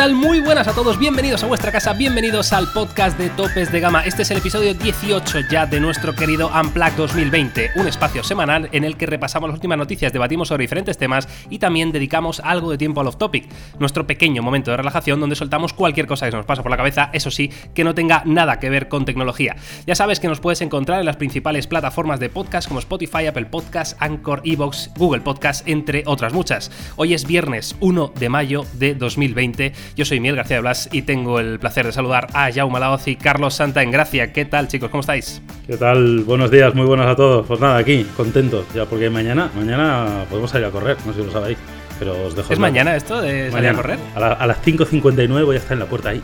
tal? 0.00 0.14
Muy 0.14 0.40
buenas 0.40 0.66
a 0.66 0.72
todos, 0.72 0.98
bienvenidos 0.98 1.44
a 1.44 1.46
vuestra 1.46 1.70
casa, 1.70 1.92
bienvenidos 1.92 2.54
al 2.54 2.72
podcast 2.72 3.18
de 3.18 3.28
Topes 3.28 3.70
de 3.70 3.80
Gama. 3.80 4.02
Este 4.06 4.22
es 4.22 4.30
el 4.30 4.38
episodio 4.38 4.72
18 4.72 5.40
ya 5.50 5.66
de 5.66 5.78
nuestro 5.78 6.14
querido 6.14 6.50
Unplugged 6.58 6.96
2020, 6.96 7.72
un 7.76 7.86
espacio 7.86 8.24
semanal 8.24 8.70
en 8.72 8.84
el 8.84 8.96
que 8.96 9.04
repasamos 9.04 9.50
las 9.50 9.56
últimas 9.56 9.76
noticias, 9.76 10.10
debatimos 10.10 10.48
sobre 10.48 10.62
diferentes 10.62 10.96
temas 10.96 11.28
y 11.50 11.58
también 11.58 11.92
dedicamos 11.92 12.40
algo 12.40 12.70
de 12.70 12.78
tiempo 12.78 13.02
al 13.02 13.08
off-topic, 13.08 13.46
nuestro 13.78 14.06
pequeño 14.06 14.42
momento 14.42 14.70
de 14.70 14.78
relajación 14.78 15.20
donde 15.20 15.36
soltamos 15.36 15.74
cualquier 15.74 16.06
cosa 16.06 16.24
que 16.24 16.30
se 16.30 16.36
nos 16.38 16.46
pasa 16.46 16.62
por 16.62 16.70
la 16.70 16.78
cabeza, 16.78 17.10
eso 17.12 17.30
sí, 17.30 17.50
que 17.74 17.84
no 17.84 17.94
tenga 17.94 18.22
nada 18.24 18.58
que 18.58 18.70
ver 18.70 18.88
con 18.88 19.04
tecnología. 19.04 19.56
Ya 19.86 19.94
sabes 19.94 20.18
que 20.18 20.28
nos 20.28 20.40
puedes 20.40 20.62
encontrar 20.62 21.00
en 21.00 21.06
las 21.06 21.16
principales 21.16 21.66
plataformas 21.66 22.20
de 22.20 22.30
podcast 22.30 22.68
como 22.68 22.80
Spotify, 22.80 23.26
Apple 23.26 23.46
Podcasts, 23.46 23.96
Anchor, 23.98 24.40
Evox, 24.46 24.92
Google 24.96 25.20
Podcasts, 25.20 25.62
entre 25.66 26.04
otras 26.06 26.32
muchas. 26.32 26.70
Hoy 26.96 27.12
es 27.12 27.26
viernes 27.26 27.76
1 27.80 28.14
de 28.18 28.28
mayo 28.30 28.64
de 28.78 28.94
2020 28.94 29.74
yo 29.96 30.04
soy 30.04 30.20
Miguel 30.20 30.36
García 30.36 30.56
de 30.56 30.62
Blas 30.62 30.88
y 30.92 31.02
tengo 31.02 31.40
el 31.40 31.58
placer 31.58 31.86
de 31.86 31.92
saludar 31.92 32.28
a 32.32 32.50
Jaume 32.52 32.78
Laoz 32.80 33.08
y 33.08 33.16
Carlos 33.16 33.54
Santa 33.54 33.82
en 33.82 33.90
Gracia. 33.90 34.32
¿Qué 34.32 34.44
tal, 34.44 34.68
chicos? 34.68 34.90
¿Cómo 34.90 35.00
estáis? 35.00 35.42
¿Qué 35.66 35.76
tal? 35.76 36.20
Buenos 36.20 36.50
días, 36.50 36.74
muy 36.74 36.86
buenos 36.86 37.06
a 37.06 37.16
todos. 37.16 37.46
Pues 37.46 37.60
nada, 37.60 37.78
aquí, 37.78 38.06
contentos, 38.16 38.66
ya 38.74 38.86
porque 38.86 39.10
mañana, 39.10 39.50
mañana 39.54 40.24
podemos 40.28 40.50
salir 40.50 40.66
a 40.66 40.70
correr, 40.70 40.96
no 41.04 41.12
sé 41.12 41.20
si 41.20 41.26
lo 41.26 41.32
sabéis. 41.32 41.58
Pero 41.98 42.26
os 42.26 42.34
dejo. 42.34 42.52
¿Es 42.52 42.58
mañana 42.58 42.96
esto 42.96 43.20
de 43.20 43.50
salir 43.50 43.70
a 43.70 43.74
correr? 43.74 43.98
A, 44.14 44.46
las 44.46 44.62
5.59 44.64 45.44
voy 45.44 45.56
a 45.56 45.58
estar 45.58 45.74
en 45.74 45.80
la 45.80 45.86
puerta 45.86 46.10
ahí. 46.10 46.22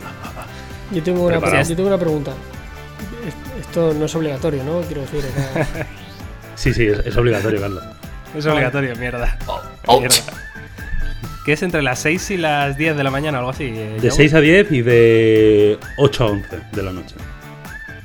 Yo 0.93 1.03
tengo, 1.03 1.27
una, 1.27 1.63
yo 1.63 1.77
tengo 1.77 1.89
una 1.89 1.99
pregunta. 1.99 2.33
Esto 3.61 3.93
no 3.93 4.07
es 4.07 4.15
obligatorio, 4.15 4.65
¿no? 4.65 4.81
Quiero 4.83 5.03
decir. 5.03 5.23
sí, 6.55 6.73
sí, 6.73 6.87
es, 6.87 7.17
obligatorio, 7.17 7.61
Carlos. 7.61 7.85
Es 8.35 8.47
obligatorio, 8.47 8.97
mierda. 8.97 9.37
Oh, 9.87 10.01
mierda 10.01 10.17
que 11.47 11.53
es 11.53 11.63
entre 11.63 11.81
las 11.81 12.01
6 12.01 12.33
y 12.33 12.37
las 12.39 12.77
10 12.77 12.97
de 12.97 13.05
la 13.05 13.11
mañana 13.13 13.39
algo 13.39 13.51
así. 13.51 13.67
Eh, 13.73 13.99
de 14.03 14.11
6 14.11 14.35
a 14.35 14.41
10 14.41 14.73
y 14.73 14.83
de 14.83 15.79
8 15.97 16.25
a 16.25 16.27
11 16.27 16.61
de 16.73 16.83
la 16.83 16.91
noche. 16.91 17.15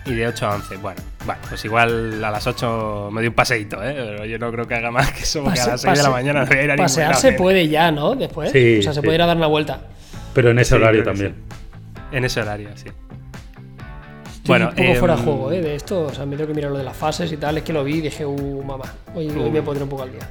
Y 0.06 0.14
de 0.14 0.28
8 0.28 0.45
a 0.45 0.56
11, 0.58 0.78
bueno, 0.78 1.02
bueno, 1.25 1.42
pues 1.50 1.66
igual 1.66 2.23
a 2.23 2.30
las 2.30 2.45
8 2.45 3.09
me 3.11 3.22
doy 3.22 3.30
un 3.30 3.33
paseíto, 3.33 3.83
¿eh? 3.83 3.95
Pero 3.95 4.25
yo 4.25 4.38
no 4.38 4.52
creo 4.52 4.67
que 4.67 4.75
haga 4.75 4.92
más 4.92 5.11
que 5.11 5.23
eso, 5.23 5.44
porque 5.44 5.59
a 5.59 5.70
las 5.70 5.81
6 5.81 5.98
de 5.98 6.03
la 6.03 6.11
mañana 6.11 6.45
voy 6.45 6.56
a 6.56 6.64
ir 6.64 6.72
a 6.72 6.75
Pasear 6.75 7.16
se 7.16 7.31
puede 7.31 7.67
ya, 7.67 7.92
¿no? 7.92 8.14
Después. 8.14 8.52
Sí, 8.52 8.78
o 8.78 8.83
sea, 8.83 8.94
se 8.94 9.02
puede 9.02 9.16
ir 9.16 9.23
a 9.23 9.25
dar 9.25 9.38
una 9.38 9.48
vuelta. 9.48 9.88
Pero 10.36 10.52
en 10.52 10.59
ese 10.59 10.76
horario 10.76 11.03
también. 11.03 11.33
En 12.11 12.23
ese 12.23 12.42
horario, 12.42 12.70
sí. 12.76 12.89
bueno, 14.45 14.70
un 14.70 14.76
poco 14.76 15.00
fuera 15.00 15.16
de 15.16 15.20
em, 15.20 15.26
juego, 15.26 15.52
¿eh? 15.52 15.61
De 15.61 15.76
esto, 15.76 16.02
o 16.02 16.14
sea, 16.14 16.28
me 16.28 16.36
tengo 16.36 16.50
que 16.50 16.53
mirar 16.53 16.70
lo 16.70 16.78
de 16.78 16.83
las 16.83 16.95
fases 16.95 17.31
y 17.31 17.38
tal. 17.38 17.58
Es 17.58 17.64
que 17.64 17.73
lo 17.73 17.83
vi 17.83 17.95
y 17.95 18.02
dije, 18.02 18.23
uh, 18.23 18.64
mamá, 18.64 18.86
hoy, 19.16 19.30
hoy 19.30 19.50
me 19.50 19.64
pondré 19.64 19.83
un 19.83 19.89
poco 19.89 20.03
al 20.03 20.11
día. 20.11 20.30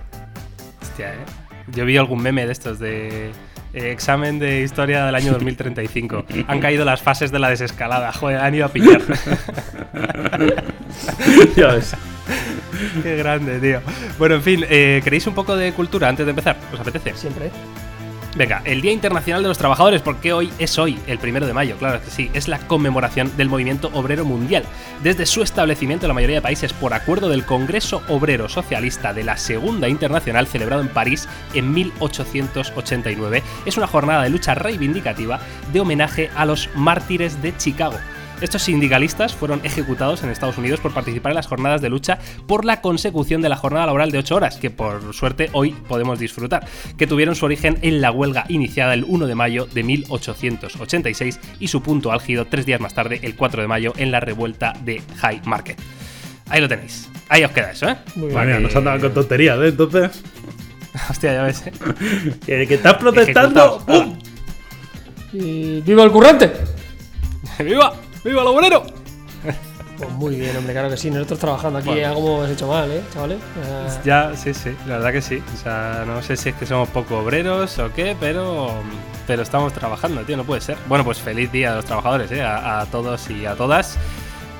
Hostia, 0.80 1.14
¿eh? 1.14 1.49
Yo 1.74 1.84
vi 1.84 1.96
algún 1.96 2.22
meme 2.22 2.46
de 2.46 2.52
estos 2.52 2.78
de 2.78 3.30
eh, 3.72 3.92
examen 3.92 4.38
de 4.38 4.62
historia 4.62 5.04
del 5.06 5.14
año 5.14 5.32
2035. 5.32 6.24
Han 6.48 6.60
caído 6.60 6.84
las 6.84 7.02
fases 7.02 7.30
de 7.30 7.38
la 7.38 7.48
desescalada. 7.50 8.12
Joder, 8.12 8.38
han 8.38 8.54
ido 8.54 8.66
a 8.66 8.68
pillar. 8.68 9.00
ya 11.56 11.68
ves. 11.68 11.94
Qué 13.02 13.16
grande, 13.16 13.58
tío. 13.60 13.80
Bueno, 14.18 14.36
en 14.36 14.42
fin, 14.42 14.64
eh, 14.68 15.00
¿queréis 15.04 15.26
un 15.26 15.34
poco 15.34 15.56
de 15.56 15.72
cultura 15.72 16.08
antes 16.08 16.26
de 16.26 16.30
empezar? 16.30 16.56
¿Os 16.72 16.80
apetece? 16.80 17.14
Siempre. 17.14 17.50
Venga, 18.36 18.62
el 18.64 18.80
Día 18.80 18.92
Internacional 18.92 19.42
de 19.42 19.48
los 19.48 19.58
Trabajadores, 19.58 20.02
porque 20.02 20.32
hoy 20.32 20.52
es 20.60 20.78
hoy, 20.78 21.00
el 21.08 21.18
primero 21.18 21.48
de 21.48 21.52
mayo, 21.52 21.76
claro 21.78 22.00
que 22.00 22.10
sí, 22.10 22.30
es 22.32 22.46
la 22.46 22.60
conmemoración 22.60 23.36
del 23.36 23.48
movimiento 23.48 23.90
obrero 23.92 24.24
mundial. 24.24 24.62
Desde 25.02 25.26
su 25.26 25.42
establecimiento 25.42 26.06
en 26.06 26.08
la 26.08 26.14
mayoría 26.14 26.36
de 26.36 26.42
países 26.42 26.72
por 26.72 26.94
acuerdo 26.94 27.28
del 27.28 27.44
Congreso 27.44 28.02
Obrero 28.06 28.48
Socialista 28.48 29.12
de 29.12 29.24
la 29.24 29.36
Segunda 29.36 29.88
Internacional 29.88 30.46
celebrado 30.46 30.80
en 30.80 30.88
París 30.88 31.28
en 31.54 31.72
1889, 31.72 33.42
es 33.66 33.76
una 33.76 33.88
jornada 33.88 34.22
de 34.22 34.30
lucha 34.30 34.54
reivindicativa 34.54 35.40
de 35.72 35.80
homenaje 35.80 36.30
a 36.36 36.46
los 36.46 36.68
mártires 36.76 37.42
de 37.42 37.56
Chicago 37.56 37.98
estos 38.40 38.62
sindicalistas 38.62 39.34
fueron 39.34 39.60
ejecutados 39.64 40.22
en 40.22 40.30
Estados 40.30 40.58
Unidos 40.58 40.80
por 40.80 40.92
participar 40.92 41.32
en 41.32 41.36
las 41.36 41.46
jornadas 41.46 41.80
de 41.80 41.90
lucha 41.90 42.18
por 42.46 42.64
la 42.64 42.80
consecución 42.80 43.42
de 43.42 43.48
la 43.48 43.56
jornada 43.56 43.86
laboral 43.86 44.10
de 44.10 44.18
8 44.18 44.34
horas, 44.34 44.56
que 44.56 44.70
por 44.70 45.12
suerte 45.14 45.50
hoy 45.52 45.72
podemos 45.88 46.18
disfrutar, 46.18 46.66
que 46.96 47.06
tuvieron 47.06 47.34
su 47.34 47.44
origen 47.44 47.78
en 47.82 48.00
la 48.00 48.10
huelga 48.10 48.44
iniciada 48.48 48.94
el 48.94 49.04
1 49.04 49.26
de 49.26 49.34
mayo 49.34 49.66
de 49.66 49.82
1886 49.82 51.40
y 51.58 51.68
su 51.68 51.82
punto 51.82 52.12
álgido 52.12 52.46
tres 52.46 52.66
días 52.66 52.80
más 52.80 52.94
tarde, 52.94 53.20
el 53.22 53.36
4 53.36 53.62
de 53.62 53.68
mayo, 53.68 53.92
en 53.96 54.10
la 54.10 54.20
revuelta 54.20 54.72
de 54.84 55.02
High 55.18 55.42
Market. 55.44 55.78
Ahí 56.48 56.60
lo 56.60 56.68
tenéis. 56.68 57.08
Ahí 57.28 57.44
os 57.44 57.52
queda 57.52 57.70
eso, 57.70 57.88
¿eh? 57.88 57.96
Muy 58.16 58.28
bien. 58.28 58.62
nos 58.62 58.74
andaban 58.74 59.00
con 59.00 59.14
tonterías, 59.14 59.58
¿eh? 59.58 59.68
Entonces. 59.68 60.22
Hostia, 61.10 61.34
ya 61.34 61.42
ves, 61.44 61.64
¿eh? 61.66 62.66
que, 62.66 62.74
estás 62.74 62.94
protestando. 62.94 63.84
¡Pum! 63.86 64.18
Y 65.32 65.80
¡Viva 65.82 66.02
el 66.02 66.10
currante! 66.10 66.50
¡Viva! 67.60 67.94
¡Viva 68.24 68.42
el 68.42 68.48
obrero! 68.48 68.84
Pues 69.96 70.10
muy 70.12 70.36
bien, 70.36 70.56
hombre, 70.56 70.72
claro 70.72 70.88
que 70.88 70.96
sí. 70.96 71.10
Nosotros 71.10 71.38
trabajando 71.38 71.78
aquí 71.78 71.88
bueno. 71.88 72.08
algo 72.08 72.38
hemos 72.38 72.50
hecho 72.50 72.66
mal, 72.68 72.90
¿eh, 72.90 73.02
chavales? 73.12 73.38
Ya, 74.02 74.34
sí, 74.34 74.54
sí, 74.54 74.70
la 74.86 74.96
verdad 74.96 75.12
que 75.12 75.20
sí. 75.20 75.42
O 75.54 75.56
sea, 75.62 76.04
no 76.06 76.22
sé 76.22 76.38
si 76.38 76.48
es 76.48 76.54
que 76.54 76.64
somos 76.64 76.88
poco 76.88 77.18
obreros 77.18 77.78
o 77.78 77.92
qué, 77.92 78.16
pero, 78.18 78.70
pero 79.26 79.42
estamos 79.42 79.74
trabajando, 79.74 80.22
tío, 80.22 80.38
no 80.38 80.44
puede 80.44 80.62
ser. 80.62 80.78
Bueno, 80.88 81.04
pues 81.04 81.18
feliz 81.18 81.52
día 81.52 81.72
a 81.72 81.76
los 81.76 81.84
trabajadores, 81.84 82.32
¿eh? 82.32 82.40
a 82.42 82.86
todos 82.90 83.28
y 83.28 83.44
a 83.44 83.54
todas. 83.54 83.98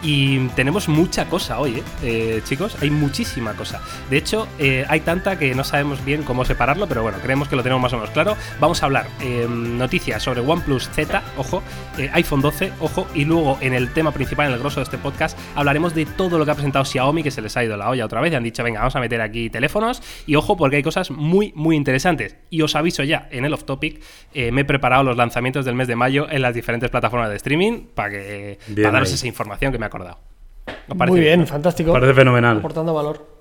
Y 0.03 0.39
tenemos 0.49 0.89
mucha 0.89 1.27
cosa 1.27 1.59
hoy, 1.59 1.77
¿eh? 1.77 1.83
¿eh? 2.03 2.43
chicos, 2.45 2.77
hay 2.81 2.91
muchísima 2.91 3.53
cosa. 3.55 3.83
De 4.09 4.17
hecho, 4.17 4.49
eh, 4.59 4.87
hay 4.89 5.01
tanta 5.01 5.39
que 5.39 5.55
no 5.55 5.63
sabemos 5.63 6.03
bien 6.05 6.23
cómo 6.23 6.45
separarlo, 6.45 6.87
pero 6.87 7.03
bueno, 7.03 7.19
creemos 7.23 7.49
que 7.49 7.57
lo 7.57 7.63
tenemos 7.63 7.83
más 7.83 7.93
o 7.93 7.97
menos 7.97 8.11
claro. 8.11 8.37
Vamos 8.61 8.83
a 8.83 8.87
hablar 8.87 9.07
eh, 9.21 9.47
noticias 9.49 10.23
sobre 10.23 10.41
OnePlus 10.41 10.89
Z, 10.89 11.23
ojo, 11.37 11.63
iPhone 12.13 12.41
12, 12.41 12.73
ojo, 12.81 13.07
y 13.15 13.27
luego 13.27 13.59
en 13.61 13.75
el 13.75 13.93
tema 13.93 14.13
principal, 14.13 14.47
en 14.47 14.55
el 14.55 14.59
grosso 14.59 14.81
de 14.81 14.85
este 14.85 14.97
podcast, 14.97 15.39
hablaremos 15.55 15.95
de 15.95 16.07
todo 16.07 16.39
lo 16.39 16.47
que 16.47 16.53
ha 16.53 16.55
presentado 16.55 16.85
Xiaomi, 16.85 17.23
que 17.23 17.31
se 17.31 17.43
les 17.43 17.55
ha 17.59 17.65
ido 17.65 17.77
la 17.77 17.91
olla 17.91 18.07
otra 18.07 18.23
vez, 18.23 18.33
y 18.33 18.37
han 18.37 18.43
dicho, 18.43 18.65
venga, 18.65 18.81
vamos 18.81 18.97
a 18.97 19.01
meter 19.01 19.21
aquí 19.21 19.51
teléfonos, 19.51 20.03
y 20.27 20.35
ojo, 20.37 20.57
porque 20.57 20.77
hay 20.77 20.83
cosas 20.83 21.11
muy, 21.11 21.53
muy 21.55 21.77
interesantes. 21.77 22.37
Y 22.49 22.63
os 22.63 22.75
aviso 22.75 23.03
ya, 23.03 23.29
en 23.31 23.45
el 23.45 23.53
off 23.53 23.65
topic, 23.65 24.03
me 24.35 24.63
he 24.63 24.65
preparado 24.65 25.03
los 25.03 25.17
lanzamientos 25.17 25.67
del 25.67 25.75
mes 25.75 25.89
de 25.89 25.97
mayo 25.97 26.27
en 26.31 26.41
las 26.41 26.55
diferentes 26.55 26.89
plataformas 26.91 27.29
de 27.29 27.37
streaming 27.37 27.89
para 27.95 28.11
que 28.11 28.59
para 28.77 28.93
daros 28.93 29.13
esa 29.13 29.27
información 29.27 29.73
que 29.73 29.79
me 29.79 29.90
acordado. 29.91 30.19
Muy 30.95 31.21
bien, 31.21 31.47
fantástico. 31.47 31.93
Parece 31.93 32.15
fenomenal. 32.15 32.59
Aportando 32.59 32.95
valor. 32.95 33.40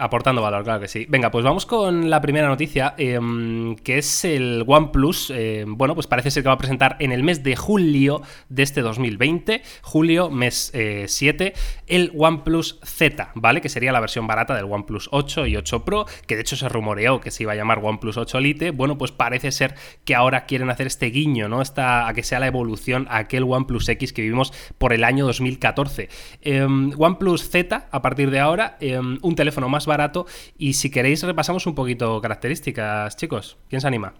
Aportando 0.00 0.40
valor, 0.40 0.62
claro 0.62 0.80
que 0.80 0.86
sí. 0.86 1.06
Venga, 1.08 1.32
pues 1.32 1.44
vamos 1.44 1.66
con 1.66 2.08
la 2.08 2.20
primera 2.20 2.46
noticia, 2.46 2.94
em, 2.98 3.74
que 3.74 3.98
es 3.98 4.24
el 4.24 4.62
OnePlus. 4.64 5.32
Eh, 5.34 5.64
bueno, 5.66 5.96
pues 5.96 6.06
parece 6.06 6.30
ser 6.30 6.44
que 6.44 6.48
va 6.48 6.54
a 6.54 6.58
presentar 6.58 6.94
en 7.00 7.10
el 7.10 7.24
mes 7.24 7.42
de 7.42 7.56
julio 7.56 8.22
de 8.48 8.62
este 8.62 8.80
2020, 8.80 9.60
julio, 9.82 10.30
mes 10.30 10.72
7, 11.06 11.46
eh, 11.46 11.52
el 11.88 12.12
OnePlus 12.16 12.78
Z, 12.84 13.32
¿vale? 13.34 13.60
Que 13.60 13.68
sería 13.68 13.90
la 13.90 13.98
versión 13.98 14.28
barata 14.28 14.54
del 14.54 14.66
OnePlus 14.66 15.08
8 15.10 15.48
y 15.48 15.56
8 15.56 15.84
Pro, 15.84 16.06
que 16.28 16.36
de 16.36 16.42
hecho 16.42 16.54
se 16.54 16.68
rumoreó 16.68 17.20
que 17.20 17.32
se 17.32 17.42
iba 17.42 17.54
a 17.54 17.56
llamar 17.56 17.80
OnePlus 17.82 18.18
8 18.18 18.38
Lite. 18.38 18.70
Bueno, 18.70 18.98
pues 18.98 19.10
parece 19.10 19.50
ser 19.50 19.74
que 20.04 20.14
ahora 20.14 20.46
quieren 20.46 20.70
hacer 20.70 20.86
este 20.86 21.06
guiño, 21.06 21.48
¿no? 21.48 21.60
Esta, 21.60 22.06
a 22.06 22.14
que 22.14 22.22
sea 22.22 22.38
la 22.38 22.46
evolución 22.46 23.08
a 23.10 23.18
aquel 23.18 23.42
OnePlus 23.42 23.88
X 23.88 24.12
que 24.12 24.22
vivimos 24.22 24.52
por 24.78 24.92
el 24.92 25.02
año 25.02 25.26
2014. 25.26 26.08
Em, 26.42 26.92
OnePlus 26.96 27.50
Z, 27.50 27.88
a 27.90 28.00
partir 28.00 28.30
de 28.30 28.38
ahora, 28.38 28.78
un 29.22 29.34
teléfono 29.34 29.68
más 29.68 29.87
barato. 29.88 30.26
Y 30.56 30.74
si 30.74 30.90
queréis, 30.90 31.24
repasamos 31.24 31.66
un 31.66 31.74
poquito 31.74 32.20
características, 32.20 33.16
chicos. 33.16 33.56
¿Quién 33.68 33.80
se 33.80 33.88
anima? 33.88 34.14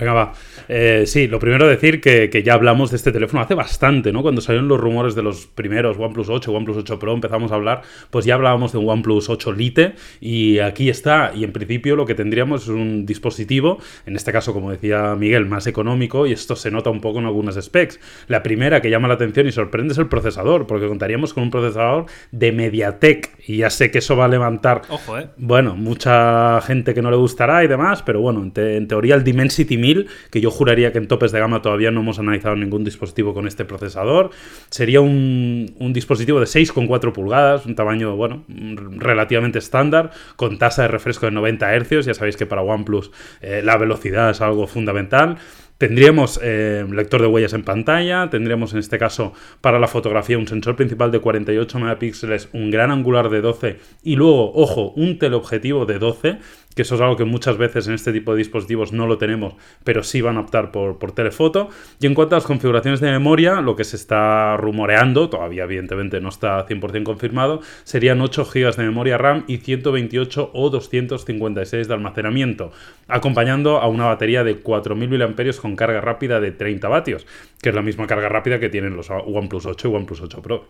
Venga, 0.00 0.14
va. 0.14 0.32
Eh, 0.66 1.02
sí, 1.04 1.26
lo 1.28 1.38
primero 1.38 1.68
decir 1.68 2.00
que, 2.00 2.30
que, 2.30 2.42
ya 2.42 2.54
hablamos 2.54 2.90
de 2.90 2.96
este 2.96 3.12
teléfono 3.12 3.42
hace 3.42 3.54
bastante, 3.54 4.12
¿no? 4.12 4.22
Cuando 4.22 4.40
salieron 4.40 4.66
los 4.66 4.80
rumores 4.80 5.14
de 5.14 5.22
los 5.22 5.46
primeros 5.46 5.98
OnePlus 5.98 6.30
8, 6.30 6.50
OnePlus 6.50 6.78
8 6.78 6.98
Pro, 6.98 7.12
empezamos 7.12 7.52
a 7.52 7.56
hablar, 7.56 7.82
pues 8.08 8.24
ya 8.24 8.34
hablábamos 8.34 8.72
de 8.72 8.78
un 8.78 8.88
OnePlus 8.88 9.28
8 9.28 9.52
Lite 9.52 9.92
y 10.22 10.58
aquí 10.60 10.88
está. 10.88 11.32
Y 11.34 11.44
en 11.44 11.52
principio 11.52 11.96
lo 11.96 12.06
que 12.06 12.14
tendríamos 12.14 12.62
es 12.62 12.68
un 12.68 13.04
dispositivo, 13.04 13.78
en 14.06 14.16
este 14.16 14.32
caso, 14.32 14.54
como 14.54 14.70
decía 14.70 15.14
Miguel, 15.16 15.44
más 15.44 15.66
económico 15.66 16.26
y 16.26 16.32
esto 16.32 16.56
se 16.56 16.70
nota 16.70 16.88
un 16.88 17.02
poco 17.02 17.18
en 17.18 17.26
algunas 17.26 17.62
specs. 17.62 18.00
La 18.26 18.42
primera 18.42 18.80
que 18.80 18.88
llama 18.88 19.06
la 19.06 19.14
atención 19.14 19.48
y 19.48 19.52
sorprende 19.52 19.92
es 19.92 19.98
el 19.98 20.06
procesador, 20.06 20.66
porque 20.66 20.88
contaríamos 20.88 21.34
con 21.34 21.42
un 21.42 21.50
procesador 21.50 22.06
de 22.32 22.52
MediaTek 22.52 23.32
y 23.46 23.58
ya 23.58 23.68
sé 23.68 23.90
que 23.90 23.98
eso 23.98 24.16
va 24.16 24.24
a 24.24 24.28
levantar, 24.28 24.80
Ojo, 24.88 25.18
¿eh? 25.18 25.28
bueno, 25.36 25.76
mucha 25.76 26.58
gente 26.62 26.94
que 26.94 27.02
no 27.02 27.10
le 27.10 27.18
gustará 27.18 27.62
y 27.64 27.66
demás, 27.66 28.02
pero 28.02 28.22
bueno, 28.22 28.40
en, 28.40 28.52
en 28.64 28.88
teoría 28.88 29.14
el 29.14 29.24
Dimensity 29.24 29.76
1000 29.76 29.89
que 30.30 30.40
yo 30.40 30.50
juraría 30.50 30.92
que 30.92 30.98
en 30.98 31.08
topes 31.08 31.32
de 31.32 31.40
gama 31.40 31.62
todavía 31.62 31.90
no 31.90 32.00
hemos 32.00 32.18
analizado 32.18 32.56
ningún 32.56 32.84
dispositivo 32.84 33.34
con 33.34 33.46
este 33.46 33.64
procesador. 33.64 34.30
Sería 34.70 35.00
un, 35.00 35.66
dispositivo 35.92 36.40
de 36.40 36.46
6,4 36.46 37.12
pulgadas, 37.12 37.66
un 37.66 37.74
tamaño, 37.74 38.16
bueno, 38.16 38.44
relativamente 38.48 39.58
estándar, 39.58 40.10
con 40.36 40.58
tasa 40.58 40.82
de 40.82 40.88
refresco 40.88 41.26
de 41.26 41.32
90 41.32 41.78
Hz. 41.78 42.06
Ya 42.06 42.14
sabéis 42.14 42.36
que 42.36 42.46
para 42.46 42.62
OnePlus 42.62 43.10
eh, 43.40 43.62
la 43.64 43.76
velocidad 43.76 44.30
es 44.30 44.40
algo 44.40 44.66
fundamental. 44.66 45.38
Tendríamos 45.80 46.38
eh, 46.42 46.84
lector 46.92 47.22
de 47.22 47.26
huellas 47.26 47.54
en 47.54 47.64
pantalla, 47.64 48.28
tendríamos 48.28 48.74
en 48.74 48.80
este 48.80 48.98
caso 48.98 49.32
para 49.62 49.78
la 49.78 49.88
fotografía 49.88 50.36
un 50.36 50.46
sensor 50.46 50.76
principal 50.76 51.10
de 51.10 51.20
48 51.20 51.78
megapíxeles, 51.78 52.50
un 52.52 52.70
gran 52.70 52.90
angular 52.90 53.30
de 53.30 53.40
12 53.40 53.78
y 54.02 54.16
luego, 54.16 54.52
ojo, 54.52 54.92
un 54.94 55.18
teleobjetivo 55.18 55.86
de 55.86 55.98
12 55.98 56.38
que 56.74 56.82
eso 56.82 56.94
es 56.94 57.00
algo 57.00 57.16
que 57.16 57.24
muchas 57.24 57.58
veces 57.58 57.88
en 57.88 57.94
este 57.94 58.12
tipo 58.12 58.32
de 58.32 58.38
dispositivos 58.38 58.92
no 58.92 59.06
lo 59.06 59.18
tenemos, 59.18 59.54
pero 59.82 60.02
sí 60.02 60.20
van 60.20 60.36
a 60.36 60.40
optar 60.40 60.70
por, 60.70 60.98
por 60.98 61.12
telefoto. 61.12 61.68
Y 62.00 62.06
en 62.06 62.14
cuanto 62.14 62.36
a 62.36 62.38
las 62.38 62.46
configuraciones 62.46 63.00
de 63.00 63.10
memoria, 63.10 63.60
lo 63.60 63.74
que 63.74 63.84
se 63.84 63.96
está 63.96 64.56
rumoreando, 64.56 65.28
todavía 65.28 65.64
evidentemente 65.64 66.20
no 66.20 66.28
está 66.28 66.64
100% 66.66 67.02
confirmado, 67.02 67.60
serían 67.82 68.20
8 68.20 68.44
GB 68.44 68.76
de 68.76 68.84
memoria 68.84 69.18
RAM 69.18 69.44
y 69.48 69.58
128 69.58 70.50
o 70.54 70.70
256 70.70 71.88
de 71.88 71.94
almacenamiento, 71.94 72.72
acompañando 73.08 73.78
a 73.78 73.88
una 73.88 74.06
batería 74.06 74.44
de 74.44 74.62
4.000 74.62 75.28
mAh 75.28 75.60
con 75.60 75.69
carga 75.76 76.00
rápida 76.00 76.40
de 76.40 76.52
30 76.52 76.88
vatios, 76.88 77.26
que 77.60 77.70
es 77.70 77.74
la 77.74 77.82
misma 77.82 78.06
carga 78.06 78.28
rápida 78.28 78.58
que 78.58 78.68
tienen 78.68 78.96
los 78.96 79.10
OnePlus 79.10 79.66
8 79.66 79.88
y 79.88 79.94
OnePlus 79.94 80.20
8 80.20 80.42
Pro. 80.42 80.64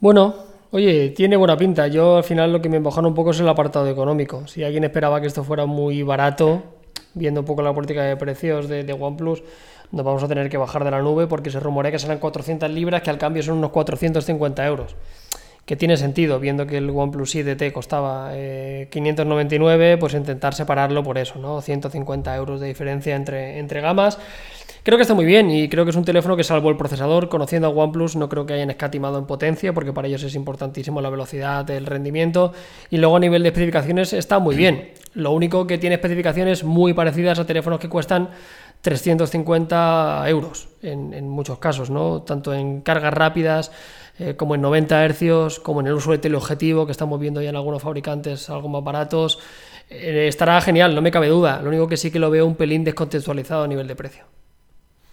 Bueno, 0.00 0.34
oye, 0.70 1.10
tiene 1.10 1.36
buena 1.36 1.56
pinta. 1.56 1.86
Yo 1.86 2.16
al 2.16 2.24
final 2.24 2.52
lo 2.52 2.62
que 2.62 2.70
me 2.70 2.78
embojana 2.78 3.08
un 3.08 3.14
poco 3.14 3.32
es 3.32 3.40
el 3.40 3.48
apartado 3.48 3.88
económico. 3.88 4.46
Si 4.46 4.64
alguien 4.64 4.84
esperaba 4.84 5.20
que 5.20 5.26
esto 5.26 5.44
fuera 5.44 5.66
muy 5.66 6.02
barato, 6.02 6.62
viendo 7.14 7.40
un 7.40 7.46
poco 7.46 7.60
la 7.60 7.74
política 7.74 8.04
de 8.04 8.16
precios 8.16 8.68
de, 8.68 8.90
OnePlus, 8.92 9.42
nos 9.92 10.04
vamos 10.04 10.22
a 10.22 10.28
tener 10.28 10.48
que 10.48 10.56
bajar 10.56 10.84
de 10.84 10.90
la 10.90 11.02
nube 11.02 11.26
porque 11.26 11.50
se 11.50 11.60
rumorea 11.60 11.92
que 11.92 11.98
serán 11.98 12.18
400 12.18 12.70
libras, 12.70 13.02
que 13.02 13.10
al 13.10 13.18
cambio 13.18 13.42
son 13.42 13.58
unos 13.58 13.70
450 13.70 14.66
euros. 14.66 14.96
Que 15.64 15.76
tiene 15.76 15.96
sentido, 15.96 16.40
viendo 16.40 16.66
que 16.66 16.78
el 16.78 16.90
OnePlus 16.90 17.34
7T 17.34 17.72
costaba 17.72 18.32
599, 18.90 19.92
eh, 19.92 19.96
pues 19.98 20.14
intentar 20.14 20.54
separarlo 20.54 21.02
por 21.02 21.16
eso, 21.18 21.38
¿no? 21.38 21.60
150 21.60 22.34
euros 22.34 22.60
de 22.60 22.66
diferencia 22.66 23.14
entre, 23.14 23.58
entre 23.58 23.80
gamas. 23.80 24.18
Creo 24.82 24.96
que 24.96 25.02
está 25.02 25.12
muy 25.12 25.26
bien 25.26 25.50
y 25.50 25.68
creo 25.68 25.84
que 25.84 25.90
es 25.90 25.96
un 25.96 26.06
teléfono 26.06 26.36
que 26.36 26.44
salvo 26.44 26.70
el 26.70 26.76
procesador, 26.78 27.28
conociendo 27.28 27.68
a 27.68 27.70
OnePlus, 27.70 28.16
no 28.16 28.30
creo 28.30 28.46
que 28.46 28.54
hayan 28.54 28.70
escatimado 28.70 29.18
en 29.18 29.26
potencia, 29.26 29.74
porque 29.74 29.92
para 29.92 30.08
ellos 30.08 30.22
es 30.22 30.34
importantísimo 30.34 31.02
la 31.02 31.10
velocidad, 31.10 31.68
el 31.68 31.84
rendimiento, 31.84 32.54
y 32.88 32.96
luego 32.96 33.16
a 33.16 33.20
nivel 33.20 33.42
de 33.42 33.50
especificaciones 33.50 34.14
está 34.14 34.38
muy 34.38 34.56
bien. 34.56 34.92
Lo 35.12 35.32
único 35.32 35.66
que 35.66 35.76
tiene 35.76 35.96
especificaciones 35.96 36.64
muy 36.64 36.94
parecidas 36.94 37.38
a 37.38 37.46
teléfonos 37.46 37.78
que 37.78 37.90
cuestan 37.90 38.30
350 38.82 40.24
euros 40.28 40.68
en, 40.82 41.28
muchos 41.28 41.58
casos, 41.58 41.90
¿no? 41.90 42.22
Tanto 42.22 42.54
en 42.54 42.80
cargas 42.80 43.12
rápidas 43.12 43.72
eh, 44.18 44.36
como 44.36 44.54
en 44.54 44.62
90 44.62 45.04
hercios, 45.04 45.60
como 45.60 45.80
en 45.80 45.86
el 45.86 45.94
uso 45.94 46.12
de 46.12 46.18
teleobjetivo, 46.18 46.86
que 46.86 46.92
estamos 46.92 47.20
viendo 47.20 47.42
ya 47.42 47.50
en 47.50 47.56
algunos 47.56 47.82
fabricantes 47.82 48.48
algo 48.50 48.68
más 48.68 48.82
baratos. 48.82 49.38
Eh, 49.88 50.26
estará 50.28 50.60
genial, 50.60 50.94
no 50.94 51.02
me 51.02 51.10
cabe 51.10 51.28
duda. 51.28 51.60
Lo 51.62 51.68
único 51.68 51.88
que 51.88 51.96
sí 51.96 52.10
que 52.10 52.18
lo 52.18 52.30
veo 52.30 52.46
un 52.46 52.56
pelín 52.56 52.84
descontextualizado 52.84 53.64
a 53.64 53.68
nivel 53.68 53.86
de 53.86 53.96
precio. 53.96 54.39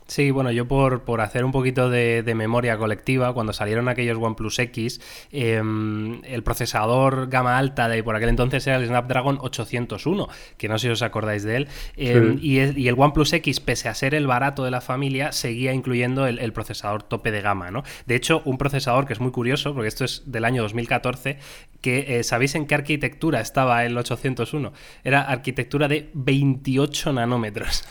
Sí, 0.07 0.31
bueno, 0.31 0.51
yo 0.51 0.68
por, 0.68 1.04
por 1.04 1.19
hacer 1.19 1.44
un 1.44 1.51
poquito 1.51 1.89
de, 1.89 2.24
memoria 2.36 2.77
colectiva, 2.77 3.33
cuando 3.33 3.51
salieron 3.51 3.89
aquellos 3.89 4.18
OnePlus 4.18 4.59
X, 4.59 5.01
em, 5.31 6.21
el 6.24 6.44
procesador 6.44 7.27
gama 7.30 7.57
alta 7.57 7.89
de 7.89 8.01
por 8.04 8.15
aquel 8.15 8.30
entonces 8.30 8.65
era 8.68 8.77
el 8.77 8.88
Snapdragon 8.88 9.38
801, 9.42 10.27
que 10.57 10.69
no 10.69 10.77
sé 10.77 10.88
si 10.88 10.92
os 10.92 11.01
acordáis 11.01 11.44
de 11.44 11.57
él, 11.57 11.68
em, 11.98 12.39
y, 12.42 12.59
el, 12.59 12.95
OnePlus 12.98 13.33
X, 13.33 13.59
pese 13.59 13.89
a 13.89 13.94
ser 13.94 14.15
el 14.15 14.27
barato 14.27 14.63
de 14.63 14.71
la 14.71 14.80
familia, 14.80 15.31
seguía 15.33 15.74
incluyendo 15.74 16.25
el, 16.25 16.54
procesador 16.54 17.04
tope 17.04 17.31
de 17.31 17.42
gama, 17.42 17.69
¿no? 17.69 17.83
De 18.06 18.15
hecho, 18.15 18.42
un 18.45 18.57
procesador 18.57 19.06
que 19.06 19.13
es 19.13 19.19
muy 19.19 19.31
curioso, 19.31 19.74
porque 19.74 19.89
esto 19.89 20.06
es 20.06 20.24
del 20.25 20.45
año 20.45 20.62
2014, 20.62 21.38
que 21.81 22.19
eh, 22.19 22.24
¿sabéis 22.24 22.56
en 22.56 22.65
qué 22.65 22.75
arquitectura 22.75 23.42
estaba 23.42 23.86
el 23.86 23.98
801? 23.98 24.71
Era 25.04 25.21
arquitectura 25.21 25.88
de 25.88 26.09
28 26.13 27.13
nanómetros. 27.13 27.83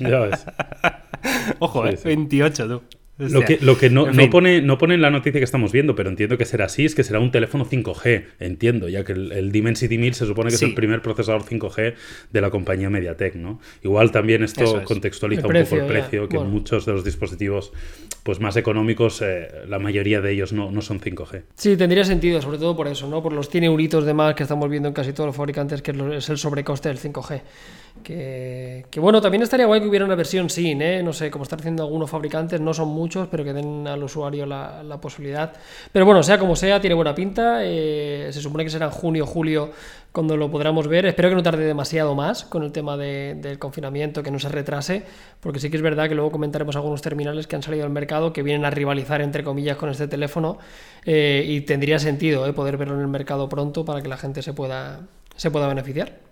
ya 0.00 0.20
ves. 0.20 0.46
Ojo, 1.58 1.86
eh, 1.86 1.98
28, 2.04 2.68
tú. 2.68 2.98
Lo 3.18 3.44
que, 3.44 3.58
lo 3.60 3.76
que 3.76 3.90
no, 3.90 4.06
pone, 4.30 4.62
no 4.62 4.78
pone 4.78 4.94
en 4.94 5.02
la 5.02 5.10
noticia 5.10 5.40
que 5.40 5.44
estamos 5.44 5.72
viendo, 5.72 5.96
pero 5.96 6.08
entiendo 6.08 6.38
que 6.38 6.44
será 6.44 6.66
así, 6.66 6.84
es 6.84 6.94
que 6.94 7.02
será 7.02 7.18
un 7.18 7.32
teléfono 7.32 7.66
5G, 7.66 8.26
entiendo, 8.38 8.88
ya 8.88 9.04
que 9.04 9.10
el, 9.10 9.50
Dimensity 9.50 9.98
1000 9.98 10.14
se 10.14 10.26
supone 10.26 10.50
que 10.50 10.54
es 10.54 10.62
el 10.62 10.74
primer 10.74 11.02
procesador 11.02 11.42
5G 11.42 11.94
de 12.32 12.40
la 12.40 12.50
compañía 12.50 12.90
MediaTek, 12.90 13.34
¿no? 13.34 13.58
Igual 13.82 14.12
también 14.12 14.44
esto 14.44 14.84
contextualiza 14.84 15.48
un 15.48 15.52
poco 15.52 15.76
el 15.76 15.86
precio, 15.86 16.28
que 16.28 16.38
muchos 16.38 16.86
de 16.86 16.92
los 16.92 17.04
dispositivos 17.04 17.72
pues 18.22 18.40
más 18.40 18.56
económicos, 18.56 19.20
eh, 19.22 19.48
la 19.66 19.80
mayoría 19.80 20.20
de 20.20 20.30
ellos 20.30 20.52
no, 20.52 20.70
no, 20.70 20.80
son 20.80 21.00
5G. 21.00 21.42
Sí, 21.56 21.76
tendría 21.76 22.04
sentido, 22.04 22.40
sobre 22.40 22.58
todo 22.58 22.76
por 22.76 22.86
eso, 22.86 23.08
¿no? 23.08 23.22
Por 23.22 23.32
los 23.32 23.48
100 23.48 23.64
euritos 23.64 24.04
de 24.04 24.14
más 24.14 24.34
que 24.34 24.44
estamos 24.44 24.68
viendo 24.68 24.86
en 24.86 24.94
casi 24.94 25.12
todos 25.12 25.28
los 25.28 25.36
fabricantes, 25.36 25.82
que 25.82 25.92
es 26.16 26.28
el 26.28 26.38
sobrecoste 26.38 26.88
del 26.88 26.98
5G. 26.98 27.40
Que, 28.02 28.84
bueno, 28.96 29.20
también 29.20 29.42
estaría 29.42 29.66
guay 29.66 29.80
que 29.80 29.88
hubiera 29.88 30.04
una 30.04 30.14
versión 30.14 30.50
sin, 30.50 30.82
¿eh? 30.82 31.02
no 31.02 31.12
sé, 31.12 31.30
como 31.30 31.44
están 31.44 31.60
haciendo 31.60 31.82
algunos 31.82 32.10
fabricantes, 32.10 32.60
no 32.60 32.72
son 32.74 32.88
muchos, 32.88 33.28
pero 33.28 33.44
que 33.44 33.52
den 33.52 33.86
al 33.86 34.02
usuario 34.02 34.46
la, 34.46 34.98
posibilidad. 35.00 35.52
Pero 35.92 36.04
bueno, 36.04 36.22
sea 36.22 36.38
como 36.38 36.56
sea, 36.56 36.80
tiene 36.80 36.94
buena 36.94 37.14
pinta. 37.14 37.60
Eh, 37.62 38.28
se 38.32 38.40
supone 38.40 38.64
que 38.64 38.70
será 38.70 38.86
en 38.86 38.92
junio 38.92 39.26
julio 39.26 39.70
cuando 40.12 40.36
lo 40.36 40.50
podamos 40.50 40.88
ver. 40.88 41.06
Espero 41.06 41.28
que 41.28 41.34
no 41.34 41.42
tarde 41.42 41.64
demasiado 41.64 42.14
más 42.14 42.44
con 42.44 42.62
el 42.62 42.72
tema 42.72 42.96
del 42.96 43.58
confinamiento, 43.58 44.22
que 44.22 44.30
no 44.30 44.38
se 44.38 44.48
retrase, 44.48 45.04
porque 45.40 45.60
sí 45.60 45.70
que 45.70 45.76
es 45.76 45.82
verdad 45.82 46.08
que 46.08 46.14
luego 46.14 46.30
comentaremos 46.30 46.76
algunos 46.76 47.02
terminales 47.02 47.46
que 47.46 47.56
han 47.56 47.62
salido 47.62 47.84
al 47.84 47.90
mercado 47.90 48.32
que 48.32 48.42
vienen 48.42 48.64
a 48.64 48.70
rivalizar, 48.70 49.20
entre 49.20 49.44
comillas, 49.44 49.76
con 49.76 49.90
este 49.90 50.08
teléfono 50.08 50.58
eh, 51.04 51.44
y 51.46 51.60
tendría 51.62 51.98
sentido 51.98 52.46
¿eh? 52.46 52.52
poder 52.52 52.76
verlo 52.76 52.94
en 52.94 53.00
el 53.00 53.08
mercado 53.08 53.48
pronto 53.48 53.84
para 53.84 54.02
que 54.02 54.08
la 54.08 54.16
gente 54.16 54.42
se 54.42 54.52
pueda, 54.52 55.00
se 55.36 55.50
pueda 55.50 55.68
beneficiar. 55.68 56.27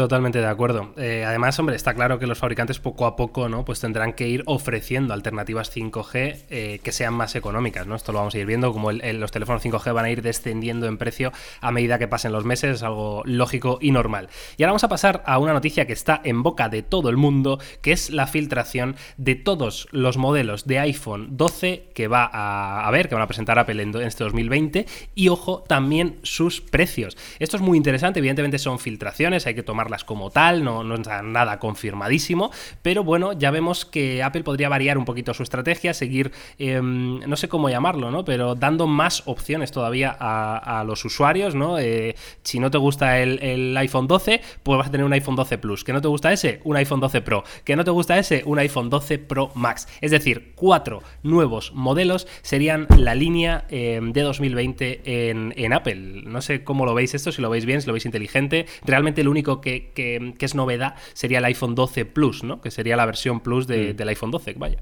Totalmente 0.00 0.38
de 0.38 0.46
acuerdo. 0.46 0.94
Eh, 0.96 1.26
además, 1.26 1.58
hombre, 1.58 1.76
está 1.76 1.92
claro 1.92 2.18
que 2.18 2.26
los 2.26 2.38
fabricantes 2.38 2.78
poco 2.78 3.04
a 3.04 3.16
poco, 3.16 3.50
¿no? 3.50 3.66
Pues 3.66 3.80
tendrán 3.80 4.14
que 4.14 4.26
ir 4.26 4.42
ofreciendo 4.46 5.12
alternativas 5.12 5.70
5G 5.76 6.44
eh, 6.48 6.80
que 6.82 6.90
sean 6.90 7.12
más 7.12 7.36
económicas, 7.36 7.86
¿no? 7.86 7.96
Esto 7.96 8.10
lo 8.12 8.20
vamos 8.20 8.34
a 8.34 8.38
ir 8.38 8.46
viendo, 8.46 8.72
como 8.72 8.92
los 8.92 9.30
teléfonos 9.30 9.62
5G 9.62 9.92
van 9.92 10.06
a 10.06 10.10
ir 10.10 10.22
descendiendo 10.22 10.86
en 10.86 10.96
precio 10.96 11.32
a 11.60 11.70
medida 11.70 11.98
que 11.98 12.08
pasen 12.08 12.32
los 12.32 12.46
meses, 12.46 12.76
es 12.76 12.82
algo 12.82 13.20
lógico 13.26 13.76
y 13.78 13.90
normal. 13.90 14.30
Y 14.56 14.62
ahora 14.62 14.70
vamos 14.70 14.84
a 14.84 14.88
pasar 14.88 15.22
a 15.26 15.38
una 15.38 15.52
noticia 15.52 15.86
que 15.86 15.92
está 15.92 16.22
en 16.24 16.42
boca 16.42 16.70
de 16.70 16.82
todo 16.82 17.10
el 17.10 17.18
mundo, 17.18 17.58
que 17.82 17.92
es 17.92 18.08
la 18.08 18.26
filtración 18.26 18.96
de 19.18 19.34
todos 19.34 19.86
los 19.90 20.16
modelos 20.16 20.66
de 20.66 20.78
iPhone 20.78 21.36
12 21.36 21.90
que 21.92 22.08
va 22.08 22.24
a, 22.32 22.90
ver, 22.90 23.10
que 23.10 23.16
van 23.16 23.24
a 23.24 23.26
presentar 23.26 23.58
Apple 23.58 23.82
en, 23.82 23.94
este 23.96 24.24
2020, 24.24 24.86
y 25.14 25.28
ojo, 25.28 25.62
también 25.68 26.20
sus 26.22 26.62
precios. 26.62 27.18
Esto 27.38 27.58
es 27.58 27.62
muy 27.62 27.76
interesante, 27.76 28.20
evidentemente 28.20 28.58
son 28.58 28.78
filtraciones, 28.78 29.46
hay 29.46 29.54
que 29.54 29.62
tomar 29.62 29.89
como 30.04 30.30
tal, 30.30 30.64
no, 30.64 30.84
no 30.84 30.94
está 30.94 31.22
nada 31.22 31.58
confirmadísimo, 31.58 32.50
pero 32.82 33.04
bueno, 33.04 33.32
ya 33.32 33.50
vemos 33.50 33.84
que 33.84 34.22
Apple 34.22 34.42
podría 34.42 34.68
variar 34.68 34.98
un 34.98 35.04
poquito 35.04 35.34
su 35.34 35.42
estrategia, 35.42 35.94
seguir, 35.94 36.32
em, 36.58 37.20
no 37.20 37.36
sé 37.36 37.48
cómo 37.48 37.68
llamarlo, 37.68 38.10
¿no? 38.10 38.24
Pero 38.24 38.54
dando 38.54 38.86
más 38.86 39.22
opciones 39.26 39.72
todavía 39.72 40.16
a, 40.18 40.84
los 40.86 41.04
usuarios, 41.04 41.54
¿no? 41.54 41.78
Eh, 41.78 42.14
si 42.42 42.58
no 42.58 42.70
te 42.70 42.78
gusta 42.78 43.18
el, 43.18 43.76
iPhone 43.76 44.06
12, 44.06 44.40
pues 44.62 44.78
vas 44.78 44.88
a 44.88 44.90
tener 44.90 45.04
un 45.04 45.12
iPhone 45.12 45.36
12 45.36 45.58
Plus. 45.58 45.84
¿Que 45.84 45.92
no 45.92 46.00
te 46.00 46.08
gusta 46.08 46.32
ese? 46.32 46.60
Un 46.64 46.76
iPhone 46.76 47.00
12 47.00 47.20
Pro. 47.20 47.44
¿Que 47.64 47.76
no 47.76 47.84
te 47.84 47.90
gusta 47.90 48.18
ese? 48.18 48.42
Un 48.46 48.58
iPhone 48.58 48.90
12 48.90 49.18
Pro 49.18 49.50
Max. 49.54 49.88
Es 50.00 50.10
decir, 50.10 50.52
cuatro 50.54 51.02
nuevos 51.22 51.72
modelos 51.74 52.26
serían 52.42 52.86
la 52.96 53.14
línea 53.14 53.64
em, 53.68 54.12
de 54.12 54.22
2020 54.22 55.02
en, 55.04 55.54
en 55.56 55.72
Apple. 55.72 56.22
No 56.24 56.40
sé 56.40 56.64
cómo 56.64 56.86
lo 56.86 56.94
veis 56.94 57.14
esto, 57.14 57.32
si 57.32 57.42
lo 57.42 57.50
veis 57.50 57.66
bien, 57.66 57.80
si 57.80 57.86
lo 57.86 57.92
veis 57.92 58.06
inteligente. 58.06 58.66
Realmente 58.84 59.24
lo 59.24 59.30
único 59.30 59.60
que 59.60 59.69
que, 59.94 60.34
es 60.38 60.54
novedad 60.54 60.94
sería 61.12 61.38
el 61.38 61.44
iPhone 61.44 61.74
12 61.74 62.04
Plus, 62.04 62.44
¿no? 62.44 62.60
Que 62.60 62.70
sería 62.70 62.96
la 62.96 63.06
versión 63.06 63.40
Plus 63.40 63.66
mm. 63.68 63.96
del 63.96 64.08
iPhone 64.08 64.30
12, 64.30 64.54
vaya. 64.54 64.78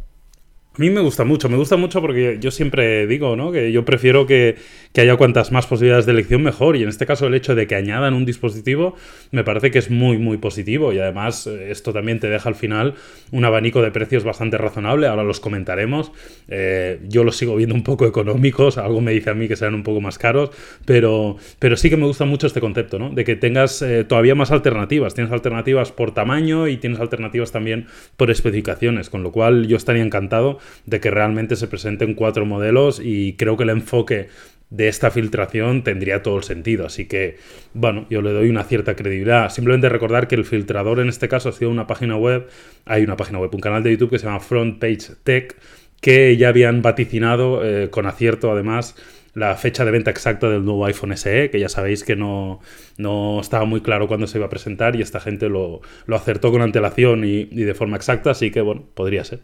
A 0.79 0.81
mí 0.81 0.91
me 0.91 1.01
gusta 1.01 1.25
mucho, 1.25 1.49
me 1.49 1.57
gusta 1.57 1.77
mucho 1.77 2.01
porque 2.01 2.39
yo 2.41 2.53
siempre 2.53 3.09
digo, 3.09 3.35
¿no? 3.35 3.51
Que 3.51 3.73
yo 3.73 3.85
prefiero 3.85 4.29
que, 4.29 4.55
haya 4.97 5.17
cuantas 5.17 5.51
más 5.51 5.67
posibilidades 5.67 6.07
de 6.07 6.13
elección 6.13 6.43
mejor. 6.43 6.77
Y 6.77 6.85
en 6.85 6.89
este 6.89 7.05
caso 7.05 7.27
el 7.27 7.35
hecho 7.35 7.57
de 7.57 7.67
que 7.67 7.75
añadan 7.75 8.15
un 8.15 8.25
dispositivo 8.25 8.95
me 9.33 9.43
parece 9.43 9.73
que 9.73 9.81
es 9.81 9.91
muy, 9.91 10.19
muy 10.19 10.37
positivo. 10.37 10.93
Y 10.93 11.01
además 11.01 11.49
eh, 11.49 11.73
esto 11.73 11.93
también 11.93 12.21
te 12.21 12.29
deja 12.29 12.49
al 12.49 12.55
final 12.55 12.95
un 13.33 13.45
abanico 13.45 13.83
de 13.83 13.91
precios 13.91 14.23
bastante 14.23 14.57
razonable. 14.57 15.09
Ahora 15.09 15.25
los 15.25 15.41
comentaremos. 15.41 16.13
Eh, 16.47 17.01
yo 17.09 17.25
los 17.25 17.37
sigo 17.37 17.57
viendo 17.57 17.75
un 17.75 17.83
poco 17.83 18.07
económicos. 18.07 18.79
Algo 18.79 19.01
me 19.01 19.11
dice 19.11 19.31
a 19.31 19.35
mí 19.35 19.49
que 19.49 19.57
serán 19.57 19.75
un 19.75 19.83
poco 19.83 20.01
más 20.01 20.17
caros. 20.17 20.51
Pero, 20.85 21.39
pero 21.59 21.77
sí 21.77 21.91
que 21.91 21.97
me 21.97 22.07
gusta 22.07 22.25
mucho 22.25 22.47
este 22.47 22.61
concepto, 22.61 23.01
¿no? 23.01 23.11
De 23.11 23.25
que 23.25 23.35
tengas 23.35 23.83
eh, 23.83 24.05
todavía 24.05 24.37
más 24.37 24.53
alternativas. 24.53 25.15
Tienes 25.15 25.33
alternativas 25.33 25.91
por 25.91 26.15
tamaño 26.15 26.69
y 26.69 26.77
tienes 26.77 27.01
alternativas 27.01 27.51
también 27.51 27.87
por 28.17 28.31
especificaciones. 28.31 29.11
Con 29.11 29.25
lo 29.25 29.33
cual 29.33 29.67
yo 29.67 29.77
estaría 29.77 30.05
encantado 30.05 30.61
de 30.87 31.01
que 31.01 31.11
realmente 31.11 31.57
se 31.57 31.69
presenten 31.69 32.15
cuatro 32.15 32.47
modelos 32.47 33.01
y 33.03 33.35
creo 33.35 33.57
que 33.57 33.65
el 33.65 33.71
enfoque 33.71 34.29
de 34.71 34.89
esta 34.89 35.11
filtración 35.11 35.83
tendría 35.83 36.23
todo 36.23 36.37
el 36.37 36.45
sentido. 36.45 36.87
Así 36.87 37.07
que, 37.07 37.37
bueno, 37.75 38.07
yo 38.11 38.23
le 38.23 38.33
doy 38.33 38.49
una 38.49 38.65
cierta 38.65 38.95
credibilidad. 38.95 39.51
Simplemente 39.51 39.89
recordar 39.89 40.29
que 40.29 40.35
el 40.35 40.45
filtrador 40.45 41.01
en 41.01 41.09
este 41.09 41.29
caso 41.29 41.49
ha 41.49 41.53
sido 41.53 41.71
una 41.71 41.87
página 41.87 42.17
web, 42.17 42.49
hay 42.85 43.03
una 43.03 43.17
página 43.17 43.39
web, 43.39 43.55
un 43.55 43.61
canal 43.61 43.83
de 43.83 43.93
YouTube 43.93 44.11
que 44.11 44.19
se 44.19 44.27
llama 44.27 44.41
Front 44.41 44.79
Page 44.79 45.15
Tech, 45.25 45.57
que 46.01 46.37
ya 46.37 46.49
habían 46.49 46.83
vaticinado 46.83 47.65
eh, 47.65 47.91
con 47.91 48.07
acierto 48.07 48.53
además 48.53 48.95
la 49.35 49.55
fecha 49.57 49.85
de 49.85 49.91
venta 49.91 50.11
exacta 50.11 50.49
del 50.49 50.65
nuevo 50.65 50.85
iPhone 50.87 51.17
SE, 51.17 51.51
que 51.51 51.61
ya 51.61 51.69
sabéis 51.69 52.03
que 52.03 52.17
no, 52.17 52.61
no 52.97 53.41
estaba 53.41 53.65
muy 53.67 53.81
claro 53.81 54.09
cuándo 54.09 54.27
se 54.27 54.39
iba 54.39 54.47
a 54.47 54.51
presentar 54.51 54.97
y 54.97 55.03
esta 55.03 55.21
gente 55.21 55.49
lo, 55.49 55.81
acertó 56.13 56.51
con 56.51 56.61
antelación 56.61 57.25
y 57.25 57.45
de 57.45 57.75
forma 57.75 57.97
exacta, 57.97 58.31
así 58.31 58.51
que 58.51 58.63
bueno, 58.63 58.85
podría 58.95 59.23
ser. 59.25 59.41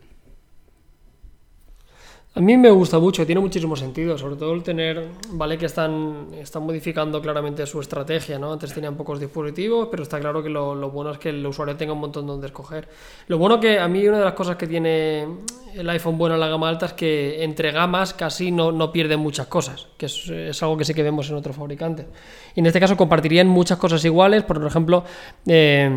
A 2.36 2.40
mí 2.40 2.56
me 2.56 2.68
gusta 2.68 2.98
mucho, 2.98 3.24
tiene 3.24 3.40
muchísimo 3.40 3.76
sentido, 3.76 4.18
sobre 4.18 4.34
todo 4.34 4.54
el 4.54 4.64
tener, 4.64 5.06
vale 5.30 5.56
que 5.56 5.66
están, 5.66 6.26
están 6.36 6.64
modificando 6.64 7.22
claramente 7.22 7.64
su 7.64 7.80
estrategia, 7.80 8.40
¿no? 8.40 8.52
Antes 8.52 8.74
tenían 8.74 8.96
pocos 8.96 9.20
dispositivos, 9.20 9.86
pero 9.88 10.02
está 10.02 10.18
claro 10.18 10.42
que 10.42 10.48
lo, 10.48 10.74
lo, 10.74 10.90
bueno 10.90 11.12
es 11.12 11.18
que 11.18 11.28
el 11.28 11.46
usuario 11.46 11.76
tenga 11.76 11.92
un 11.92 12.00
montón 12.00 12.26
donde 12.26 12.48
escoger. 12.48 12.88
Lo 13.28 13.38
bueno 13.38 13.60
que 13.60 13.78
a 13.78 13.86
mí 13.86 14.04
una 14.08 14.18
de 14.18 14.24
las 14.24 14.34
cosas 14.34 14.56
que 14.56 14.66
tiene 14.66 15.28
el 15.76 15.90
iPhone 15.90 16.16
bueno 16.18 16.34
en 16.34 16.40
la 16.40 16.48
gama 16.48 16.68
alta 16.68 16.86
es 16.86 16.92
que 16.92 17.42
entre 17.42 17.72
gamas 17.72 18.14
casi 18.14 18.50
no, 18.50 18.72
no 18.72 18.92
pierden 18.92 19.20
muchas 19.20 19.46
cosas, 19.46 19.86
que 19.96 20.06
es, 20.06 20.28
es, 20.28 20.62
algo 20.62 20.76
que 20.76 20.84
sí 20.84 20.94
que 20.94 21.02
vemos 21.02 21.28
en 21.30 21.36
otros 21.36 21.56
fabricantes. 21.56 22.06
Y 22.54 22.60
en 22.60 22.66
este 22.66 22.80
caso 22.80 22.96
compartirían 22.96 23.48
muchas 23.48 23.78
cosas 23.78 24.04
iguales, 24.04 24.44
por 24.44 24.64
ejemplo, 24.64 25.04
eh, 25.46 25.90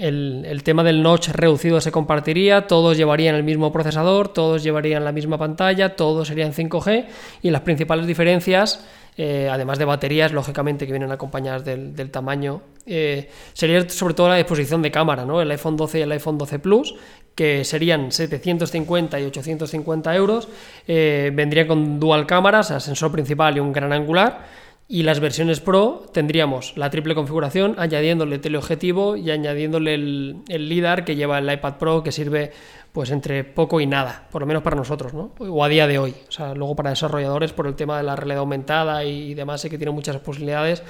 el, 0.00 0.44
el 0.46 0.62
tema 0.62 0.82
del 0.84 1.02
notch 1.02 1.28
reducido 1.30 1.80
se 1.80 1.90
compartiría, 1.90 2.66
todos 2.66 2.96
llevarían 2.96 3.34
el 3.34 3.42
mismo 3.42 3.72
procesador, 3.72 4.28
todos 4.28 4.62
llevarían 4.62 5.04
la 5.04 5.12
misma 5.12 5.38
pantalla, 5.38 5.81
todos 5.90 6.28
serían 6.28 6.52
5G 6.52 7.06
y 7.42 7.50
las 7.50 7.62
principales 7.62 8.06
diferencias, 8.06 8.84
eh, 9.16 9.48
además 9.50 9.78
de 9.78 9.84
baterías, 9.84 10.32
lógicamente, 10.32 10.86
que 10.86 10.92
vienen 10.92 11.12
acompañadas 11.12 11.64
del, 11.64 11.94
del 11.94 12.10
tamaño, 12.10 12.62
eh, 12.86 13.28
sería 13.52 13.88
sobre 13.88 14.14
todo 14.14 14.28
la 14.28 14.36
disposición 14.36 14.80
de 14.80 14.90
cámara, 14.90 15.24
¿no? 15.26 15.40
El 15.42 15.50
iPhone 15.50 15.76
12 15.76 15.98
y 15.98 16.02
el 16.02 16.12
iPhone 16.12 16.38
12 16.38 16.58
Plus, 16.58 16.94
que 17.34 17.64
serían 17.64 18.10
750 18.10 19.20
y 19.20 19.24
850 19.24 20.14
euros, 20.16 20.48
eh, 20.88 21.30
vendrían 21.34 21.66
con 21.66 22.00
dual 22.00 22.26
cámaras, 22.26 22.70
o 22.70 22.80
sensor 22.80 23.12
principal 23.12 23.56
y 23.56 23.60
un 23.60 23.72
gran 23.72 23.92
angular. 23.92 24.62
Y 24.88 25.04
las 25.04 25.20
versiones 25.20 25.60
Pro 25.60 26.04
tendríamos 26.12 26.76
la 26.76 26.90
triple 26.90 27.14
configuración, 27.14 27.76
añadiéndole 27.78 28.38
teleobjetivo 28.38 29.16
y 29.16 29.30
añadiéndole 29.30 29.94
el, 29.94 30.36
el 30.48 30.68
LIDAR 30.68 31.04
que 31.04 31.16
lleva 31.16 31.38
el 31.38 31.50
iPad 31.50 31.76
Pro, 31.78 32.02
que 32.02 32.12
sirve 32.12 32.52
pues 32.92 33.10
entre 33.10 33.42
poco 33.42 33.80
y 33.80 33.86
nada, 33.86 34.26
por 34.30 34.42
lo 34.42 34.46
menos 34.46 34.62
para 34.62 34.76
nosotros, 34.76 35.14
¿no? 35.14 35.32
O 35.38 35.64
a 35.64 35.68
día 35.68 35.86
de 35.86 35.98
hoy. 35.98 36.14
O 36.28 36.32
sea, 36.32 36.54
luego 36.54 36.76
para 36.76 36.90
desarrolladores, 36.90 37.52
por 37.52 37.66
el 37.66 37.74
tema 37.74 37.96
de 37.96 38.02
la 38.02 38.16
realidad 38.16 38.40
aumentada 38.40 39.04
y 39.04 39.34
demás, 39.34 39.62
sé 39.62 39.70
que 39.70 39.78
tiene 39.78 39.92
muchas 39.92 40.16
posibilidades, 40.18 40.82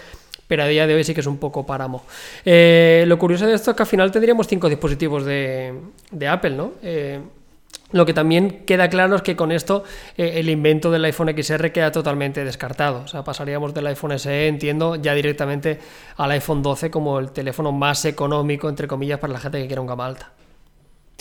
pero 0.48 0.64
a 0.64 0.66
día 0.66 0.86
de 0.86 0.94
hoy 0.94 1.04
sí 1.04 1.14
que 1.14 1.20
es 1.20 1.26
un 1.26 1.38
poco 1.38 1.64
páramo. 1.64 2.04
Eh, 2.44 3.04
lo 3.06 3.18
curioso 3.18 3.46
de 3.46 3.54
esto 3.54 3.70
es 3.70 3.76
que 3.76 3.82
al 3.84 3.88
final 3.88 4.10
tendríamos 4.10 4.48
cinco 4.48 4.68
dispositivos 4.68 5.24
de, 5.24 5.74
de 6.10 6.28
Apple, 6.28 6.50
¿no? 6.50 6.72
Eh, 6.82 7.20
lo 7.92 8.06
que 8.06 8.14
también 8.14 8.64
queda 8.64 8.88
claro 8.88 9.16
es 9.16 9.22
que 9.22 9.36
con 9.36 9.52
esto 9.52 9.84
eh, 10.16 10.32
el 10.36 10.48
invento 10.48 10.90
del 10.90 11.04
iPhone 11.04 11.34
XR 11.36 11.70
queda 11.72 11.92
totalmente 11.92 12.44
descartado. 12.44 13.02
O 13.04 13.06
sea, 13.06 13.22
pasaríamos 13.22 13.74
del 13.74 13.86
iPhone 13.86 14.18
SE, 14.18 14.48
entiendo, 14.48 14.96
ya 14.96 15.14
directamente 15.14 15.78
al 16.16 16.30
iPhone 16.32 16.62
12 16.62 16.90
como 16.90 17.18
el 17.18 17.30
teléfono 17.30 17.70
más 17.70 18.04
económico, 18.06 18.68
entre 18.68 18.88
comillas, 18.88 19.20
para 19.20 19.34
la 19.34 19.38
gente 19.38 19.60
que 19.60 19.66
quiera 19.66 19.82
un 19.82 19.86
gama 19.86 20.06
alta. 20.06 20.32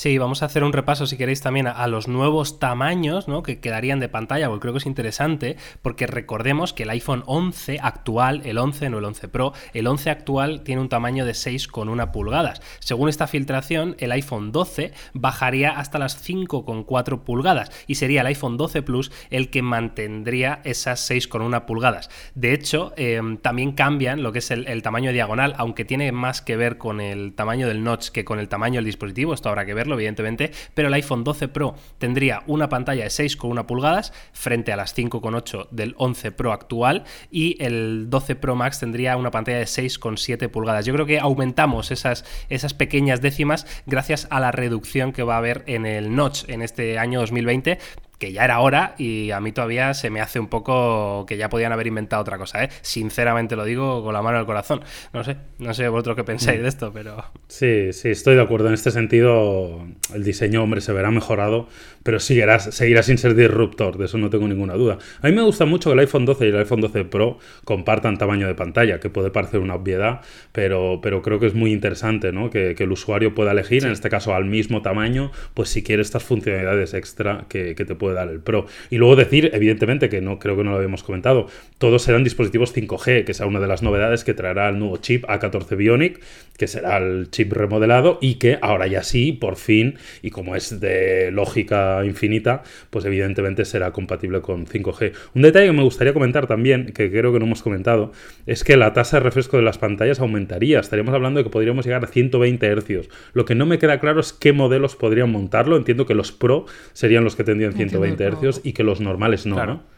Sí, 0.01 0.17
vamos 0.17 0.41
a 0.41 0.47
hacer 0.47 0.63
un 0.63 0.73
repaso, 0.73 1.05
si 1.05 1.15
queréis, 1.15 1.41
también 1.41 1.67
a, 1.67 1.85
los 1.85 2.07
nuevos 2.07 2.57
tamaños 2.57 3.27
¿no? 3.27 3.43
que 3.43 3.59
quedarían 3.59 3.99
de 3.99 4.09
pantalla, 4.09 4.47
porque 4.47 4.61
creo 4.61 4.73
que 4.73 4.79
es 4.79 4.87
interesante, 4.87 5.57
porque 5.83 6.07
recordemos 6.07 6.73
que 6.73 6.81
el 6.81 6.89
iPhone 6.89 7.21
11 7.27 7.77
actual, 7.79 8.41
el 8.43 8.57
11, 8.57 8.89
no 8.89 8.97
el 8.97 9.05
11 9.05 9.27
Pro, 9.27 9.53
el 9.75 9.85
11 9.85 10.09
actual 10.09 10.63
tiene 10.63 10.81
un 10.81 10.89
tamaño 10.89 11.23
de 11.23 11.33
6,1 11.33 12.09
pulgadas. 12.09 12.63
Según 12.79 13.09
esta 13.09 13.27
filtración, 13.27 13.95
el 13.99 14.11
iPhone 14.11 14.51
12 14.51 14.91
bajaría 15.13 15.69
hasta 15.69 15.99
las 15.99 16.27
5,4 16.27 17.19
pulgadas 17.23 17.71
y 17.85 17.93
sería 17.93 18.21
el 18.21 18.27
iPhone 18.27 18.57
12 18.57 18.81
Plus 18.81 19.11
el 19.29 19.51
que 19.51 19.61
mantendría 19.61 20.61
esas 20.63 21.07
6,1 21.11 21.65
pulgadas. 21.67 22.09
De 22.33 22.53
hecho, 22.53 22.91
eh, 22.97 23.21
también 23.43 23.73
cambian 23.73 24.23
lo 24.23 24.31
que 24.31 24.39
es 24.39 24.49
el 24.49 24.81
tamaño 24.81 25.11
diagonal, 25.11 25.53
aunque 25.59 25.85
tiene 25.85 26.11
más 26.11 26.41
que 26.41 26.57
ver 26.57 26.79
con 26.79 27.01
el 27.01 27.33
tamaño 27.33 27.67
del 27.67 27.83
notch 27.83 28.09
que 28.09 28.25
con 28.25 28.39
el 28.39 28.49
tamaño 28.49 28.77
del 28.77 28.85
dispositivo, 28.85 29.35
esto 29.35 29.49
habrá 29.49 29.63
que 29.63 29.75
verlo 29.75 29.90
evidentemente, 29.95 30.51
pero 30.73 30.87
el 30.87 30.93
iPhone 30.93 31.23
12 31.23 31.47
Pro 31.47 31.75
tendría 31.97 32.43
una 32.47 32.69
pantalla 32.69 33.03
de 33.03 33.09
6,1 33.09 33.65
pulgadas 33.65 34.13
frente 34.33 34.71
a 34.71 34.75
las 34.75 34.95
5,8 34.95 35.69
del 35.71 35.95
11 35.97 36.31
Pro 36.31 36.51
actual 36.51 37.03
y 37.29 37.61
el 37.63 38.09
12 38.09 38.35
Pro 38.35 38.55
Max 38.55 38.79
tendría 38.79 39.17
una 39.17 39.31
pantalla 39.31 39.59
de 39.59 39.65
6,7 39.65 40.49
pulgadas. 40.49 40.85
Yo 40.85 40.93
creo 40.93 41.05
que 41.05 41.19
aumentamos 41.19 41.91
esas, 41.91 42.25
esas 42.49 42.73
pequeñas 42.73 43.21
décimas 43.21 43.65
gracias 43.85 44.27
a 44.29 44.39
la 44.39 44.51
reducción 44.51 45.13
que 45.13 45.23
va 45.23 45.35
a 45.35 45.37
haber 45.37 45.63
en 45.67 45.85
el 45.85 46.15
notch 46.15 46.47
en 46.47 46.61
este 46.61 46.97
año 46.97 47.19
2020 47.21 47.79
que 48.21 48.31
ya 48.31 48.45
era 48.45 48.59
hora 48.59 48.93
y 48.99 49.31
a 49.31 49.39
mí 49.39 49.51
todavía 49.51 49.95
se 49.95 50.11
me 50.11 50.21
hace 50.21 50.39
un 50.39 50.45
poco 50.45 51.25
que 51.27 51.37
ya 51.37 51.49
podían 51.49 51.71
haber 51.71 51.87
inventado 51.87 52.21
otra 52.21 52.37
cosa, 52.37 52.63
¿eh? 52.63 52.69
Sinceramente 52.83 53.55
lo 53.55 53.65
digo 53.65 54.03
con 54.03 54.13
la 54.13 54.21
mano 54.21 54.39
el 54.39 54.45
corazón. 54.45 54.81
No 55.11 55.23
sé, 55.23 55.37
no 55.57 55.73
sé 55.73 55.87
vosotros 55.87 56.17
qué 56.17 56.23
pensáis 56.23 56.61
de 56.61 56.67
esto, 56.67 56.91
pero... 56.93 57.25
Sí, 57.47 57.91
sí, 57.93 58.09
estoy 58.09 58.35
de 58.35 58.43
acuerdo. 58.43 58.67
En 58.67 58.75
este 58.75 58.91
sentido, 58.91 59.87
el 60.13 60.23
diseño, 60.23 60.61
hombre, 60.61 60.81
se 60.81 60.93
verá 60.93 61.09
mejorado, 61.09 61.67
pero 62.03 62.19
seguirá, 62.19 62.59
seguirá 62.59 63.01
sin 63.01 63.17
ser 63.17 63.33
disruptor, 63.33 63.97
de 63.97 64.05
eso 64.05 64.19
no 64.19 64.29
tengo 64.29 64.47
ninguna 64.47 64.75
duda. 64.75 64.99
A 65.23 65.27
mí 65.27 65.33
me 65.33 65.41
gusta 65.41 65.65
mucho 65.65 65.89
que 65.89 65.93
el 65.93 65.99
iPhone 66.01 66.25
12 66.25 66.45
y 66.45 66.49
el 66.49 66.57
iPhone 66.57 66.81
12 66.81 67.05
Pro 67.05 67.39
compartan 67.65 68.19
tamaño 68.19 68.45
de 68.45 68.53
pantalla, 68.53 68.99
que 68.99 69.09
puede 69.09 69.31
parecer 69.31 69.61
una 69.61 69.73
obviedad, 69.73 70.21
pero, 70.51 70.99
pero 71.01 71.23
creo 71.23 71.39
que 71.39 71.47
es 71.47 71.55
muy 71.55 71.73
interesante, 71.73 72.31
¿no? 72.31 72.51
Que, 72.51 72.75
que 72.75 72.83
el 72.83 72.91
usuario 72.91 73.33
pueda 73.33 73.51
elegir, 73.51 73.81
sí. 73.81 73.87
en 73.87 73.93
este 73.93 74.11
caso 74.11 74.35
al 74.35 74.45
mismo 74.45 74.83
tamaño, 74.83 75.31
pues 75.55 75.69
si 75.69 75.81
quiere 75.81 76.03
estas 76.03 76.21
funcionalidades 76.21 76.93
extra 76.93 77.45
que, 77.49 77.73
que 77.73 77.83
te 77.83 77.95
puede 77.95 78.10
dar 78.13 78.29
el 78.29 78.39
Pro. 78.39 78.65
Y 78.89 78.97
luego 78.97 79.15
decir, 79.15 79.51
evidentemente, 79.53 80.09
que 80.09 80.21
no 80.21 80.39
creo 80.39 80.57
que 80.57 80.63
no 80.63 80.71
lo 80.71 80.77
habíamos 80.77 81.03
comentado, 81.03 81.47
todos 81.77 82.03
serán 82.03 82.23
dispositivos 82.23 82.75
5G, 82.75 83.25
que 83.25 83.33
será 83.33 83.47
una 83.47 83.59
de 83.59 83.67
las 83.67 83.81
novedades 83.83 84.23
que 84.23 84.33
traerá 84.33 84.69
el 84.69 84.79
nuevo 84.79 84.97
chip 84.97 85.25
A14 85.25 85.75
Bionic, 85.75 86.19
que 86.57 86.67
será 86.67 86.97
el 86.97 87.29
chip 87.31 87.51
remodelado 87.53 88.19
y 88.21 88.35
que 88.35 88.59
ahora 88.61 88.87
ya 88.87 89.03
sí, 89.03 89.31
por 89.31 89.55
fin, 89.55 89.95
y 90.21 90.29
como 90.29 90.55
es 90.55 90.79
de 90.79 91.31
lógica 91.31 92.03
infinita, 92.05 92.63
pues 92.89 93.05
evidentemente 93.05 93.65
será 93.65 93.91
compatible 93.91 94.41
con 94.41 94.65
5G. 94.65 95.13
Un 95.33 95.41
detalle 95.41 95.67
que 95.67 95.71
me 95.73 95.83
gustaría 95.83 96.13
comentar 96.13 96.47
también, 96.47 96.93
que 96.93 97.09
creo 97.11 97.33
que 97.33 97.39
no 97.39 97.45
hemos 97.45 97.63
comentado, 97.63 98.11
es 98.45 98.63
que 98.63 98.77
la 98.77 98.93
tasa 98.93 99.17
de 99.17 99.23
refresco 99.23 99.57
de 99.57 99.63
las 99.63 99.77
pantallas 99.77 100.19
aumentaría. 100.19 100.79
Estaríamos 100.79 101.13
hablando 101.13 101.39
de 101.39 101.45
que 101.45 101.49
podríamos 101.49 101.85
llegar 101.85 102.03
a 102.03 102.07
120 102.07 102.75
Hz. 102.75 103.09
Lo 103.33 103.45
que 103.45 103.55
no 103.55 103.65
me 103.65 103.79
queda 103.79 103.99
claro 103.99 104.19
es 104.19 104.33
qué 104.33 104.53
modelos 104.53 104.95
podrían 104.95 105.31
montarlo. 105.31 105.77
Entiendo 105.77 106.05
que 106.05 106.15
los 106.15 106.31
Pro 106.31 106.65
serían 106.93 107.23
los 107.23 107.35
que 107.35 107.43
tendrían 107.43 107.73
120 107.73 108.00
Hz 108.07 108.61
y 108.63 108.73
que 108.73 108.83
los 108.83 108.99
normales 109.01 109.45
no, 109.45 109.55
Claro. 109.55 109.73
¿no? 109.75 109.91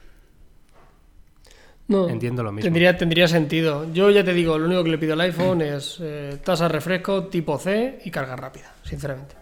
No, 1.85 2.07
Entiendo 2.09 2.43
lo 2.43 2.51
mismo. 2.51 2.63
Tendría, 2.65 2.95
tendría 2.97 3.27
sentido. 3.27 3.85
Yo 3.93 4.09
ya 4.09 4.23
te 4.23 4.33
digo, 4.33 4.57
lo 4.57 4.67
único 4.67 4.83
que 4.85 4.91
le 4.91 4.97
pido 4.97 5.13
al 5.13 5.21
iPhone 5.21 5.61
es 5.61 5.97
eh, 6.01 6.39
tasa 6.43 6.63
de 6.63 6.69
refresco 6.69 7.25
tipo 7.25 7.57
C 7.57 7.99
y 8.05 8.09
carga 8.09 8.35
rápida, 8.37 8.73
sinceramente. 8.83 9.35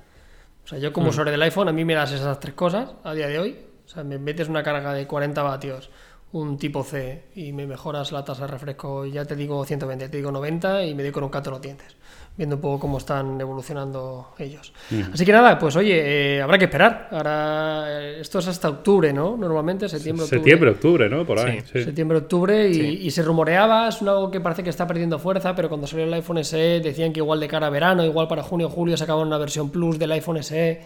O 0.66 0.68
sea, 0.68 0.80
yo 0.80 0.92
como 0.92 1.08
Mm. 1.08 1.10
usuario 1.10 1.32
del 1.32 1.42
iPhone, 1.44 1.70
a 1.70 1.72
mí 1.72 1.86
me 1.86 1.94
das 1.94 2.12
esas 2.12 2.40
tres 2.40 2.56
cosas 2.56 2.90
a 3.04 3.14
día 3.14 3.28
de 3.28 3.38
hoy. 3.40 3.58
O 3.86 3.88
sea, 3.88 4.04
me 4.04 4.18
metes 4.18 4.48
una 4.50 4.64
carga 4.64 4.94
de 4.94 5.06
40 5.06 5.44
vatios, 5.44 5.90
un 6.32 6.58
tipo 6.58 6.84
C 6.84 7.26
y 7.36 7.52
me 7.54 7.68
mejoras 7.68 8.12
la 8.12 8.24
tasa 8.26 8.44
de 8.46 8.52
refresco, 8.52 9.06
y 9.06 9.12
ya 9.12 9.26
te 9.26 9.36
digo 9.36 9.64
120, 9.64 10.10
te 10.10 10.18
digo 10.18 10.32
90 10.32 10.84
y 10.86 10.96
me 10.96 11.04
doy 11.04 11.12
con 11.12 11.24
un 11.26 11.30
cato 11.30 11.50
en 11.50 11.54
los 11.54 11.62
dientes. 11.62 11.96
Viendo 12.38 12.56
un 12.56 12.62
poco 12.62 12.80
cómo 12.80 12.98
están 12.98 13.40
evolucionando 13.42 14.30
ellos. 14.40 14.72
Así 15.14 15.26
que 15.26 15.32
nada, 15.34 15.60
pues 15.60 15.76
oye, 15.76 16.38
eh, 16.38 16.42
habrá 16.42 16.58
que 16.58 16.66
esperar. 16.66 17.10
Ahora, 17.12 17.86
eh, 17.90 18.22
esto 18.22 18.40
es 18.40 18.48
hasta 18.48 18.70
octubre, 18.70 19.12
¿no? 19.12 19.36
Normalmente, 19.36 19.90
septiembre, 19.90 20.24
octubre. 20.24 20.40
Septiembre, 20.40 20.70
octubre, 20.72 21.10
¿no? 21.10 21.26
Por 21.26 21.40
ahí. 21.40 21.60
Sí. 21.60 21.68
sí. 21.74 21.84
Septiembre, 21.84 22.20
octubre, 22.20 22.70
y, 22.70 22.74
Sí. 22.74 23.00
y 23.04 23.12
se 23.12 23.22
rumoreaba, 23.22 23.90
es 23.90 24.02
algo 24.02 24.32
que 24.32 24.40
parece 24.40 24.64
que 24.64 24.70
está 24.70 24.88
perdiendo 24.88 25.20
fuerza, 25.20 25.54
pero 25.54 25.68
cuando 25.68 25.86
salió 25.88 26.06
el 26.06 26.14
iPhone 26.14 26.38
SE 26.44 26.80
decían 26.80 27.12
que 27.12 27.20
igual 27.20 27.40
de 27.42 27.48
cara 27.50 27.68
a 27.68 27.70
verano, 27.70 28.04
igual 28.06 28.28
para 28.30 28.44
junio 28.44 28.68
o 28.68 28.70
julio 28.70 28.96
sacaban 28.96 29.28
una 29.28 29.38
versión 29.38 29.70
Plus 29.70 30.00
del 30.00 30.14
iPhone 30.14 30.42
SE, 30.42 30.82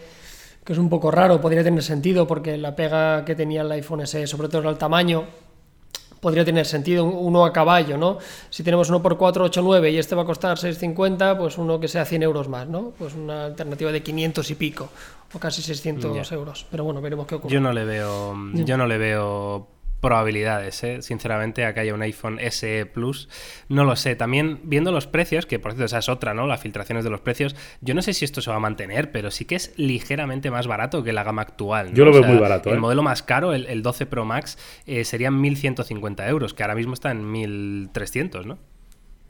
que 0.63 0.73
es 0.73 0.79
un 0.79 0.89
poco 0.89 1.11
raro, 1.11 1.39
podría 1.39 1.63
tener 1.63 1.83
sentido 1.83 2.25
porque 2.25 2.57
la 2.57 2.75
pega 2.75 3.23
que 3.23 3.35
tenía 3.35 3.61
el 3.61 3.71
iPhone 3.71 4.05
SE, 4.07 4.25
sobre 4.25 4.49
todo 4.49 4.61
era 4.61 4.71
el 4.71 4.77
tamaño, 4.77 5.25
podría 6.25 6.43
tener 6.43 6.65
sentido 6.65 7.03
un- 7.03 7.13
uno 7.15 7.45
a 7.45 7.53
caballo, 7.53 7.97
¿no? 7.99 8.17
Si 8.49 8.63
tenemos 8.63 8.89
uno 8.89 8.99
por 8.99 9.15
489 9.15 9.91
y 9.91 9.99
este 9.99 10.15
va 10.15 10.23
a 10.23 10.25
costar 10.25 10.57
650, 10.57 11.37
pues 11.37 11.59
uno 11.59 11.79
que 11.79 11.87
sea 11.87 12.03
100 12.03 12.23
euros 12.23 12.49
más, 12.49 12.67
¿no? 12.67 12.93
Pues 12.97 13.13
una 13.13 13.45
alternativa 13.45 13.91
de 13.91 14.01
500 14.01 14.49
y 14.49 14.55
pico, 14.55 14.89
o 15.31 15.37
casi 15.37 15.61
600 15.61 16.11
Ya. 16.27 16.35
euros. 16.35 16.65
Pero 16.71 16.83
bueno, 16.83 16.99
veremos 16.99 17.27
qué 17.27 17.35
ocurre. 17.35 17.53
Yo 17.53 17.61
no 17.61 17.71
le 17.71 17.85
veo, 17.85 18.33
yo 18.55 18.75
no 18.75 18.87
le 18.87 18.97
veo 18.97 19.67
probabilidades, 20.05 20.83
¿eh? 20.83 21.01
sinceramente, 21.01 21.65
a 21.65 21.73
que 21.73 21.79
haya 21.79 21.95
un 21.95 22.03
iPhone 22.03 22.39
SE 22.51 22.85
Plus. 22.85 23.27
No 23.69 23.85
lo 23.85 23.95
sé. 23.95 24.15
También 24.15 24.59
viendo 24.61 24.91
los 24.91 25.07
precios, 25.07 25.47
que 25.47 25.57
por 25.57 25.71
cierto 25.71 25.85
esa 25.85 25.97
es 25.97 26.09
otra, 26.09 26.35
¿no? 26.35 26.45
Las 26.45 26.61
filtraciones 26.61 27.03
de 27.03 27.09
los 27.09 27.21
precios. 27.21 27.55
Yo 27.81 27.95
no 27.95 28.03
sé 28.03 28.13
si 28.13 28.23
esto 28.23 28.39
se 28.39 28.51
va 28.51 28.57
a 28.57 28.59
mantener, 28.59 29.11
pero 29.11 29.31
sí 29.31 29.45
que 29.45 29.55
es 29.55 29.73
ligeramente 29.77 30.51
más 30.51 30.67
barato 30.67 31.03
que 31.03 31.11
la 31.11 31.23
gama 31.23 31.41
actual. 31.41 31.87
¿no? 31.87 31.95
Yo 31.95 32.05
lo 32.05 32.13
veo 32.13 32.21
muy 32.21 32.37
barato, 32.37 32.69
El 32.69 32.77
¿eh? 32.77 32.79
modelo 32.79 33.01
más 33.01 33.23
caro, 33.23 33.51
el, 33.51 33.65
el 33.65 33.81
12 33.81 34.05
Pro 34.05 34.25
Max, 34.25 34.59
eh, 34.85 35.05
serían 35.05 35.41
1.150 35.41 36.29
euros, 36.29 36.53
que 36.53 36.61
ahora 36.61 36.75
mismo 36.75 36.93
está 36.93 37.09
en 37.09 37.33
1.300, 37.33 38.45
¿no? 38.45 38.59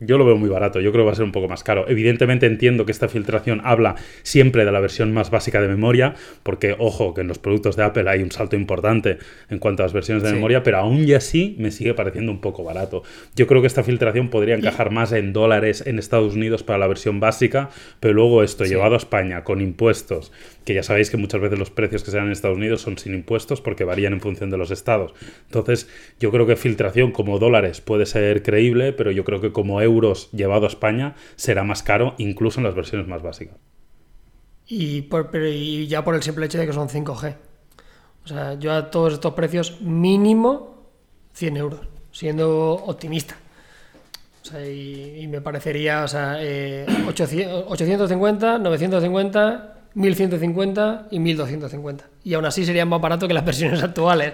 Yo 0.02 0.18
lo 0.18 0.26
veo 0.26 0.36
muy 0.36 0.50
barato, 0.50 0.82
yo 0.82 0.92
creo 0.92 1.04
que 1.04 1.08
va 1.08 1.12
a 1.14 1.16
ser 1.16 1.24
un 1.24 1.32
poco 1.32 1.48
más 1.48 1.64
caro. 1.64 1.86
Evidentemente 1.88 2.46
entiendo 2.46 2.86
que 2.86 2.92
esta 2.92 3.08
filtración 3.08 3.62
habla 3.64 3.96
siempre 4.24 4.66
de 4.66 4.72
la 4.74 4.82
versión 4.82 5.14
más 5.14 5.32
básica 5.32 5.62
de 5.62 5.70
memoria, 5.70 6.16
porque 6.44 6.76
ojo, 6.78 7.14
que 7.14 7.22
en 7.22 7.30
los 7.30 7.40
productos 7.40 7.78
de 7.78 7.84
Apple 7.84 8.10
hay 8.10 8.22
un 8.22 8.30
salto 8.32 8.58
importante 8.58 9.18
en 9.50 9.60
cuanto 9.60 9.84
a 9.84 9.86
las 9.86 9.94
versiones 9.94 10.22
de 10.24 10.30
Sí. 10.30 10.36
memoria, 10.36 10.64
pero 10.64 10.78
aún 10.80 11.06
y 11.08 11.14
así 11.14 11.56
me 11.60 11.72
sigue 11.72 11.94
pareciendo 11.94 12.32
un 12.34 12.42
poco 12.42 12.64
barato. 12.66 13.04
Yo 13.38 13.48
creo 13.48 13.62
que 13.62 13.68
esta 13.68 13.84
filtración 13.84 14.30
podría 14.30 14.56
encajar 14.56 14.92
más 14.92 15.14
en 15.14 15.32
dólares 15.32 15.82
en 15.88 15.98
Estados 15.98 16.36
Unidos 16.36 16.64
para 16.64 16.78
la 16.78 16.88
versión 16.88 17.22
básica, 17.22 17.70
pero 18.02 18.14
luego 18.14 18.44
esto 18.44 18.66
Sí. 18.66 18.72
llevado 18.72 18.96
a 18.96 18.98
España 18.98 19.46
con 19.46 19.62
impuestos 19.62 20.32
que 20.66 20.74
ya 20.74 20.82
sabéis 20.82 21.12
que 21.12 21.18
muchas 21.18 21.40
veces 21.40 21.60
los 21.60 21.70
precios 21.70 22.04
que 22.04 22.10
se 22.10 22.18
dan 22.18 22.26
en 22.26 22.32
Estados 22.32 22.58
Unidos 22.58 22.82
son 22.82 22.98
sin 22.98 23.14
impuestos 23.14 23.62
porque 23.62 23.84
varían 23.84 24.14
en 24.14 24.20
función 24.20 24.50
de 24.50 24.58
los 24.58 24.72
estados. 24.72 25.14
Entonces, 25.46 25.88
yo 26.20 26.32
creo 26.32 26.48
que 26.48 26.56
filtración 26.56 27.12
como 27.12 27.38
dólares 27.38 27.82
puede 27.82 28.08
ser 28.08 28.42
creíble, 28.42 28.92
pero 28.92 29.12
yo 29.12 29.24
creo 29.24 29.40
que 29.42 29.52
como 29.52 29.80
euros 29.86 30.30
llevado 30.32 30.66
a 30.66 30.70
España 30.70 31.16
será 31.36 31.64
más 31.64 31.82
caro, 31.82 32.16
incluso 32.18 32.60
en 32.60 32.66
las 32.66 32.76
versiones 32.76 33.08
más 33.08 33.22
básicas. 33.22 33.56
Y, 34.68 35.04
por, 35.04 35.30
y 35.46 35.88
ya 35.88 36.04
por 36.04 36.16
el 36.16 36.24
simple 36.24 36.46
hecho 36.46 36.58
de 36.58 36.66
que 36.66 36.74
son 36.74 36.90
5G. 36.90 37.36
O 38.26 38.28
sea, 38.28 38.56
yo 38.56 38.74
a 38.74 38.90
todos 38.90 39.14
estos 39.14 39.34
precios 39.34 39.80
mínimo 39.82 40.90
100 41.34 41.58
euros, 41.58 41.82
siendo 42.12 42.74
optimista. 42.74 43.36
O 44.42 44.46
sea, 44.46 44.68
y, 44.68 45.28
me 45.28 45.42
parecería, 45.42 46.04
o 46.04 46.08
sea, 46.08 46.38
850, 47.08 48.58
950, 48.60 49.76
1150 49.94 51.08
y 51.12 51.20
1250. 51.20 52.06
Y 52.24 52.34
aún 52.34 52.46
así 52.46 52.66
sería 52.66 52.86
más 52.86 53.02
barato 53.02 53.28
que 53.28 53.34
las 53.34 53.46
versiones 53.46 53.84
actuales. 53.84 54.34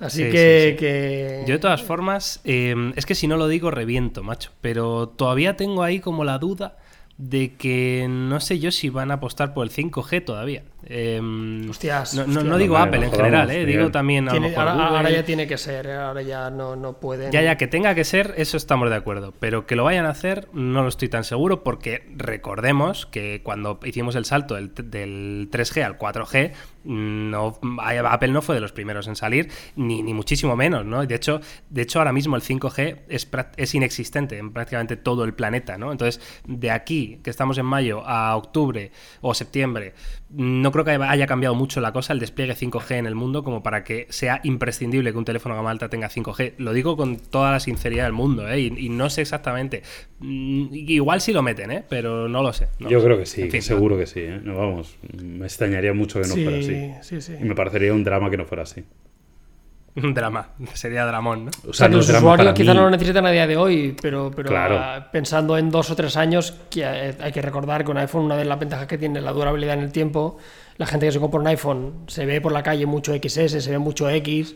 Así 0.00 0.22
que, 0.22 1.44
Yo 1.46 1.54
de 1.54 1.58
todas 1.58 1.82
formas, 1.82 2.40
eh, 2.44 2.92
es 2.96 3.06
que 3.06 3.14
si 3.14 3.26
no 3.26 3.36
lo 3.36 3.48
digo 3.48 3.70
reviento, 3.70 4.22
macho. 4.22 4.50
Pero 4.60 5.08
todavía 5.08 5.56
tengo 5.56 5.82
ahí 5.82 6.00
como 6.00 6.24
la 6.24 6.38
duda 6.38 6.76
de 7.16 7.54
que 7.54 8.06
no 8.08 8.40
sé 8.40 8.58
yo 8.58 8.70
si 8.70 8.88
van 8.88 9.10
a 9.10 9.14
apostar 9.14 9.54
por 9.54 9.64
el 9.64 9.72
5G 9.72 10.24
todavía. 10.24 10.64
Em, 10.86 11.70
hostias, 11.70 12.14
no, 12.14 12.58
digo 12.58 12.76
Apple 12.76 13.06
en 13.06 13.10
general, 13.10 13.50
eh, 13.50 13.64
digo 13.64 13.90
también 13.90 14.28
ahora, 14.28 15.10
ya 15.10 15.24
tiene 15.24 15.46
que 15.46 15.56
ser, 15.56 15.86
eh, 15.86 15.94
ahora 15.94 16.20
ya 16.22 16.50
no, 16.50 16.76
no 16.76 16.94
pueden. 16.94 17.32
Ya, 17.32 17.40
ya, 17.40 17.56
que 17.56 17.66
tenga 17.66 17.94
que 17.94 18.04
ser, 18.04 18.34
eso 18.36 18.56
estamos 18.56 18.90
de 18.90 18.96
acuerdo. 18.96 19.32
Pero 19.40 19.66
que 19.66 19.76
lo 19.76 19.84
vayan 19.84 20.04
a 20.04 20.10
hacer, 20.10 20.48
no 20.52 20.82
lo 20.82 20.88
estoy 20.88 21.08
tan 21.08 21.24
seguro, 21.24 21.62
porque 21.62 22.06
recordemos 22.16 23.06
que 23.06 23.40
cuando 23.42 23.80
hicimos 23.84 24.14
el 24.14 24.26
salto 24.26 24.54
del, 24.56 24.74
3G 24.74 25.82
al 25.82 25.98
4G, 25.98 26.52
no, 26.84 27.58
Apple 27.80 28.28
no 28.28 28.42
fue 28.42 28.54
de 28.54 28.60
los 28.60 28.72
primeros 28.72 29.08
en 29.08 29.16
salir, 29.16 29.48
ni, 29.76 30.02
ni 30.02 30.12
muchísimo 30.12 30.54
menos, 30.54 30.84
¿no? 30.84 31.06
De 31.06 31.14
hecho, 31.14 31.40
de 31.70 31.82
hecho, 31.82 31.98
ahora 31.98 32.12
mismo 32.12 32.36
el 32.36 32.42
5G 32.42 33.04
es, 33.08 33.28
es 33.56 33.74
inexistente 33.74 34.36
en 34.36 34.52
prácticamente 34.52 34.96
todo 34.96 35.24
el 35.24 35.32
planeta, 35.32 35.78
¿no? 35.78 35.92
Entonces, 35.92 36.20
de 36.46 36.70
aquí, 36.70 37.20
que 37.22 37.30
estamos 37.30 37.56
en 37.56 37.64
mayo, 37.64 38.06
a 38.06 38.36
octubre 38.36 38.92
o 39.22 39.32
septiembre, 39.32 39.94
no 40.28 40.72
creo 40.74 40.84
que 40.84 41.04
haya 41.04 41.26
cambiado 41.28 41.54
mucho 41.54 41.80
la 41.80 41.92
cosa, 41.92 42.12
el 42.12 42.18
despliegue 42.18 42.54
5G 42.54 42.96
en 42.96 43.06
el 43.06 43.14
mundo, 43.14 43.44
como 43.44 43.62
para 43.62 43.84
que 43.84 44.06
sea 44.10 44.40
imprescindible 44.42 45.12
que 45.12 45.18
un 45.18 45.24
teléfono 45.24 45.54
gama 45.54 45.70
alta 45.70 45.88
tenga 45.88 46.10
5G. 46.10 46.54
Lo 46.58 46.72
digo 46.72 46.96
con 46.96 47.16
toda 47.18 47.52
la 47.52 47.60
sinceridad 47.60 48.04
del 48.04 48.12
mundo, 48.12 48.48
¿eh? 48.48 48.60
y, 48.60 48.88
no 48.88 49.08
sé 49.08 49.22
exactamente. 49.22 49.82
Mm, 50.18 50.66
igual 50.72 51.20
sí 51.20 51.32
lo 51.32 51.42
meten, 51.42 51.70
¿eh? 51.70 51.84
pero 51.88 52.28
no 52.28 52.42
lo 52.42 52.52
sé. 52.52 52.68
Yo 52.80 53.02
creo 53.02 53.16
que 53.16 53.24
sí, 53.24 53.48
seguro 53.62 53.96
que 53.96 54.06
sí. 54.06 54.20
¿eh? 54.20 54.40
No, 54.42 54.56
vamos, 54.56 54.96
me 55.22 55.46
extrañaría 55.46 55.94
mucho 55.94 56.20
que 56.20 56.26
no 56.26 56.34
fuera 56.34 56.58
así. 56.58 57.32
Y 57.40 57.44
me 57.44 57.54
parecería 57.54 57.92
un 57.92 58.02
drama 58.02 58.28
que 58.28 58.36
no 58.36 58.44
fuera 58.44 58.64
así. 58.64 58.84
Un 60.02 60.12
drama, 60.12 60.48
sería 60.72 61.06
dramón, 61.06 61.44
¿no? 61.44 61.50
O 61.68 61.72
sea, 61.72 61.86
los 61.86 62.08
usuarios 62.08 62.52
quizá 62.52 62.74
no 62.74 62.82
lo 62.82 62.90
necesitan 62.90 63.26
a 63.26 63.30
día 63.30 63.46
de 63.46 63.56
hoy, 63.56 63.94
pero, 64.02 64.32
pero 64.34 64.50
pensando 65.12 65.56
en 65.56 65.70
dos 65.70 65.88
o 65.90 65.94
tres 65.94 66.16
años, 66.16 66.52
que 66.68 66.84
hay 66.84 67.30
que 67.30 67.40
recordar 67.40 67.84
que 67.84 67.92
un 67.92 67.98
iPhone, 67.98 68.24
una 68.24 68.36
de 68.36 68.44
las 68.44 68.58
ventajas 68.58 68.88
que 68.88 68.98
tiene 68.98 69.20
la 69.20 69.30
durabilidad 69.30 69.74
en 69.74 69.84
el 69.84 69.92
tiempo, 69.92 70.38
la 70.76 70.86
gente 70.86 71.06
que 71.06 71.12
se 71.12 71.20
compra 71.20 71.40
un 71.40 71.46
iPhone 71.46 72.04
se 72.06 72.26
ve 72.26 72.40
por 72.40 72.52
la 72.52 72.62
calle 72.62 72.86
mucho 72.86 73.12
XS, 73.14 73.62
se 73.62 73.70
ve 73.70 73.78
mucho 73.78 74.08
X, 74.08 74.54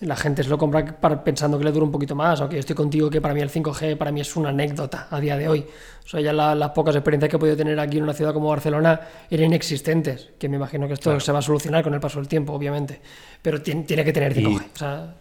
la 0.00 0.16
gente 0.16 0.42
se 0.42 0.48
lo 0.48 0.56
compra 0.56 0.84
pensando 1.22 1.58
que 1.58 1.64
le 1.64 1.72
dura 1.72 1.84
un 1.84 1.92
poquito 1.92 2.14
más, 2.14 2.40
aunque 2.40 2.56
yo 2.56 2.60
estoy 2.60 2.74
contigo 2.76 3.10
que 3.10 3.20
para 3.20 3.34
mí 3.34 3.40
el 3.40 3.50
5G 3.50 3.98
para 3.98 4.10
mí 4.10 4.20
es 4.20 4.34
una 4.34 4.48
anécdota 4.48 5.08
a 5.10 5.20
día 5.20 5.36
de 5.36 5.48
hoy. 5.48 5.66
O 6.04 6.08
sea, 6.08 6.20
ya 6.20 6.32
las 6.32 6.70
pocas 6.70 6.96
experiencias 6.96 7.28
que 7.28 7.36
he 7.36 7.38
podido 7.38 7.56
tener 7.56 7.78
aquí 7.78 7.98
en 7.98 8.04
una 8.04 8.14
ciudad 8.14 8.32
como 8.32 8.48
Barcelona 8.48 9.00
eran 9.28 9.46
inexistentes, 9.46 10.30
que 10.38 10.48
me 10.48 10.56
imagino 10.56 10.86
que 10.86 10.94
esto 10.94 11.20
se 11.20 11.32
va 11.32 11.40
a 11.40 11.42
solucionar 11.42 11.84
con 11.84 11.92
el 11.92 12.00
paso 12.00 12.18
del 12.18 12.28
tiempo, 12.28 12.54
obviamente, 12.54 13.00
pero 13.42 13.60
tiene, 13.60 13.84
que 13.84 14.12
tener 14.12 14.34
5G. 14.34 14.64
O 14.74 14.78
sea, 14.78 15.14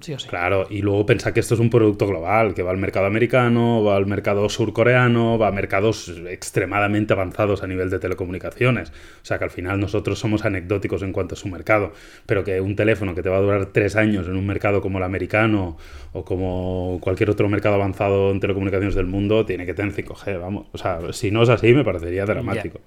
sí 0.00 0.12
o 0.12 0.18
sí. 0.18 0.28
Claro, 0.28 0.66
y 0.68 0.82
luego 0.82 1.06
pensar 1.06 1.32
que 1.32 1.40
esto 1.40 1.54
es 1.54 1.60
un 1.60 1.70
producto 1.70 2.06
global, 2.06 2.54
que 2.54 2.62
va 2.62 2.72
al 2.72 2.78
mercado 2.78 3.06
americano, 3.06 3.84
va 3.84 3.96
al 3.96 4.06
mercado 4.06 4.48
surcoreano, 4.48 5.38
va 5.38 5.48
a 5.48 5.52
mercados 5.52 6.12
extremadamente 6.28 7.12
avanzados 7.12 7.62
a 7.62 7.66
nivel 7.66 7.88
de 7.90 7.98
telecomunicaciones. 7.98 8.90
O 8.90 9.24
sea 9.24 9.38
que 9.38 9.44
al 9.44 9.50
final 9.50 9.78
nosotros 9.78 10.18
somos 10.18 10.44
anecdóticos 10.44 11.02
en 11.02 11.12
cuanto 11.12 11.34
a 11.34 11.38
su 11.38 11.48
mercado, 11.48 11.92
pero 12.26 12.42
que 12.42 12.60
un 12.60 12.74
teléfono 12.74 13.14
que 13.14 13.22
te 13.22 13.28
va 13.28 13.38
a 13.38 13.40
durar 13.40 13.66
tres 13.66 13.96
años 13.96 14.26
en 14.26 14.36
un 14.36 14.46
mercado 14.46 14.80
como 14.80 14.98
el 14.98 15.04
americano 15.04 15.76
o 16.12 16.24
como 16.24 16.98
cualquier 17.00 17.30
otro 17.30 17.48
mercado 17.48 17.76
avanzado 17.76 18.30
en 18.30 18.40
telecomunicaciones 18.40 18.94
del 18.94 19.06
mundo, 19.06 19.46
tiene 19.46 19.66
que 19.66 19.74
tener 19.74 19.92
5G, 19.92 20.40
vamos. 20.40 20.66
O 20.72 20.78
sea, 20.78 21.00
si 21.12 21.30
no 21.30 21.42
es 21.42 21.48
así, 21.48 21.72
me 21.72 21.84
parecería 21.84 22.24
dramático. 22.24 22.80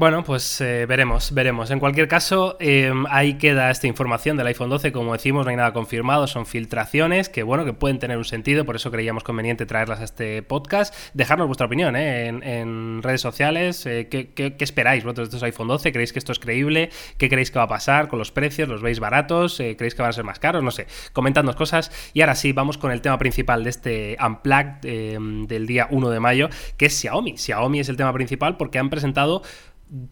Bueno, 0.00 0.24
pues 0.24 0.62
eh, 0.62 0.86
veremos, 0.86 1.34
veremos. 1.34 1.70
En 1.70 1.78
cualquier 1.78 2.08
caso, 2.08 2.56
em, 2.58 3.04
ahí 3.10 3.34
queda 3.34 3.70
esta 3.70 3.86
información 3.86 4.38
del 4.38 4.46
iPhone 4.46 4.70
12. 4.70 4.92
Como 4.92 5.12
decimos, 5.12 5.44
no 5.44 5.50
hay 5.50 5.56
nada 5.56 5.74
confirmado, 5.74 6.26
son 6.26 6.46
filtraciones 6.46 7.28
que, 7.28 7.42
bueno, 7.42 7.66
que 7.66 7.74
pueden 7.74 7.98
tener 7.98 8.16
un 8.16 8.24
sentido, 8.24 8.64
por 8.64 8.76
eso 8.76 8.90
creíamos 8.90 9.24
conveniente 9.24 9.66
traerlas 9.66 10.00
a 10.00 10.04
este 10.04 10.42
podcast. 10.42 10.94
Dejarnos 11.12 11.48
vuestra 11.48 11.66
opinión 11.66 11.96
¿eh? 11.96 12.28
en, 12.28 13.02
redes 13.02 13.20
sociales. 13.20 13.84
Eh, 13.84 14.08
¿qué, 14.08 14.56
esperáis 14.60 15.04
vosotros 15.04 15.28
de 15.28 15.36
estos 15.36 15.42
iPhone 15.42 15.68
12? 15.68 15.92
¿Creéis 15.92 16.14
que 16.14 16.18
esto 16.18 16.32
es 16.32 16.38
creíble? 16.38 16.88
¿Qué 17.18 17.28
creéis 17.28 17.50
que 17.50 17.58
va 17.58 17.66
a 17.66 17.68
pasar 17.68 18.08
con 18.08 18.18
los 18.18 18.32
precios? 18.32 18.70
¿Los 18.70 18.80
veis 18.80 19.00
baratos? 19.00 19.56
¿Creéis 19.58 19.94
que 19.94 20.00
van 20.00 20.08
a 20.08 20.14
ser 20.14 20.24
más 20.24 20.38
caros? 20.38 20.64
No 20.64 20.70
sé. 20.70 20.86
Comentadnos 21.12 21.56
cosas. 21.56 21.92
Y 22.14 22.22
ahora 22.22 22.36
sí, 22.36 22.54
vamos 22.54 22.78
con 22.78 22.90
el 22.90 23.02
tema 23.02 23.18
principal 23.18 23.64
de 23.64 23.68
este 23.68 24.16
Unplugged 24.18 24.78
em, 24.84 25.46
del 25.46 25.66
día 25.66 25.88
1 25.90 26.08
de 26.08 26.20
mayo, 26.20 26.48
que 26.78 26.86
es 26.86 26.98
Xiaomi. 26.98 27.36
Xiaomi 27.36 27.80
es 27.80 27.90
el 27.90 27.98
tema 27.98 28.14
principal 28.14 28.56
porque 28.56 28.78
han 28.78 28.88
presentado 28.88 29.42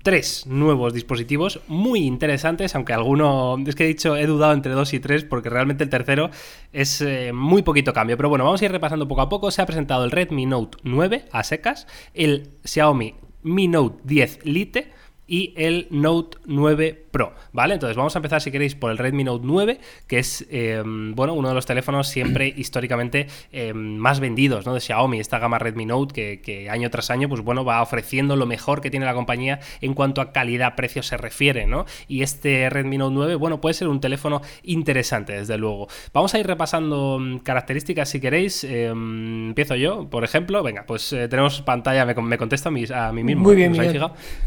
tres 0.03 0.47
nuevos 0.47 0.93
dispositivos 0.93 1.61
muy 1.69 2.01
interesantes, 2.01 2.75
aunque 2.75 2.93
alguno, 2.93 3.57
es 3.67 3.75
que 3.75 3.85
he 3.85 3.89
dicho, 3.89 4.17
he 4.17 4.27
dudado 4.27 4.53
entre 4.53 4.73
dos 4.73 4.93
y 4.93 5.01
tres, 5.01 5.25
porque 5.25 5.51
realmente 5.51 5.85
el 5.85 5.91
tercero 5.91 6.31
es 6.73 7.01
eh, 7.01 7.33
muy 7.33 7.63
poquito 7.63 7.93
cambio. 7.93 8.17
Pero 8.17 8.29
bueno, 8.29 8.45
vamos 8.45 8.61
a 8.61 8.65
ir 8.65 8.73
repasando 8.73 9.07
poco 9.07 9.21
a 9.21 9.29
poco. 9.29 9.51
Se 9.51 9.63
ha 9.63 9.67
presentado 9.67 10.05
el 10.05 10.11
Redmi 10.11 10.47
Note 10.47 10.79
9 10.83 11.27
a 11.33 11.45
secas, 11.45 11.87
el 12.15 12.51
Xiaomi 12.65 13.15
Mi 13.43 13.69
Note 13.69 14.01
10 14.05 14.45
Lite 14.45 14.93
y 15.27 15.55
el 15.57 15.87
Note 15.91 16.39
9 16.47 17.08
Pro, 17.19 17.33
¿vale? 17.53 17.75
Entonces 17.75 17.97
vamos 17.97 18.15
a 18.15 18.21
empezar 18.21 18.41
si 18.41 18.53
queréis 18.53 18.77
por 18.77 18.93
el 18.93 18.99
Redmi 18.99 19.25
Note 19.25 19.45
9, 19.45 19.81
que 20.07 20.21
es, 20.21 20.47
em, 20.53 21.17
bueno, 21.17 21.35
uno 21.35 21.49
de 21.49 21.55
los 21.57 21.67
teléfonos 21.67 22.07
siempre 22.07 22.47
históricamente 22.57 23.27
em, 23.51 23.97
más 23.97 24.21
vendidos, 24.21 24.67
¿no? 24.67 24.73
De 24.73 24.79
Xiaomi, 24.79 25.19
esta 25.19 25.41
gama 25.41 25.59
Redmi 25.59 25.85
Note 25.85 26.39
que, 26.41 26.71
año 26.71 26.89
tras 26.91 27.11
año, 27.11 27.29
pues 27.29 27.41
bueno, 27.41 27.65
va 27.65 27.83
ofreciendo 27.83 28.37
lo 28.37 28.47
mejor 28.47 28.81
que 28.81 28.89
tiene 28.89 29.05
la 29.05 29.15
compañía 29.15 29.59
en 29.81 29.95
cuanto 29.95 30.21
a 30.21 30.31
calidad-precio 30.31 31.03
se 31.03 31.17
refiere, 31.17 31.67
¿no? 31.67 31.87
Y 32.07 32.23
este 32.23 32.71
Redmi 32.71 32.99
Note 32.99 33.15
9, 33.15 33.35
bueno, 33.35 33.61
puede 33.61 33.75
ser 33.75 33.89
un 33.89 34.01
teléfono 34.01 34.41
interesante, 34.63 35.33
desde 35.33 35.59
luego. 35.59 35.89
Vamos 36.13 36.35
a 36.35 36.39
ir 36.39 36.47
repasando 36.47 37.19
mm, 37.19 37.39
características 37.39 38.09
si 38.11 38.21
queréis. 38.21 38.63
Em, 38.63 39.49
empiezo 39.49 39.75
yo, 39.75 40.09
por 40.09 40.23
ejemplo, 40.23 40.63
venga, 40.63 40.85
pues 40.87 41.13
eh, 41.13 41.27
tenemos 41.27 41.63
pantalla, 41.63 42.07
me, 42.07 42.15
me 42.15 42.39
contesto 42.39 42.69
a 42.69 42.73
mí, 42.73 42.85
a 42.95 43.11
mí 43.11 43.25
mismo. 43.25 43.43
Muy 43.43 43.57
bien, 43.57 43.75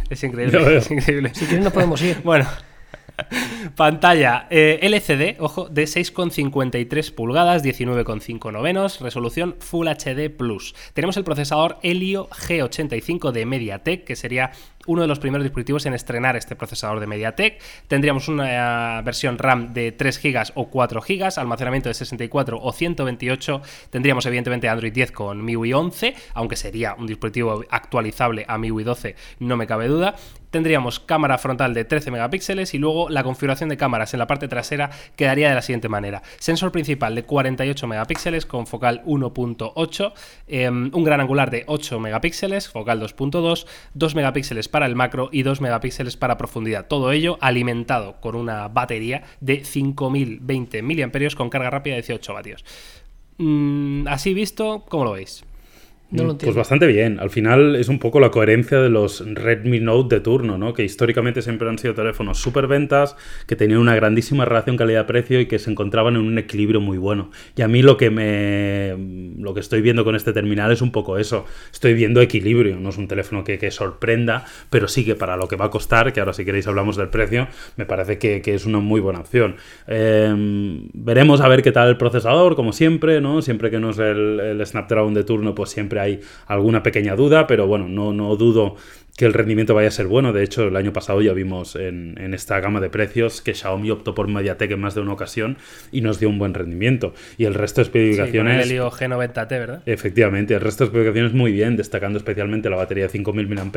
Es 0.09 0.23
increíble. 0.23 0.77
es 0.77 0.89
increíble. 0.89 1.31
Si 1.33 1.45
quieres 1.45 1.65
nos 1.65 1.73
podemos 1.73 2.01
ir. 2.01 2.21
bueno. 2.23 2.47
Pantalla 3.75 4.47
eh, 4.49 4.79
LCD, 4.81 5.39
ojo, 5.39 5.69
de 5.69 5.83
6,53 5.83 7.13
pulgadas, 7.13 7.63
19,5 7.63 8.51
novenos, 8.51 8.99
resolución 8.99 9.55
Full 9.59 9.87
HD 9.87 10.29
Plus. 10.29 10.75
Tenemos 10.93 11.17
el 11.17 11.23
procesador 11.23 11.77
Helio 11.83 12.29
G85 12.29 13.31
de 13.31 13.45
MediaTek, 13.45 14.03
que 14.03 14.15
sería 14.15 14.51
uno 14.87 15.01
de 15.01 15.07
los 15.07 15.19
primeros 15.19 15.43
dispositivos 15.43 15.85
en 15.85 15.93
estrenar 15.93 16.35
este 16.35 16.55
procesador 16.55 16.99
de 16.99 17.07
MediaTek. 17.07 17.59
Tendríamos 17.87 18.27
una 18.27 18.99
eh, 18.99 19.01
versión 19.03 19.37
RAM 19.37 19.73
de 19.73 19.91
3 19.91 20.21
GB 20.21 20.51
o 20.55 20.69
4 20.69 21.01
GB, 21.01 21.31
almacenamiento 21.37 21.89
de 21.89 21.93
64 21.93 22.59
o 22.61 22.71
128. 22.71 23.61
Tendríamos 23.89 24.25
evidentemente 24.25 24.69
Android 24.69 24.93
10 24.93 25.11
con 25.11 25.43
MIUI 25.43 25.73
11, 25.73 26.15
aunque 26.33 26.55
sería 26.55 26.95
un 26.95 27.07
dispositivo 27.07 27.63
actualizable 27.69 28.45
a 28.47 28.57
MIUI 28.57 28.83
12, 28.83 29.15
no 29.39 29.57
me 29.57 29.67
cabe 29.67 29.87
duda. 29.87 30.15
Tendríamos 30.51 30.99
cámara 30.99 31.37
frontal 31.37 31.73
de 31.73 31.85
13 31.85 32.11
megapíxeles 32.11 32.73
y 32.73 32.77
luego 32.77 33.09
la 33.09 33.23
configuración 33.23 33.69
de 33.69 33.77
cámaras 33.77 34.13
en 34.13 34.19
la 34.19 34.27
parte 34.27 34.49
trasera 34.49 34.91
quedaría 35.15 35.47
de 35.47 35.55
la 35.55 35.61
siguiente 35.61 35.87
manera. 35.87 36.21
Sensor 36.39 36.73
principal 36.73 37.15
de 37.15 37.23
48 37.23 37.87
megapíxeles 37.87 38.45
con 38.45 38.67
focal 38.67 39.01
1.8, 39.05 40.13
em, 40.47 40.91
un 40.93 41.03
gran 41.05 41.21
angular 41.21 41.51
de 41.51 41.63
8 41.67 42.01
megapíxeles, 42.01 42.67
focal 42.67 42.99
2.2, 42.99 43.65
2 43.93 44.13
megapíxeles 44.13 44.67
para 44.71 44.85
el 44.85 44.95
macro 44.95 45.29
y 45.31 45.43
2 45.43 45.61
megapíxeles 45.61 46.17
para 46.17 46.37
profundidad. 46.37 46.87
Todo 46.87 47.11
ello 47.11 47.37
alimentado 47.41 48.19
con 48.19 48.35
una 48.35 48.67
batería 48.67 49.23
de 49.39 49.63
5020 49.63 50.81
mAh 50.81 51.35
con 51.35 51.49
carga 51.49 51.69
rápida 51.69 51.95
de 51.95 52.01
18 52.01 52.33
vatios. 52.33 52.65
Mm, 53.37 54.07
así 54.07 54.33
visto, 54.33 54.85
¿cómo 54.87 55.05
lo 55.05 55.11
veis? 55.13 55.43
Pues 56.11 56.55
bastante 56.55 56.87
bien. 56.87 57.19
Al 57.19 57.29
final 57.29 57.75
es 57.75 57.87
un 57.87 57.99
poco 57.99 58.19
la 58.19 58.31
coherencia 58.31 58.81
de 58.81 58.89
los 58.89 59.23
Redmi 59.25 59.79
Note 59.79 60.15
de 60.15 60.21
turno, 60.21 60.57
¿no? 60.57 60.73
Que 60.73 60.83
históricamente 60.83 61.41
siempre 61.41 61.69
han 61.69 61.77
sido 61.77 61.93
teléfonos 61.93 62.37
super 62.37 62.67
ventas, 62.67 63.15
que 63.47 63.55
tenían 63.55 63.79
una 63.79 63.95
grandísima 63.95 64.43
relación 64.43 64.75
calidad-precio 64.75 65.39
y 65.39 65.45
que 65.45 65.57
se 65.57 65.71
encontraban 65.71 66.15
en 66.15 66.21
un 66.21 66.37
equilibrio 66.37 66.81
muy 66.81 66.97
bueno. 66.97 67.31
Y 67.55 67.61
a 67.61 67.67
mí 67.67 67.81
lo 67.81 67.95
que 67.95 68.09
me 68.09 68.95
lo 69.39 69.53
que 69.53 69.61
estoy 69.61 69.81
viendo 69.81 70.03
con 70.03 70.15
este 70.15 70.33
terminal 70.33 70.71
es 70.71 70.81
un 70.81 70.91
poco 70.91 71.17
eso. 71.17 71.45
Estoy 71.71 71.93
viendo 71.93 72.21
equilibrio. 72.21 72.77
No 72.77 72.89
es 72.89 72.97
un 72.97 73.07
teléfono 73.07 73.43
que, 73.43 73.71
sorprenda, 73.71 74.45
pero 74.69 74.87
sí 74.87 75.05
que 75.05 75.15
para 75.15 75.37
lo 75.37 75.47
que 75.47 75.55
va 75.55 75.65
a 75.65 75.69
costar, 75.69 76.11
que 76.11 76.19
ahora 76.19 76.33
si 76.33 76.43
queréis 76.43 76.67
hablamos 76.67 76.97
del 76.97 77.07
precio, 77.07 77.47
me 77.77 77.85
parece 77.85 78.17
que, 78.17 78.41
es 78.51 78.65
una 78.65 78.79
muy 78.79 78.99
buena 78.99 79.19
opción. 79.19 79.55
Em, 79.87 80.89
veremos 80.93 81.39
a 81.39 81.47
ver 81.47 81.61
qué 81.61 81.71
tal 81.71 81.87
el 81.87 81.95
procesador, 81.95 82.55
como 82.57 82.73
siempre, 82.73 83.21
¿no? 83.21 83.41
Siempre 83.41 83.71
que 83.71 83.79
no 83.79 83.91
es 83.91 83.99
el, 83.99 84.39
el 84.41 84.65
Snapdragon 84.65 85.13
de 85.13 85.23
turno, 85.23 85.55
pues 85.55 85.69
siempre 85.69 86.00
hay 86.01 86.21
alguna 86.47 86.83
pequeña 86.83 87.15
duda, 87.15 87.47
pero 87.47 87.67
bueno, 87.67 87.87
no, 87.87 88.13
no 88.13 88.35
dudo 88.35 88.75
que 89.15 89.25
el 89.25 89.33
rendimiento 89.33 89.75
vaya 89.75 89.89
a 89.89 89.91
ser 89.91 90.07
bueno. 90.07 90.33
De 90.33 90.43
hecho, 90.43 90.67
el 90.67 90.75
año 90.75 90.93
pasado 90.93 91.21
ya 91.21 91.33
vimos 91.33 91.75
en, 91.75 92.17
esta 92.33 92.59
gama 92.59 92.79
de 92.79 92.89
precios 92.89 93.41
que 93.41 93.53
Xiaomi 93.53 93.91
optó 93.91 94.15
por 94.15 94.27
MediaTek 94.27 94.71
en 94.71 94.79
más 94.79 94.95
de 94.95 95.01
una 95.01 95.13
ocasión 95.13 95.57
y 95.91 96.01
nos 96.01 96.19
dio 96.19 96.29
un 96.29 96.39
buen 96.39 96.53
rendimiento. 96.53 97.13
Y 97.37 97.45
el 97.45 97.53
resto 97.53 97.81
de 97.81 97.83
especificaciones... 97.83 98.67
Sí, 98.67 98.75
el 98.75 98.81
G90T, 98.81 99.49
¿verdad? 99.49 99.83
Efectivamente, 99.85 100.53
el 100.53 100.61
resto 100.61 100.83
de 100.83 100.87
especificaciones 100.89 101.33
muy 101.33 101.51
bien, 101.51 101.75
destacando 101.75 102.17
especialmente 102.17 102.69
la 102.69 102.77
batería 102.77 103.03
de 103.05 103.09
5000 103.09 103.47
mAh, 103.47 103.71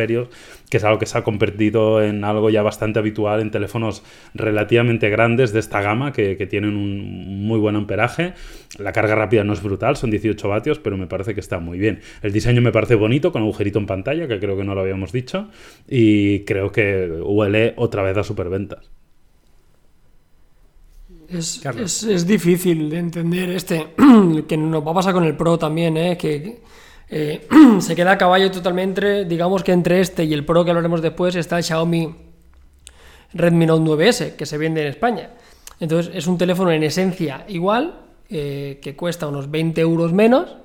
que 0.70 0.76
es 0.76 0.84
algo 0.84 0.98
que 0.98 1.06
se 1.06 1.18
ha 1.18 1.24
convertido 1.24 2.02
en 2.02 2.24
algo 2.24 2.50
ya 2.50 2.62
bastante 2.62 2.98
habitual 3.00 3.40
en 3.40 3.50
teléfonos 3.50 4.04
relativamente 4.34 5.10
grandes 5.10 5.52
de 5.52 5.60
esta 5.60 5.82
gama, 5.82 6.12
que, 6.12 6.36
que 6.36 6.46
tienen 6.46 6.76
un 6.76 7.46
muy 7.46 7.58
buen 7.58 7.76
amperaje. 7.76 8.34
La 8.78 8.92
carga 8.92 9.14
rápida 9.14 9.44
no 9.44 9.52
es 9.52 9.62
brutal, 9.62 9.96
son 9.96 10.10
18 10.10 10.48
vatios, 10.48 10.78
pero 10.78 10.96
me 10.96 11.06
parece 11.06 11.34
que 11.34 11.40
está 11.40 11.58
muy 11.58 11.78
bien. 11.78 12.00
El 12.22 12.32
diseño 12.32 12.60
me 12.60 12.72
parece 12.72 12.94
bonito, 12.94 13.32
con 13.32 13.42
agujerito 13.42 13.78
en 13.78 13.86
pantalla, 13.86 14.28
que 14.28 14.38
creo 14.38 14.56
que 14.56 14.64
no 14.64 14.74
lo 14.74 14.80
habíamos 14.80 15.12
dicho 15.12 15.23
y 15.88 16.40
creo 16.44 16.70
que 16.72 17.08
huele 17.22 17.74
otra 17.76 18.02
vez 18.02 18.16
a 18.16 18.24
superventas. 18.24 18.90
Es, 21.28 22.04
es, 22.04 22.26
difícil 22.26 22.90
de 22.90 22.98
entender 22.98 23.50
este, 23.50 23.94
que 24.48 24.56
nos 24.56 24.87
va 24.87 24.92
a 24.92 24.94
pasar 24.94 25.14
con 25.14 25.24
el 25.24 25.37
Pro 25.37 25.58
también, 25.58 25.96
¿eh? 25.96 26.16
que 26.16 26.60
eh, 27.08 27.46
se 27.80 27.96
queda 27.96 28.12
a 28.12 28.18
caballo 28.18 28.50
totalmente, 28.50 29.24
digamos 29.24 29.62
que 29.62 29.72
entre 29.72 30.00
este 30.00 30.24
y 30.24 30.32
el 30.32 30.44
Pro 30.44 30.64
que 30.64 30.70
hablaremos 30.70 31.02
después 31.02 31.34
está 31.34 31.58
el 31.58 31.64
Xiaomi 31.64 32.14
Redmi 33.32 33.66
Note 33.66 33.84
9S, 33.84 34.37
que 34.37 34.46
se 34.46 34.58
vende 34.58 34.82
en 34.82 34.88
España. 34.88 35.30
Entonces 35.80 36.14
es 36.14 36.26
un 36.26 36.38
teléfono 36.38 36.70
en 36.70 36.82
esencia 36.82 37.44
igual, 37.48 38.00
eh, 38.28 38.78
que 38.80 38.94
cuesta 38.94 39.26
unos 39.26 39.50
20 39.50 39.80
euros 39.80 40.12
menos, 40.12 40.56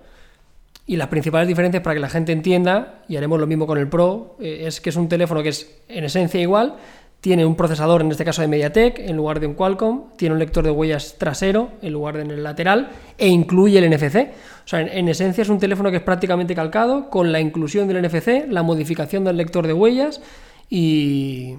y 0.90 0.96
las 0.96 1.10
principales 1.10 1.48
diferencias 1.48 1.84
para 1.84 1.94
que 1.94 2.00
la 2.00 2.10
gente 2.10 2.32
entienda, 2.32 3.04
y 3.08 3.16
haremos 3.16 3.40
lo 3.40 3.46
mismo 3.46 3.68
con 3.68 3.78
el 3.78 3.88
Pro, 3.88 4.36
eh, 4.40 4.64
es 4.66 4.82
que 4.82 4.90
es 4.90 4.96
un 4.96 5.08
teléfono 5.08 5.44
que 5.44 5.50
es 5.50 5.72
en 5.88 6.04
esencia 6.04 6.42
igual, 6.42 6.78
tiene 7.22 7.46
un 7.46 7.56
procesador, 7.56 8.02
en 8.02 8.10
este 8.10 8.26
caso 8.26 8.42
de 8.42 8.48
MediaTek, 8.48 8.98
en 8.98 9.16
lugar 9.16 9.40
de 9.40 9.46
un 9.46 9.54
Qualcomm, 9.54 10.06
tiene 10.18 10.34
un 10.34 10.40
lector 10.40 10.64
de 10.64 10.72
huellas 10.72 11.20
trasero 11.20 11.74
en 11.84 11.94
lugar 11.94 12.16
de 12.16 12.24
en 12.24 12.32
el 12.32 12.42
lateral, 12.42 12.90
e 13.20 13.28
incluye 13.28 13.78
el 13.78 13.88
NFC. 13.88 14.32
O 14.66 14.68
sea, 14.68 14.82
en, 14.82 15.08
esencia 15.08 15.44
es 15.44 15.50
un 15.50 15.60
teléfono 15.60 15.92
que 15.92 15.98
es 15.98 16.04
prácticamente 16.04 16.56
calcado, 16.56 17.12
con 17.12 17.32
la 17.32 17.40
inclusión 17.40 17.88
del 17.88 18.04
NFC, 18.04 18.50
la 18.50 18.64
modificación 18.64 19.24
del 19.24 19.38
lector 19.38 19.68
de 19.68 19.74
huellas 19.74 20.22
y, 20.72 21.54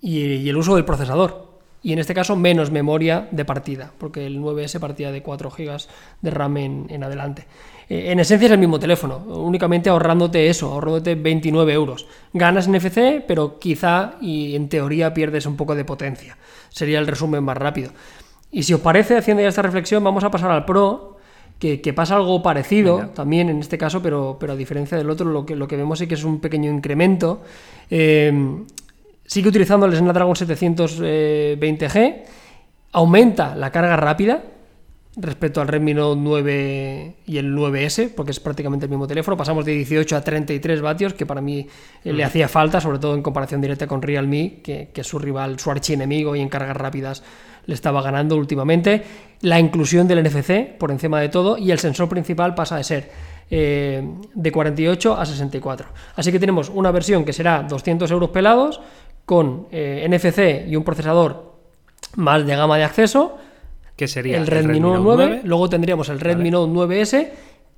y 0.00 0.48
el 0.48 0.56
uso 0.56 0.74
del 0.74 0.86
procesador 0.86 1.54
y 1.84 1.92
en 1.92 1.98
este 1.98 2.14
caso 2.14 2.34
menos 2.34 2.70
memoria 2.70 3.28
de 3.30 3.44
partida, 3.44 3.92
porque 3.98 4.26
el 4.26 4.40
9S 4.40 4.80
partía 4.80 5.12
de 5.12 5.22
4 5.22 5.50
GB 5.50 5.78
de 6.22 6.30
RAM 6.30 6.56
en, 6.56 7.04
adelante. 7.04 7.46
Eh, 7.88 8.12
en 8.12 8.20
esencia 8.20 8.46
es 8.46 8.52
el 8.52 8.58
mismo 8.58 8.78
teléfono, 8.78 9.18
únicamente 9.18 9.90
ahorrándote 9.90 10.48
eso, 10.48 10.72
ahorrándote 10.72 11.14
29 11.14 11.72
euros. 11.72 12.06
Ganas 12.32 12.68
NFC, 12.68 13.22
pero 13.26 13.58
quizá 13.58 14.14
y 14.20 14.56
en 14.56 14.68
teoría 14.68 15.12
pierdes 15.12 15.46
un 15.46 15.56
poco 15.56 15.74
de 15.74 15.84
potencia. 15.84 16.36
Sería 16.70 16.98
el 16.98 17.06
resumen 17.06 17.44
más 17.44 17.56
rápido. 17.56 17.92
Y 18.50 18.62
si 18.62 18.72
os 18.72 18.80
parece, 18.80 19.16
haciendo 19.16 19.42
ya 19.42 19.48
esta 19.48 19.62
reflexión, 19.62 20.02
vamos 20.04 20.24
a 20.24 20.30
pasar 20.30 20.50
al 20.50 20.64
Pro, 20.64 21.16
que, 21.58 21.92
pasa 21.94 22.16
algo 22.16 22.42
parecido 22.42 23.10
también 23.14 23.48
en 23.48 23.60
este 23.60 23.78
caso, 23.78 24.02
pero, 24.02 24.36
pero 24.38 24.52
a 24.52 24.56
diferencia 24.56 24.98
del 24.98 25.08
otro, 25.08 25.30
lo 25.30 25.46
que, 25.46 25.56
lo 25.56 25.66
que 25.66 25.76
vemos 25.76 26.00
es 26.00 26.08
que 26.08 26.14
es 26.14 26.24
un 26.24 26.40
pequeño 26.40 26.70
incremento. 26.70 27.42
Eh, 27.90 28.32
sigue 29.24 29.48
utilizando 29.48 29.86
el 29.86 29.96
Snapdragon 29.96 30.34
720G, 30.34 32.22
aumenta 32.92 33.54
la 33.56 33.70
carga 33.70 33.96
rápida 33.96 34.42
respecto 35.16 35.60
al 35.60 35.68
Redmi 35.68 35.94
Note 35.94 36.20
9 36.20 37.14
y 37.26 37.38
el 37.38 37.54
9S, 37.54 38.10
porque 38.14 38.32
es 38.32 38.40
prácticamente 38.40 38.86
el 38.86 38.90
mismo 38.90 39.06
teléfono. 39.06 39.36
Pasamos 39.36 39.64
de 39.64 39.72
18 39.72 40.16
a 40.16 40.20
33 40.20 40.80
vatios, 40.80 41.14
que 41.14 41.24
para 41.24 41.40
mí 41.40 41.66
eh, 42.04 42.12
le 42.12 42.24
hacía 42.24 42.48
falta, 42.48 42.80
sobre 42.80 42.98
todo 42.98 43.14
en 43.14 43.22
comparación 43.22 43.60
directa 43.60 43.86
con 43.86 44.02
Realme, 44.02 44.60
que, 44.62 44.90
es 44.94 45.06
su 45.06 45.18
rival, 45.18 45.58
su 45.58 45.70
archienemigo 45.70 46.34
y 46.34 46.40
en 46.40 46.48
cargas 46.48 46.76
rápidas 46.76 47.22
le 47.66 47.74
estaba 47.74 48.02
ganando 48.02 48.36
últimamente. 48.36 49.02
La 49.42 49.60
inclusión 49.60 50.08
del 50.08 50.22
NFC 50.24 50.76
por 50.78 50.90
encima 50.90 51.20
de 51.20 51.28
todo 51.28 51.56
y 51.58 51.70
el 51.70 51.78
sensor 51.78 52.08
principal 52.08 52.54
pasa 52.54 52.76
de 52.76 52.84
ser 52.84 53.10
eh, 53.50 54.02
de 54.34 54.52
48 54.52 55.16
a 55.16 55.24
64. 55.24 55.86
Así 56.16 56.32
que 56.32 56.40
tenemos 56.40 56.68
una 56.70 56.90
versión 56.90 57.24
que 57.24 57.32
será 57.32 57.62
200 57.62 58.10
euros 58.10 58.30
pelados 58.30 58.80
con 59.24 59.68
eh, 59.70 60.06
NFC 60.08 60.68
y 60.68 60.76
un 60.76 60.84
procesador 60.84 61.54
más 62.16 62.44
de 62.44 62.56
gama 62.56 62.76
de 62.76 62.84
acceso. 62.84 63.38
Que 63.96 64.08
sería 64.08 64.38
el 64.38 64.46
Redmi, 64.46 64.80
Note 64.80 65.00
9. 65.02 65.40
Luego 65.44 65.68
tendríamos 65.68 66.08
el 66.08 66.20
Redmi 66.20 66.50
Note 66.50 66.72
9S, 66.72 67.28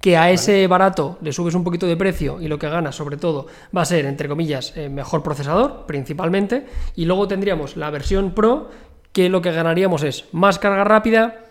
que 0.00 0.16
a 0.16 0.30
ese 0.30 0.66
barato 0.66 1.18
le 1.20 1.32
subes 1.32 1.54
un 1.54 1.64
poquito 1.64 1.86
de 1.86 1.96
precio 1.96 2.40
y 2.40 2.48
lo 2.48 2.58
que 2.58 2.68
ganas 2.68 2.94
sobre 2.94 3.16
todo 3.16 3.46
va 3.76 3.82
a 3.82 3.84
ser, 3.84 4.06
entre 4.06 4.28
comillas, 4.28 4.76
eh, 4.76 4.88
mejor 4.88 5.22
procesador, 5.22 5.84
principalmente. 5.86 6.66
Y 6.94 7.04
luego 7.04 7.28
tendríamos 7.28 7.76
la 7.76 7.90
versión 7.90 8.32
Pro, 8.32 8.70
que 9.12 9.28
lo 9.28 9.42
que 9.42 9.52
ganaríamos 9.52 10.02
es 10.02 10.26
más 10.32 10.58
carga 10.58 10.84
rápida, 10.84 11.44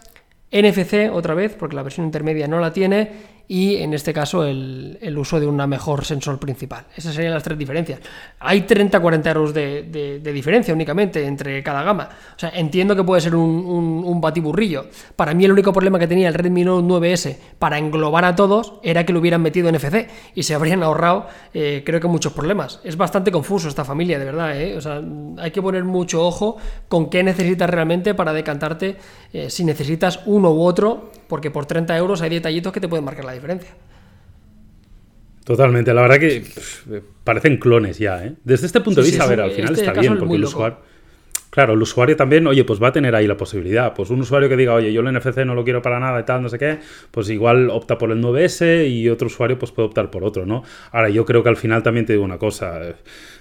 NFC 0.51 1.09
otra 1.11 1.33
vez, 1.33 1.55
porque 1.57 1.75
la 1.75 1.83
versión 1.83 2.05
intermedia 2.05 2.47
no 2.47 2.59
la 2.59 2.71
tiene, 2.71 3.11
y 3.47 3.77
en 3.77 3.93
este 3.93 4.13
caso 4.13 4.43
el, 4.43 5.15
uso 5.17 5.39
de 5.39 5.47
una 5.47 5.67
mejor 5.67 6.05
sensor 6.05 6.39
principal. 6.39 6.85
Esas 6.95 7.13
serían 7.13 7.33
las 7.33 7.43
tres 7.43 7.57
diferencias. 7.57 7.99
Hay 8.39 8.61
30-40 8.61 9.27
euros 9.27 9.53
de, 9.53 10.21
diferencia 10.33 10.73
únicamente 10.73 11.25
entre 11.25 11.61
cada 11.63 11.83
gama. 11.83 12.09
O 12.35 12.39
sea, 12.39 12.49
entiendo 12.49 12.95
que 12.95 13.03
puede 13.03 13.21
ser 13.21 13.35
un, 13.35 14.19
batiburrillo. 14.21 14.87
Para 15.15 15.33
mí 15.33 15.45
el 15.45 15.51
único 15.51 15.71
problema 15.71 15.99
que 15.99 16.07
tenía 16.07 16.27
el 16.27 16.33
Redmi 16.33 16.63
Note 16.63 16.87
9S 16.87 17.37
para 17.59 17.77
englobar 17.77 18.25
a 18.25 18.35
todos 18.35 18.75
era 18.81 19.05
que 19.05 19.13
lo 19.13 19.19
hubieran 19.19 19.41
metido 19.41 19.69
en 19.69 19.75
NFC 19.75 20.07
y 20.33 20.43
se 20.43 20.55
habrían 20.55 20.83
ahorrado 20.83 21.27
eh, 21.53 21.83
creo 21.85 21.99
que 21.99 22.07
muchos 22.07 22.33
problemas. 22.33 22.79
Es 22.83 22.97
bastante 22.97 23.31
confuso 23.31 23.67
esta 23.67 23.85
familia, 23.85 24.19
de 24.19 24.25
verdad. 24.25 24.59
¿eh? 24.59 24.75
O 24.77 24.81
sea, 24.81 25.01
hay 25.37 25.51
que 25.51 25.61
poner 25.61 25.83
mucho 25.83 26.25
ojo 26.25 26.57
con 26.87 27.09
qué 27.09 27.23
necesitas 27.23 27.69
realmente 27.69 28.13
para 28.13 28.33
decantarte 28.33 28.97
eh, 29.33 29.49
si 29.49 29.63
necesitas 29.63 30.21
uno 30.25 30.51
u 30.51 30.63
otro, 30.63 31.11
porque 31.27 31.51
por 31.51 31.65
30 31.65 31.95
euros 31.97 32.21
hay 32.21 32.29
detallitos 32.29 32.73
que 32.73 32.79
te 32.79 32.87
pueden 32.87 33.05
marcar 33.05 33.25
la 33.25 33.34
diferencia. 33.35 33.71
Totalmente, 35.43 35.93
la 35.93 36.01
verdad 36.01 36.19
que 36.19 36.43
parecen 37.23 37.57
clones 37.57 37.99
ya, 37.99 38.25
¿eh? 38.25 38.33
Desde 38.43 38.65
este 38.65 38.81
punto 38.81 39.01
de 39.01 39.07
vista, 39.07 39.25
a 39.25 39.27
ver, 39.27 39.41
al 39.41 39.51
final 39.51 39.73
este 39.73 39.85
está 39.85 39.99
bien, 39.99 40.17
porque 40.17 40.35
el 40.35 40.43
usuario... 40.43 40.79
Claro, 41.51 41.71
el 41.71 41.81
usuario 41.81 42.17
también, 42.17 42.45
oye, 42.47 42.65
pues 42.65 42.83
va 42.83 42.89
a 42.89 42.91
tener 42.91 43.15
ahí 43.15 43.27
la 43.27 43.37
posibilidad. 43.37 43.93
Pues 43.93 44.09
un 44.09 44.19
usuario 44.19 44.49
que 44.49 44.57
diga, 44.57 44.73
oye, 44.73 44.91
yo 44.91 44.99
el 44.99 45.13
NFC 45.13 45.37
no 45.45 45.55
lo 45.55 45.63
quiero 45.63 45.81
para 45.81 46.01
nada 46.01 46.19
y 46.19 46.23
tal, 46.23 46.41
no 46.41 46.49
sé 46.49 46.59
qué, 46.59 46.79
pues 47.11 47.29
igual 47.29 47.69
opta 47.69 47.97
por 47.97 48.11
el 48.11 48.21
9S 48.21 48.89
y 48.89 49.07
otro 49.07 49.27
usuario 49.27 49.57
pues 49.57 49.71
puede 49.71 49.87
optar 49.87 50.11
por 50.11 50.25
otro, 50.25 50.45
¿no? 50.45 50.63
Ahora, 50.91 51.07
yo 51.07 51.23
creo 51.23 51.43
que 51.43 51.49
al 51.49 51.55
final 51.55 51.81
también 51.81 52.05
te 52.05 52.11
digo 52.11 52.25
una 52.25 52.37
cosa 52.37 52.81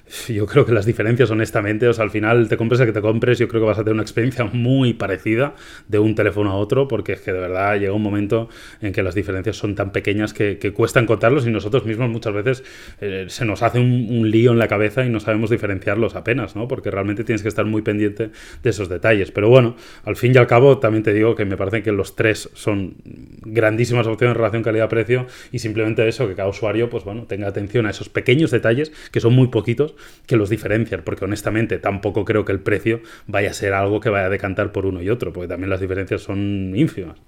yo 0.28 0.46
creo 0.46 0.66
que 0.66 0.72
las 0.72 0.86
diferencias, 0.86 1.30
honestamente, 1.30 1.88
o 1.88 1.92
sea, 1.92 2.04
al 2.04 2.10
final 2.10 2.48
te 2.48 2.56
compres 2.56 2.80
el 2.80 2.86
que 2.86 2.92
te 2.92 3.00
compres, 3.00 3.38
yo 3.38 3.48
creo 3.48 3.62
que 3.62 3.66
vas 3.66 3.78
a 3.78 3.82
tener 3.82 3.94
una 3.94 4.02
experiencia 4.02 4.44
muy 4.44 4.94
parecida 4.94 5.54
de 5.88 5.98
un 5.98 6.14
teléfono 6.14 6.50
a 6.50 6.56
otro, 6.56 6.88
porque 6.88 7.12
es 7.12 7.20
que 7.20 7.32
de 7.32 7.40
verdad 7.40 7.78
llega 7.78 7.92
un 7.92 8.02
momento 8.02 8.48
en 8.80 8.92
que 8.92 9.02
las 9.02 9.14
diferencias 9.14 9.56
son 9.56 9.74
tan 9.74 9.92
pequeñas 9.92 10.34
que, 10.34 10.58
que 10.58 10.72
cuesta 10.72 11.00
encontrarlos 11.00 11.46
y 11.46 11.50
nosotros 11.50 11.84
mismos 11.84 12.10
muchas 12.10 12.34
veces 12.34 12.64
eh, 13.00 13.26
se 13.28 13.44
nos 13.44 13.62
hace 13.62 13.78
un, 13.78 14.24
lío 14.24 14.52
en 14.52 14.58
la 14.58 14.68
cabeza 14.68 15.04
y 15.04 15.10
no 15.10 15.20
sabemos 15.20 15.50
diferenciarlos 15.50 16.14
apenas, 16.16 16.56
¿no? 16.56 16.66
Porque 16.66 16.90
realmente 16.90 17.24
tienes 17.24 17.42
que 17.42 17.48
estar 17.48 17.66
muy 17.66 17.82
pendiente 17.82 18.30
de 18.62 18.70
esos 18.70 18.88
detalles. 18.88 19.30
Pero 19.30 19.50
bueno, 19.50 19.76
al 20.04 20.16
fin 20.16 20.32
y 20.34 20.38
al 20.38 20.46
cabo, 20.46 20.78
también 20.78 21.02
te 21.02 21.12
digo 21.12 21.34
que 21.34 21.44
me 21.44 21.56
parece 21.56 21.82
que 21.82 21.92
los 21.92 22.16
tres 22.16 22.48
son 22.54 22.94
grandísimas 23.42 24.06
opciones 24.06 24.34
en 24.34 24.38
relación 24.38 24.62
calidad-precio 24.62 25.26
y 25.52 25.58
simplemente 25.58 26.08
eso, 26.08 26.26
que 26.26 26.34
cada 26.34 26.48
usuario, 26.48 26.88
pues 26.88 27.04
bueno, 27.04 27.24
tenga 27.24 27.48
atención 27.48 27.86
a 27.86 27.90
esos 27.90 28.08
pequeños 28.08 28.50
detalles 28.50 28.92
que 29.12 29.20
son 29.20 29.34
muy 29.34 29.48
poquitos 29.48 29.93
que 30.26 30.36
los 30.36 30.50
diferencian, 30.50 31.02
porque 31.04 31.24
honestamente 31.24 31.78
tampoco 31.78 32.24
creo 32.24 32.44
que 32.44 32.52
el 32.52 32.60
precio 32.60 33.00
vaya 33.26 33.50
a 33.50 33.54
ser 33.54 33.74
algo 33.74 34.00
que 34.00 34.10
vaya 34.10 34.26
a 34.26 34.30
decantar 34.30 34.72
por 34.72 34.86
uno 34.86 35.02
y 35.02 35.10
otro, 35.10 35.32
porque 35.32 35.48
también 35.48 35.70
las 35.70 35.80
diferencias 35.80 36.22
son 36.22 36.72
ínfimas. 36.74 37.18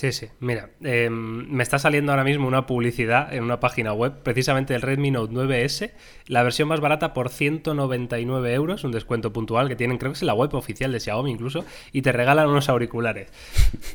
Sí, 0.00 0.12
sí. 0.12 0.28
Mira, 0.40 0.70
em, 0.82 1.46
me 1.50 1.62
está 1.62 1.78
saliendo 1.78 2.10
ahora 2.10 2.24
mismo 2.24 2.48
una 2.48 2.64
publicidad 2.64 3.34
en 3.34 3.44
una 3.44 3.60
página 3.60 3.92
web, 3.92 4.22
precisamente 4.22 4.72
del 4.72 4.80
Redmi 4.80 5.10
Note 5.10 5.34
9S, 5.34 5.90
la 6.26 6.42
versión 6.42 6.68
más 6.68 6.80
barata 6.80 7.12
por 7.12 7.28
199 7.28 8.54
euros, 8.54 8.82
un 8.84 8.92
descuento 8.92 9.30
puntual 9.30 9.68
que 9.68 9.76
tienen, 9.76 9.98
creo 9.98 10.10
que 10.10 10.16
es 10.16 10.22
en 10.22 10.28
la 10.28 10.32
web 10.32 10.54
oficial 10.54 10.90
de 10.90 11.00
Xiaomi 11.00 11.32
incluso, 11.32 11.66
y 11.92 12.00
te 12.00 12.12
regalan 12.12 12.48
unos 12.48 12.70
auriculares. 12.70 13.28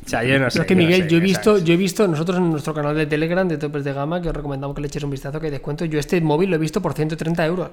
O 0.06 0.08
sea, 0.08 0.22
yo 0.22 0.38
no 0.38 0.48
sé. 0.48 0.60
es 0.60 0.66
que 0.66 0.74
yo 0.74 0.80
no 0.80 0.86
Miguel, 0.86 1.02
sé, 1.02 1.08
yo 1.08 1.16
he 1.16 1.20
visto, 1.20 1.58
yo 1.58 1.74
he 1.74 1.76
visto 1.76 2.06
nosotros 2.06 2.38
en 2.38 2.52
nuestro 2.52 2.72
canal 2.72 2.94
de 2.94 3.06
Telegram 3.06 3.48
de 3.48 3.58
topes 3.58 3.82
de 3.82 3.92
gama 3.92 4.22
que 4.22 4.28
os 4.28 4.36
recomendamos 4.36 4.76
que 4.76 4.82
le 4.82 4.86
echéis 4.86 5.02
un 5.02 5.10
vistazo 5.10 5.40
que 5.40 5.46
hay 5.46 5.50
descuento. 5.50 5.86
Yo 5.86 5.98
este 5.98 6.20
móvil 6.20 6.50
lo 6.50 6.54
he 6.54 6.60
visto 6.60 6.80
por 6.80 6.92
130 6.92 7.44
euros. 7.46 7.70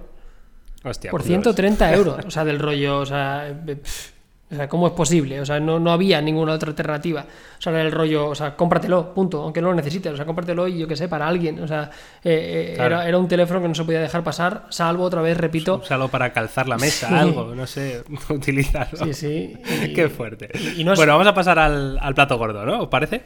Hostia, 0.83 1.11
Por 1.11 1.21
pues, 1.21 1.27
130 1.27 1.93
euros. 1.93 2.17
O 2.25 2.31
sea, 2.31 2.43
del 2.43 2.57
rollo, 2.57 2.97
o 2.97 3.05
sea, 3.05 3.47
eh, 3.47 3.75
pff, 3.75 4.12
o 4.53 4.55
sea, 4.55 4.69
¿cómo 4.69 4.87
es 4.87 4.93
posible? 4.93 5.41
O 5.41 5.45
sea, 5.45 5.59
no, 5.59 5.79
no 5.79 5.91
había 5.91 6.21
ninguna 6.21 6.53
otra 6.53 6.69
alternativa. 6.69 7.25
O 7.57 7.61
sea, 7.61 7.71
era 7.73 7.81
el 7.81 7.91
rollo, 7.91 8.27
o 8.29 8.35
sea, 8.35 8.55
cómpratelo, 8.55 9.13
punto, 9.13 9.41
aunque 9.41 9.61
no 9.61 9.69
lo 9.69 9.75
necesites. 9.75 10.13
O 10.13 10.15
sea, 10.15 10.25
cómpratelo 10.25 10.67
y 10.67 10.77
yo 10.79 10.87
qué 10.87 10.95
sé, 10.95 11.07
para 11.07 11.27
alguien. 11.27 11.61
O 11.61 11.67
sea, 11.67 11.89
eh, 12.23 12.69
eh, 12.71 12.73
Claro. 12.75 12.95
era, 12.95 13.07
era 13.09 13.17
un 13.17 13.27
teléfono 13.27 13.61
que 13.61 13.67
no 13.67 13.75
se 13.75 13.83
podía 13.83 13.99
dejar 14.01 14.23
pasar, 14.23 14.65
salvo 14.69 15.03
otra 15.03 15.21
vez, 15.21 15.37
repito. 15.37 15.77
Úsalo 15.83 16.07
para 16.09 16.31
calzar 16.31 16.67
la 16.69 16.77
mesa, 16.77 17.07
Sí. 17.09 17.13
algo, 17.15 17.53
no 17.55 17.67
sé, 17.67 18.03
utilizarlo. 18.29 19.05
Sí, 19.05 19.13
sí. 19.13 19.53
y- 19.85 19.93
Qué 19.95 20.09
fuerte. 20.09 20.49
y- 20.53 20.81
y 20.81 20.83
no 20.83 20.93
es- 20.93 20.99
Bueno, 20.99 21.13
vamos 21.13 21.27
a 21.27 21.33
pasar 21.33 21.59
al, 21.59 21.97
al 21.99 22.13
plato 22.15 22.37
gordo, 22.37 22.65
¿no? 22.65 22.81
¿Os 22.83 22.87
parece? 22.89 23.21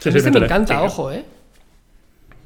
Sí, 0.00 0.10
este 0.10 0.30
me 0.30 0.38
encanta, 0.38 0.78
Sí. 0.78 0.86
ojo, 0.86 1.10
¿eh? 1.12 1.24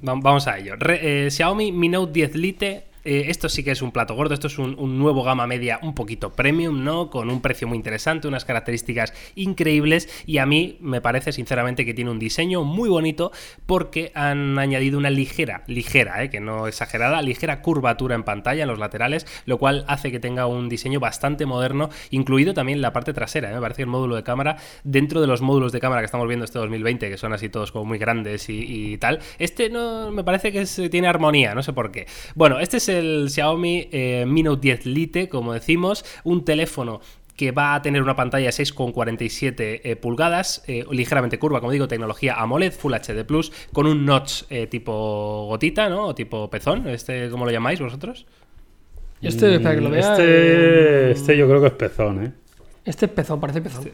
Va- 0.07 0.15
Vamos 0.17 0.47
a 0.49 0.59
ello. 0.59 0.75
Re- 0.77 1.27
eh, 1.27 1.31
Xiaomi 1.31 1.71
Mi 1.73 1.89
Note 1.89 2.13
10 2.13 2.35
Lite. 2.35 2.85
Eh, 3.05 3.25
esto 3.29 3.49
sí 3.49 3.65
que 3.65 3.71
es 3.73 3.83
un 3.83 3.93
plato 3.93 4.15
gordo, 4.15 4.35
esto 4.35 4.47
es 4.47 4.59
un, 4.59 4.77
nuevo 4.99 5.23
gama 5.25 5.47
media 5.47 5.79
un 5.83 5.95
poquito 5.95 6.33
premium, 6.33 6.85
¿no? 6.85 7.11
Con 7.11 7.31
un 7.31 7.41
precio 7.41 7.67
muy 7.67 7.77
interesante, 7.77 8.29
unas 8.29 8.45
características 8.45 9.13
increíbles 9.35 10.09
y 10.27 10.39
a 10.39 10.47
mí 10.47 10.77
me 10.81 11.01
parece 11.01 11.33
sinceramente 11.33 11.85
que 11.85 11.95
tiene 11.95 12.11
un 12.11 12.19
diseño 12.19 12.63
muy 12.65 12.89
bonito 12.89 13.33
porque 13.67 14.13
han 14.15 14.59
añadido 14.59 14.99
una 14.99 15.11
ligera, 15.11 15.65
ligera, 15.67 16.23
¿eh? 16.23 16.31
que 16.31 16.41
no 16.41 16.67
exagerada, 16.67 17.23
ligera 17.23 17.63
curvatura 17.63 18.15
en 18.15 18.23
pantalla 18.23 18.63
en 18.63 18.69
los 18.69 18.79
laterales, 18.79 19.27
lo 19.47 19.59
cual 19.59 19.85
hace 19.89 20.11
que 20.11 20.21
tenga 20.21 20.47
un 20.47 20.69
diseño 20.69 21.01
bastante 21.01 21.47
moderno, 21.47 21.91
incluido 22.11 22.55
también 22.55 22.81
la 22.81 22.93
parte 22.93 23.13
trasera, 23.13 23.51
¿eh? 23.51 23.55
me 23.55 23.61
parece 23.61 23.77
que 23.79 23.83
el 23.83 23.89
módulo 23.89 24.17
de 24.17 24.23
cámara, 24.23 24.57
dentro 24.85 25.21
de 25.21 25.27
los 25.27 25.41
módulos 25.41 25.73
de 25.73 25.81
cámara 25.81 26.03
que 26.03 26.07
estamos 26.07 26.29
viendo 26.29 26.45
este 26.45 26.59
2020, 26.59 27.11
que 27.11 27.19
son 27.19 27.33
así 27.33 27.49
todos 27.49 27.73
como 27.73 27.85
muy 27.85 27.99
grandes 27.99 28.49
y, 28.49 28.93
y 28.93 28.99
tal, 28.99 29.19
este 29.39 29.71
no 29.71 30.11
me 30.11 30.25
parece 30.25 30.53
que 30.53 30.61
es- 30.63 30.81
tiene 30.91 31.09
armonía, 31.09 31.55
no 31.55 31.63
sé 31.63 31.73
por 31.73 31.91
qué. 31.91 32.07
Bueno, 32.35 32.61
este 32.61 32.77
es 32.77 32.89
el 32.99 33.31
Xiaomi 33.31 33.89
eh, 33.91 34.25
Mi 34.27 34.43
Note 34.43 34.61
10 34.61 34.87
Lite, 34.87 35.29
como 35.29 35.53
decimos, 35.53 36.05
un 36.25 36.45
teléfono 36.45 37.01
que 37.37 37.51
va 37.51 37.75
a 37.75 37.83
tener 37.83 38.03
una 38.03 38.15
pantalla 38.15 38.47
de 38.47 38.53
6,47 38.53 39.81
eh, 39.83 39.97
pulgadas, 39.97 40.63
eh, 40.67 40.85
ligeramente 40.91 41.39
curva, 41.39 41.61
como 41.61 41.73
digo, 41.73 41.89
tecnología 41.89 42.35
AMOLED, 42.35 42.73
Full 42.73 42.93
HD 42.95 43.25
Plus, 43.25 43.53
con 43.73 43.87
un 43.87 44.05
notch 44.05 44.45
eh, 44.51 44.67
tipo 44.67 45.47
gotita, 45.47 45.89
¿no? 45.89 46.07
O 46.09 46.15
tipo 46.15 46.49
pezón, 46.51 46.89
este, 46.89 47.31
¿cómo 47.31 47.45
lo 47.45 47.51
llamáis 47.51 47.81
vosotros? 47.81 48.27
Este, 49.23 49.55
espera 49.55 49.75
que 49.75 49.81
lo 49.81 49.91
vea. 49.91 50.13
Este, 50.13 50.25
eh, 50.25 51.11
este 51.13 51.37
yo 51.37 51.49
creo 51.49 51.61
que 51.61 51.69
es 51.69 51.73
pezón, 51.75 52.25
¿eh? 52.25 52.33
Este 52.85 53.07
es 53.07 53.13
pezón, 53.13 53.41
parece 53.41 53.61
pezón. 53.61 53.93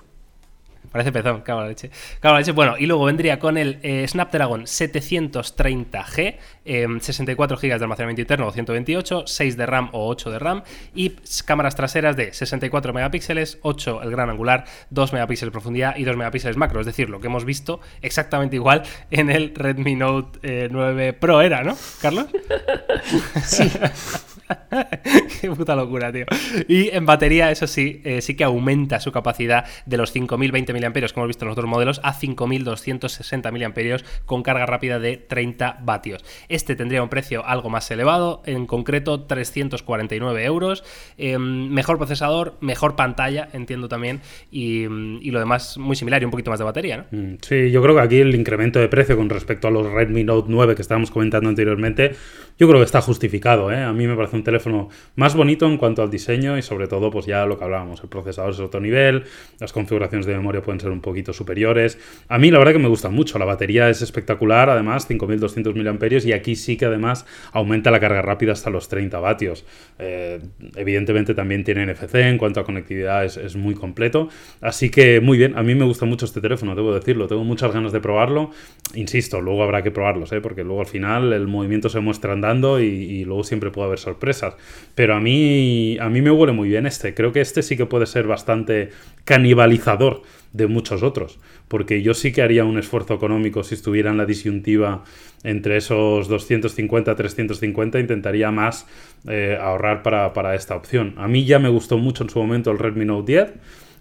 Parece 0.99 1.13
pezón, 1.13 1.43
cago 1.43 1.61
la 1.61 1.69
leche. 1.69 1.93
Cago 2.19 2.33
la 2.35 2.41
leche. 2.41 2.51
Bueno, 2.51 2.75
y 2.77 2.87
luego 2.87 3.05
vendría 3.05 3.39
con 3.39 3.57
el 3.57 3.79
eh, 3.85 4.05
Snapdragon 4.09 4.65
730G, 4.65 6.37
eh, 6.65 6.87
64 6.99 7.57
GB 7.57 7.69
de 7.69 7.85
almacenamiento 7.85 8.21
interno 8.21 8.49
o 8.49 8.51
128, 8.51 9.29
6 9.29 9.57
de 9.57 9.67
RAM 9.67 9.91
o 9.93 10.09
8 10.09 10.33
de 10.33 10.39
RAM 10.41 10.65
y 10.97 11.11
cámaras 11.47 11.77
traseras 11.77 12.17
de 12.17 12.33
64 12.33 12.93
megapíxeles, 12.93 13.61
8 13.63 14.03
el 14.03 14.11
gran 14.11 14.29
angular, 14.29 14.65
2 14.91 15.13
megapíxeles 15.13 15.51
de 15.51 15.53
profundidad 15.53 15.95
y 15.95 16.03
2 16.03 16.17
megapíxeles 16.17 16.57
macro. 16.57 16.81
Es 16.81 16.87
decir, 16.87 17.09
lo 17.11 17.21
que 17.21 17.29
hemos 17.29 17.45
visto 17.45 17.79
exactamente 18.03 18.57
igual 18.57 18.83
en 19.13 19.31
el 19.31 19.55
Redmi 19.55 19.95
Note 19.95 20.41
eh, 20.43 20.69
9 20.69 21.13
Pro 21.13 21.43
era, 21.43 21.63
¿no, 21.63 21.77
Carlos? 22.03 22.27
Sí. 23.45 23.71
Qué 25.41 25.51
puta 25.51 25.77
locura, 25.77 26.13
tío. 26.13 26.27
Y 26.67 26.89
en 26.91 27.07
batería, 27.07 27.51
eso 27.51 27.67
sí, 27.67 28.01
eh, 28.05 28.21
sí 28.21 28.35
que 28.35 28.45
aumenta 28.45 29.01
su 29.01 29.13
capacidad 29.13 29.65
de 29.87 29.97
los 29.97 30.13
5020 30.13 30.73
mAh 30.73 30.93
que 30.93 30.99
hemos 30.99 31.27
visto 31.27 31.45
en 31.45 31.49
los 31.49 31.53
otros 31.59 31.69
modelos 31.69 32.01
a 32.03 32.13
5260 32.13 33.51
mAh 33.51 33.99
con 34.27 34.43
carga 34.43 34.67
rápida 34.67 34.99
de 34.99 35.17
30 35.17 35.81
vatios. 35.83 36.25
Este 36.49 36.77
tendría 36.77 37.03
un 37.03 37.09
precio 37.09 37.45
algo 37.47 37.71
más 37.71 37.91
elevado, 37.91 38.43
en 38.47 38.67
concreto 38.67 39.23
349 39.23 40.45
euros. 40.45 40.85
Eh, 41.17 41.39
mejor 41.39 41.99
procesador, 41.99 42.57
mejor 42.61 42.97
pantalla, 42.97 43.49
entiendo 43.53 43.89
también, 43.89 44.21
y, 44.51 44.85
y 44.85 45.31
lo 45.31 45.39
demás 45.39 45.79
muy 45.79 45.97
similar 45.97 46.23
y 46.23 46.25
un 46.25 46.31
poquito 46.31 46.51
más 46.51 46.59
de 46.59 46.65
batería, 46.65 46.97
¿no? 46.99 47.05
Mm, 47.19 47.39
Sí, 47.41 47.71
yo 47.71 47.83
creo 47.83 47.95
que 47.95 48.01
aquí 48.03 48.21
el 48.21 48.35
incremento 48.35 48.79
de 48.79 48.89
precio 48.89 49.17
con 49.17 49.29
respecto 49.31 49.69
a 49.69 49.71
los 49.71 49.91
Redmi 49.91 50.25
Note 50.25 50.49
9 50.51 50.75
que 50.75 50.83
estábamos 50.83 51.11
comentando 51.11 51.49
anteriormente, 51.49 52.15
yo 52.59 52.67
creo 52.67 52.81
que 52.81 52.85
está 52.85 53.01
justificado. 53.01 53.71
¿eh? 53.73 53.83
A 53.83 53.93
mí 53.93 54.07
me 54.07 54.17
parece 54.17 54.37
un 54.37 54.43
teléfono 54.43 54.89
más 55.15 55.37
bonito 55.37 55.67
en 55.67 55.77
cuanto 55.77 56.03
al 56.03 56.11
diseño 56.11 56.59
y 56.59 56.63
sobre 56.63 56.89
todo, 56.89 57.11
pues 57.11 57.27
ya 57.27 57.47
lo 57.47 57.57
que 57.57 57.65
hablábamos, 57.65 58.03
el 58.03 58.09
procesador 58.09 58.51
es 58.51 58.61
otro 58.61 58.81
nivel, 58.81 59.25
las 59.61 59.73
configuraciones 59.73 60.27
de 60.27 60.35
memoria 60.35 60.61
pueden 60.61 60.81
ser 60.81 60.91
un 60.91 61.01
poquito 61.01 61.33
superiores. 61.33 61.99
A 62.29 62.39
mí 62.39 62.51
la 62.51 62.59
verdad 62.59 62.73
que 62.73 62.81
me 62.81 62.89
gusta 62.89 63.11
mucho, 63.11 63.39
la 63.39 63.45
batería 63.45 63.89
es 63.89 64.03
espectacular, 64.03 64.71
además 64.71 65.07
5200 65.07 65.75
mAh 65.75 66.09
y 66.25 66.33
aquí 66.33 66.57
sí 66.57 66.77
que 66.77 66.87
además 66.87 67.27
aumenta 67.53 67.91
la 67.91 68.01
carga 68.01 68.23
rápida 68.23 68.53
hasta 68.53 68.71
los 68.71 68.89
30 68.89 69.19
vatios. 69.21 69.65
Eh, 69.99 70.41
evidentemente 70.75 71.35
también 71.35 71.63
tiene 71.63 71.87
NFC, 71.87 72.17
en 72.17 72.39
cuanto 72.39 72.61
a 72.61 72.65
conectividad 72.65 73.25
es, 73.25 73.57
muy 73.57 73.75
completo, 73.75 74.29
así 74.61 74.91
que 74.91 75.21
muy 75.21 75.39
bien, 75.39 75.57
a 75.57 75.63
mí 75.63 75.75
me 75.75 75.85
gusta 75.85 76.05
mucho 76.05 76.27
este 76.27 76.41
teléfono, 76.41 76.75
debo 76.75 76.95
decirlo, 76.95 77.27
tengo 77.27 77.45
muchas 77.45 77.73
ganas 77.73 77.93
de 77.93 78.01
probarlo, 78.01 78.51
insisto, 78.95 79.41
luego 79.41 79.63
habrá 79.63 79.83
que 79.83 79.91
probarlos, 79.91 80.33
¿eh? 80.33 80.41
porque 80.41 80.65
luego 80.65 80.81
al 80.81 80.87
final 80.87 81.33
el 81.33 81.47
movimiento 81.49 81.89
se 81.89 82.01
muestra 82.01 82.33
andando 82.33 82.48
y, 82.81 83.25
luego 83.25 83.45
siempre 83.45 83.71
puede 83.71 83.89
haber 83.89 83.99
sorpresas, 83.99 84.55
pero 84.95 85.15
a 85.15 85.21
mí, 85.21 85.99
a 86.01 86.09
mí 86.09 86.23
me 86.23 86.31
huele 86.31 86.53
muy 86.53 86.69
bien 86.69 86.87
este, 86.87 87.15
creo 87.15 87.33
que 87.33 87.41
este 87.41 87.63
sí 87.63 87.77
que 87.77 87.87
puede 87.87 88.07
ser 88.07 88.27
bastante 88.27 88.91
canibalizador 89.25 90.23
de 90.53 90.67
muchos 90.67 91.03
otros, 91.03 91.39
porque 91.69 92.03
yo 92.03 92.15
sí 92.15 92.33
que 92.33 92.41
haría 92.41 92.65
un 92.65 92.79
esfuerzo 92.79 93.15
económico 93.15 93.63
si 93.63 93.75
estuviera 93.75 94.11
en 94.11 94.17
la 94.17 94.25
disyuntiva 94.25 95.05
entre 95.45 95.77
esos 95.77 96.29
250, 96.29 97.15
350, 97.15 98.01
intentaría 98.01 98.51
más 98.51 98.87
eh, 99.29 99.59
ahorrar 99.61 100.03
para, 100.03 100.33
para 100.33 100.55
esta 100.55 100.75
opción. 100.75 101.15
A 101.19 101.29
mí 101.29 101.45
ya 101.45 101.59
me 101.59 101.69
gustó 101.69 101.99
mucho 101.99 102.25
en 102.25 102.31
su 102.31 102.39
momento 102.39 102.71
el 102.71 102.79
Redmi 102.79 103.05
Note 103.05 103.33
10, 103.33 103.53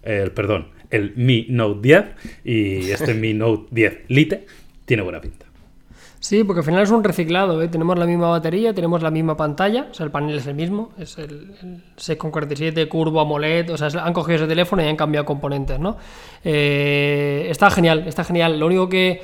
el, 0.04 0.30
perdón, 0.32 0.68
el 0.90 1.12
Mi 1.16 1.46
Note 1.50 1.80
10 1.82 2.04
y 2.44 2.90
este 2.90 3.14
Mi 3.14 3.34
Note 3.34 3.68
10 3.70 3.98
Lite 4.08 4.46
tiene 4.86 5.02
buena 5.02 5.20
pinta. 5.20 5.47
Sí, 6.20 6.42
porque 6.42 6.60
al 6.60 6.64
final 6.66 6.82
es 6.82 6.90
un 6.90 7.04
reciclado, 7.04 7.62
¿eh? 7.62 7.68
Tenemos 7.68 7.96
la 7.96 8.04
misma 8.04 8.28
batería, 8.28 8.74
tenemos 8.74 9.02
la 9.02 9.10
misma 9.10 9.36
pantalla, 9.36 9.86
o 9.90 9.94
sea, 9.94 10.04
el 10.04 10.10
panel 10.10 10.36
es 10.36 10.46
el 10.48 10.54
mismo, 10.56 10.90
es 10.98 11.16
el, 11.16 11.54
el 11.62 11.84
6,47 11.96 12.88
curvo 12.88 13.20
AMOLED, 13.20 13.70
o 13.72 13.76
sea, 13.76 13.86
es- 13.86 13.94
han 13.94 14.12
cogido 14.12 14.36
ese 14.38 14.46
teléfono 14.48 14.82
y 14.82 14.86
han 14.88 14.96
cambiado 14.96 15.24
componentes, 15.24 15.78
¿no? 15.78 15.96
Eh, 16.44 17.46
está 17.50 17.70
genial, 17.70 18.04
está 18.08 18.24
genial. 18.24 18.58
Lo 18.58 18.66
único 18.66 18.88
que, 18.88 19.22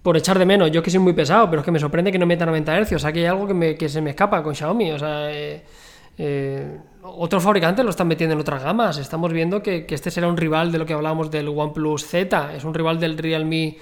por 0.00 0.16
echar 0.16 0.38
de 0.38 0.46
menos, 0.46 0.70
yo 0.70 0.80
que 0.80 0.90
soy 0.90 1.00
muy 1.00 1.12
pesado, 1.12 1.50
pero 1.50 1.60
es 1.62 1.64
que 1.64 1.72
me 1.72 1.80
sorprende 1.80 2.12
que 2.12 2.18
no 2.20 2.26
meta 2.26 2.46
90 2.46 2.72
Hz, 2.84 2.92
o 2.92 2.98
sea, 3.00 3.12
que 3.12 3.18
hay 3.20 3.26
algo 3.26 3.46
que, 3.48 3.54
me- 3.54 3.74
que 3.74 3.88
se 3.88 4.00
me 4.00 4.10
escapa 4.10 4.40
con 4.42 4.54
Xiaomi, 4.54 4.92
o 4.92 4.98
sea... 4.98 5.32
eh, 5.32 5.64
eh, 6.20 6.78
otros 7.02 7.42
fabricantes 7.42 7.84
lo 7.84 7.90
están 7.90 8.08
metiendo 8.08 8.34
en 8.34 8.40
otras 8.40 8.62
gamas. 8.62 8.98
Estamos 8.98 9.32
viendo 9.32 9.62
que, 9.62 9.86
que 9.86 9.94
este 9.94 10.10
será 10.10 10.26
un 10.28 10.36
rival 10.36 10.70
de 10.72 10.78
lo 10.78 10.84
que 10.84 10.92
hablábamos 10.92 11.30
del 11.30 11.48
OnePlus 11.48 12.04
Z, 12.04 12.54
es 12.56 12.64
un 12.64 12.74
rival 12.74 12.98
del 13.00 13.16
Realme 13.16 13.78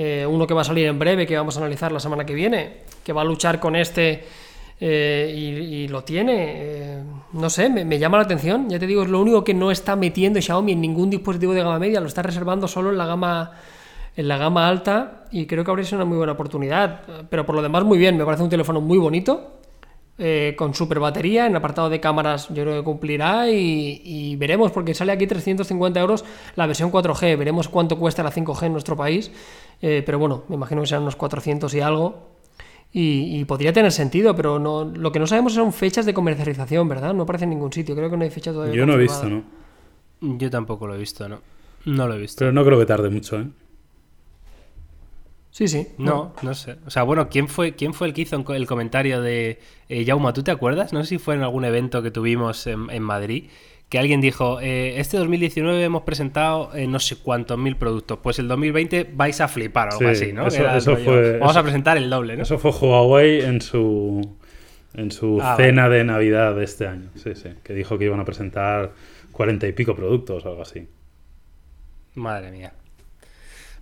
eh, 0.00 0.24
uno 0.24 0.46
que 0.46 0.54
va 0.54 0.60
a 0.60 0.64
salir 0.64 0.86
en 0.86 0.96
breve, 0.96 1.26
que 1.26 1.36
vamos 1.36 1.56
a 1.56 1.60
analizar 1.60 1.90
la 1.90 1.98
semana 1.98 2.24
que 2.24 2.32
viene, 2.32 2.82
que 3.04 3.12
va 3.12 3.22
a 3.22 3.24
luchar 3.24 3.58
con 3.58 3.74
este 3.74 4.22
eh, 4.80 5.34
y, 5.36 5.88
lo 5.88 6.04
tiene. 6.04 6.34
eh, 6.56 7.02
no 7.32 7.50
sé, 7.50 7.68
me, 7.68 7.84
me 7.84 7.98
llama 7.98 8.16
la 8.18 8.22
atención. 8.22 8.68
Ya 8.70 8.78
te 8.78 8.86
digo, 8.86 9.02
es 9.02 9.08
lo 9.08 9.20
único 9.20 9.42
que 9.42 9.54
no 9.54 9.72
está 9.72 9.96
metiendo 9.96 10.40
Xiaomi 10.40 10.70
en 10.72 10.80
ningún 10.80 11.10
dispositivo 11.10 11.52
de 11.52 11.62
gama 11.62 11.80
media, 11.80 12.00
lo 12.00 12.06
está 12.06 12.22
reservando 12.22 12.68
solo 12.68 12.90
en 12.90 12.98
la 12.98 13.06
gama 13.06 13.50
en 14.16 14.26
la 14.28 14.36
gama 14.36 14.68
alta 14.68 15.24
y 15.32 15.46
creo 15.46 15.64
que 15.64 15.70
habría 15.70 15.84
sido 15.86 15.98
una 15.98 16.04
muy 16.04 16.16
buena 16.18 16.32
oportunidad. 16.34 17.02
Pero 17.30 17.44
por 17.44 17.54
lo 17.56 17.62
demás, 17.62 17.82
muy 17.84 17.98
bien, 17.98 18.16
me 18.16 18.24
parece 18.24 18.42
un 18.44 18.50
teléfono 18.50 18.80
muy 18.80 18.98
bonito. 18.98 19.54
eh, 20.20 20.54
con 20.58 20.74
super 20.74 20.98
batería, 20.98 21.46
en 21.46 21.54
apartado 21.54 21.88
de 21.88 22.00
cámaras 22.00 22.48
yo 22.48 22.64
creo 22.64 22.78
que 22.78 22.84
cumplirá 22.84 23.48
y, 23.50 24.00
y 24.04 24.36
veremos, 24.36 24.72
porque 24.72 24.92
sale 24.94 25.12
aquí 25.12 25.26
350 25.28 26.00
euros 26.00 26.24
la 26.56 26.66
versión 26.66 26.90
4G, 26.90 27.38
veremos 27.38 27.68
cuánto 27.68 27.96
cuesta 27.98 28.24
la 28.24 28.32
5G 28.32 28.66
en 28.66 28.72
nuestro 28.72 28.96
país, 28.96 29.30
eh, 29.80 30.02
pero 30.04 30.18
bueno, 30.18 30.44
me 30.48 30.56
imagino 30.56 30.80
que 30.82 30.86
serán 30.88 31.02
unos 31.02 31.16
400 31.16 31.72
y 31.74 31.80
algo, 31.80 32.28
y, 32.92 33.38
y 33.38 33.44
podría 33.44 33.72
tener 33.72 33.92
sentido, 33.92 34.34
pero 34.34 34.58
no, 34.58 34.84
lo 34.84 35.12
que 35.12 35.18
no 35.18 35.26
sabemos 35.26 35.52
son 35.52 35.72
fechas 35.72 36.06
de 36.06 36.14
comercialización, 36.14 36.88
¿verdad? 36.88 37.14
No 37.14 37.24
aparece 37.24 37.44
en 37.44 37.50
ningún 37.50 37.72
sitio, 37.72 37.94
creo 37.94 38.10
que 38.10 38.16
no 38.16 38.24
hay 38.24 38.30
fecha 38.30 38.52
todavía. 38.52 38.74
Yo 38.74 38.86
no 38.86 38.94
he 38.94 38.98
visto. 38.98 39.28
¿no? 39.28 39.42
Yo 40.20 40.50
tampoco 40.50 40.86
lo 40.86 40.94
he 40.94 40.98
visto, 40.98 41.28
¿no? 41.28 41.40
No 41.84 42.08
lo 42.08 42.14
he 42.14 42.18
visto. 42.18 42.40
Pero 42.40 42.52
no 42.52 42.64
creo 42.64 42.78
que 42.78 42.86
tarde 42.86 43.10
mucho, 43.10 43.38
¿eh? 43.40 43.46
Sí, 45.50 45.66
sí. 45.66 45.88
No, 45.98 46.34
no 46.42 46.54
sé. 46.54 46.76
O 46.86 46.90
sea, 46.90 47.02
bueno, 47.02 47.28
¿quién 47.28 47.48
fue, 47.48 47.74
quién 47.74 47.92
fue 47.92 48.06
el 48.06 48.14
que 48.14 48.22
hizo 48.22 48.36
el 48.54 48.66
comentario 48.66 49.20
de 49.20 49.58
eh, 49.88 50.04
Jauma? 50.06 50.32
¿Tú 50.32 50.42
te 50.42 50.50
acuerdas? 50.50 50.92
No 50.92 51.02
sé 51.02 51.08
si 51.08 51.18
fue 51.18 51.34
en 51.34 51.42
algún 51.42 51.64
evento 51.64 52.02
que 52.02 52.10
tuvimos 52.10 52.66
en, 52.66 52.90
en 52.90 53.02
Madrid 53.02 53.50
que 53.88 53.98
alguien 53.98 54.20
dijo, 54.20 54.60
eh, 54.60 55.00
este 55.00 55.16
2019 55.16 55.82
hemos 55.82 56.02
presentado 56.02 56.74
eh, 56.74 56.86
no 56.86 56.98
sé 57.00 57.16
cuántos 57.16 57.56
mil 57.58 57.76
productos, 57.76 58.18
pues 58.22 58.38
el 58.38 58.46
2020 58.48 59.10
vais 59.14 59.40
a 59.40 59.48
flipar 59.48 59.88
o 59.88 59.92
algo 59.98 60.14
Sí, 60.14 60.24
así, 60.24 60.32
¿no? 60.32 60.46
eso- 60.46 60.68
eso 60.68 60.96
fue- 60.96 61.38
Vamos 61.38 61.52
eso- 61.52 61.60
a 61.60 61.62
presentar 61.62 61.96
el 61.96 62.10
doble, 62.10 62.36
¿no? 62.36 62.42
Eso 62.42 62.58
fue 62.58 62.70
Huawei 62.70 63.40
en 63.42 63.60
su 63.60 64.36
en 64.94 65.10
su 65.12 65.38
Ah, 65.40 65.54
cena 65.56 65.88
de 65.88 66.02
Navidad 66.02 66.54
de 66.56 66.64
este 66.64 66.86
año. 66.86 67.10
Sí, 67.14 67.34
sí. 67.34 67.50
Que 67.62 67.72
dijo 67.74 67.98
que 67.98 68.06
iban 68.06 68.18
a 68.20 68.24
presentar 68.24 68.92
cuarenta 69.32 69.66
y 69.68 69.72
pico 69.72 69.94
productos 69.94 70.44
o 70.44 70.48
algo 70.48 70.62
así. 70.62 70.88
Madre 72.14 72.50
mía. 72.50 72.72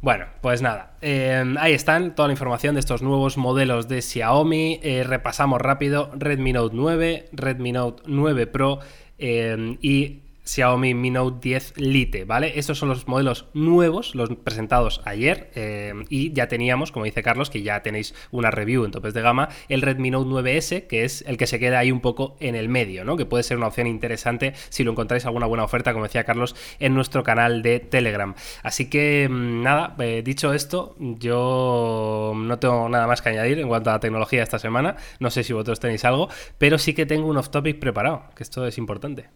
Bueno, 0.06 0.26
pues 0.40 0.62
nada, 0.62 0.92
eh, 1.02 1.42
ahí 1.58 1.72
están 1.72 2.14
toda 2.14 2.28
la 2.28 2.32
información 2.32 2.74
de 2.76 2.78
estos 2.78 3.02
nuevos 3.02 3.36
modelos 3.36 3.88
de 3.88 4.00
Xiaomi. 4.02 4.78
Eh, 4.80 5.02
repasamos 5.02 5.60
rápido: 5.60 6.12
Redmi 6.14 6.52
Note 6.52 6.76
9, 6.76 7.30
Redmi 7.32 7.72
Note 7.72 8.04
9 8.06 8.46
Pro 8.46 8.78
eh, 9.18 9.76
y 9.82 10.20
Xiaomi 10.46 10.94
Mi 10.94 11.10
Note 11.10 11.38
10 11.42 11.74
Lite, 11.76 12.24
¿vale? 12.24 12.58
Estos 12.58 12.78
son 12.78 12.88
los 12.88 13.06
modelos 13.08 13.46
nuevos, 13.52 14.14
los 14.14 14.30
presentados 14.36 15.02
ayer 15.04 15.50
eh, 15.54 15.92
y 16.08 16.32
ya 16.32 16.48
teníamos, 16.48 16.92
como 16.92 17.04
dice 17.04 17.22
Carlos, 17.22 17.50
que 17.50 17.62
ya 17.62 17.82
tenéis 17.82 18.14
una 18.30 18.50
review 18.50 18.84
en 18.84 18.92
topes 18.92 19.12
de 19.12 19.22
gama, 19.22 19.48
el 19.68 19.82
Redmi 19.82 20.10
Note 20.10 20.30
9S, 20.30 20.86
que 20.86 21.04
es 21.04 21.22
el 21.26 21.36
que 21.36 21.46
se 21.46 21.58
queda 21.58 21.80
ahí 21.80 21.90
un 21.90 22.00
poco 22.00 22.36
en 22.40 22.54
el 22.54 22.68
medio, 22.68 23.04
¿no? 23.04 23.16
Que 23.16 23.26
puede 23.26 23.42
ser 23.42 23.56
una 23.56 23.66
opción 23.66 23.86
interesante 23.86 24.54
si 24.68 24.84
lo 24.84 24.92
encontráis 24.92 25.26
alguna 25.26 25.46
buena 25.46 25.64
oferta, 25.64 25.92
como 25.92 26.04
decía 26.04 26.24
Carlos, 26.24 26.54
en 26.78 26.94
nuestro 26.94 27.22
canal 27.22 27.62
de 27.62 27.80
Telegram. 27.80 28.34
Así 28.62 28.88
que 28.88 29.28
mm, 29.28 29.62
nada, 29.62 29.96
eh, 29.98 30.22
dicho 30.24 30.52
esto, 30.54 30.94
yo 30.98 32.32
no 32.36 32.58
tengo 32.58 32.88
nada 32.88 33.06
más 33.06 33.20
que 33.22 33.30
añadir 33.30 33.58
en 33.58 33.68
cuanto 33.68 33.90
a 33.90 34.00
tecnología 34.00 34.42
esta 34.42 34.58
semana. 34.58 34.96
No 35.18 35.30
sé 35.30 35.42
si 35.42 35.52
vosotros 35.52 35.80
tenéis 35.80 36.04
algo, 36.04 36.28
pero 36.58 36.78
sí 36.78 36.94
que 36.94 37.06
tengo 37.06 37.26
un 37.26 37.36
off 37.36 37.50
topic 37.50 37.78
preparado, 37.78 38.24
que 38.34 38.42
esto 38.42 38.66
es 38.66 38.78
importante. 38.78 39.28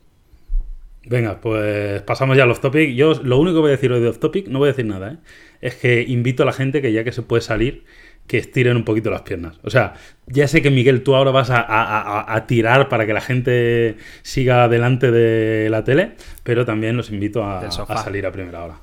Venga, 1.06 1.40
pues 1.40 2.02
pasamos 2.02 2.36
ya 2.36 2.42
al 2.44 2.50
off 2.50 2.60
topic. 2.60 2.94
Yo 2.94 3.14
lo 3.22 3.38
único 3.38 3.56
que 3.56 3.60
voy 3.60 3.68
a 3.68 3.72
decir 3.72 3.90
hoy 3.92 4.00
de 4.00 4.08
off 4.08 4.18
topic, 4.18 4.48
no 4.48 4.58
voy 4.58 4.68
a 4.68 4.72
decir 4.72 4.84
nada, 4.86 5.12
¿eh? 5.12 5.16
es 5.60 5.74
que 5.76 6.02
invito 6.02 6.42
a 6.42 6.46
la 6.46 6.52
gente 6.52 6.82
que 6.82 6.92
ya 6.92 7.04
que 7.04 7.12
se 7.12 7.22
puede 7.22 7.40
salir, 7.42 7.84
que 8.26 8.36
estiren 8.38 8.76
un 8.76 8.84
poquito 8.84 9.10
las 9.10 9.22
piernas. 9.22 9.58
O 9.62 9.70
sea, 9.70 9.94
ya 10.26 10.46
sé 10.46 10.60
que 10.62 10.70
Miguel, 10.70 11.02
tú 11.02 11.14
ahora 11.16 11.30
vas 11.30 11.50
a, 11.50 11.60
a- 11.60 12.20
a- 12.20 12.34
a 12.36 12.46
tirar 12.46 12.88
para 12.88 13.06
que 13.06 13.12
la 13.14 13.20
gente 13.22 13.96
siga 14.22 14.68
delante 14.68 15.10
de 15.10 15.68
la 15.70 15.84
tele, 15.84 16.12
pero 16.44 16.64
también 16.66 16.96
los 16.96 17.10
invito 17.10 17.42
a, 17.44 17.60
a 17.60 17.70
salir 18.04 18.26
a 18.26 18.32
primera 18.32 18.62
hora. 18.62 18.76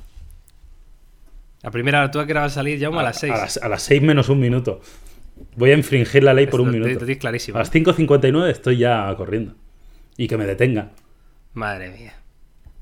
La 1.64 1.72
primera 1.72 2.00
hora 2.00 2.12
tú 2.12 2.20
a 2.20 2.26
qué 2.26 2.34
hora 2.34 2.42
vas 2.42 2.54
a 2.54 2.56
salir, 2.56 2.80
Jaume, 2.80 3.00
a 3.00 3.04
las 3.04 3.20
6. 3.20 3.34
A 3.34 3.38
las, 3.38 3.58
a 3.58 3.70
las 3.70 3.82
6 3.84 4.02
menos 4.02 4.30
un 4.30 4.40
minuto. 4.40 4.82
Voy 5.56 5.72
a 5.72 5.74
infringir 5.76 6.24
la 6.24 6.34
ley 6.34 6.48
por 6.48 6.62
un 6.62 6.72
te- 6.72 6.80
minuto. 6.80 7.06
te 7.06 7.18
clarísimo. 7.18 7.58
A 7.58 7.60
las 7.62 7.72
5.59 7.74 8.50
estoy 8.50 8.78
ya 8.78 9.14
corriendo. 9.18 9.54
Y 10.18 10.28
que 10.28 10.38
me 10.38 10.46
detenga. 10.46 10.92
Madre 11.58 11.90
mía. 11.90 12.14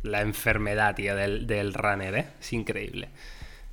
La 0.04 0.20
enfermedad, 0.22 0.96
tío, 0.96 1.16
del, 1.16 1.48
del 1.48 1.74
runner, 1.74 2.14
¿eh? 2.16 2.26
Es 2.42 2.52
increíble. 2.52 3.08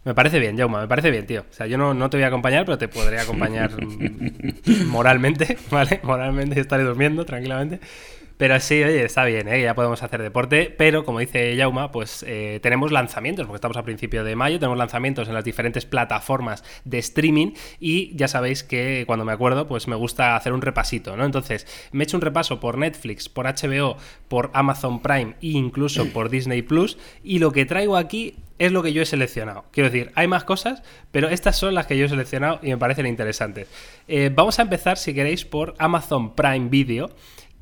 Me 0.04 0.14
parece 0.14 0.38
bien, 0.38 0.56
Jauma, 0.56 0.80
me 0.80 0.86
parece 0.86 1.10
bien, 1.10 1.26
tío. 1.26 1.44
O 1.50 1.52
sea, 1.52 1.66
yo 1.66 1.76
no, 1.76 1.92
no 1.92 2.08
te 2.08 2.16
voy 2.16 2.24
a 2.24 2.28
acompañar, 2.28 2.64
pero 2.64 2.78
te 2.78 2.86
podré 2.86 3.18
acompañar 3.18 3.72
moralmente, 4.86 5.58
¿vale? 5.70 5.98
Moralmente 6.04 6.60
estaré 6.60 6.84
durmiendo 6.84 7.24
tranquilamente. 7.24 7.80
Pero 8.42 8.58
sí, 8.58 8.82
oye, 8.82 9.04
está 9.04 9.24
bien, 9.24 9.46
¿eh? 9.46 9.62
ya 9.62 9.76
podemos 9.76 10.02
hacer 10.02 10.20
deporte, 10.20 10.74
pero 10.76 11.04
como 11.04 11.20
dice 11.20 11.54
Yauma, 11.54 11.92
pues 11.92 12.24
eh, 12.26 12.58
tenemos 12.60 12.90
lanzamientos, 12.90 13.46
porque 13.46 13.58
estamos 13.58 13.76
a 13.76 13.84
principio 13.84 14.24
de 14.24 14.34
mayo, 14.34 14.58
tenemos 14.58 14.76
lanzamientos 14.76 15.28
en 15.28 15.34
las 15.34 15.44
diferentes 15.44 15.86
plataformas 15.86 16.64
de 16.84 16.98
streaming 16.98 17.52
y 17.78 18.16
ya 18.16 18.26
sabéis 18.26 18.64
que 18.64 19.04
cuando 19.06 19.24
me 19.24 19.30
acuerdo, 19.30 19.68
pues 19.68 19.86
me 19.86 19.94
gusta 19.94 20.34
hacer 20.34 20.54
un 20.54 20.60
repasito, 20.60 21.16
¿no? 21.16 21.24
Entonces, 21.24 21.68
me 21.92 22.02
he 22.02 22.04
hecho 22.04 22.16
un 22.16 22.20
repaso 22.20 22.58
por 22.58 22.78
Netflix, 22.78 23.28
por 23.28 23.46
HBO, 23.46 23.96
por 24.26 24.50
Amazon 24.54 25.02
Prime 25.02 25.36
e 25.40 25.50
incluso 25.50 26.06
por 26.12 26.28
Disney 26.28 26.62
Plus 26.62 26.98
y 27.22 27.38
lo 27.38 27.52
que 27.52 27.64
traigo 27.64 27.96
aquí 27.96 28.34
es 28.58 28.72
lo 28.72 28.82
que 28.82 28.92
yo 28.92 29.02
he 29.02 29.06
seleccionado. 29.06 29.66
Quiero 29.70 29.88
decir, 29.88 30.10
hay 30.16 30.26
más 30.26 30.42
cosas, 30.42 30.82
pero 31.12 31.28
estas 31.28 31.56
son 31.56 31.74
las 31.74 31.86
que 31.86 31.96
yo 31.96 32.06
he 32.06 32.08
seleccionado 32.08 32.58
y 32.60 32.70
me 32.70 32.76
parecen 32.76 33.06
interesantes. 33.06 33.68
Eh, 34.08 34.32
vamos 34.34 34.58
a 34.58 34.62
empezar, 34.62 34.98
si 34.98 35.14
queréis, 35.14 35.44
por 35.44 35.76
Amazon 35.78 36.34
Prime 36.34 36.68
Video 36.68 37.10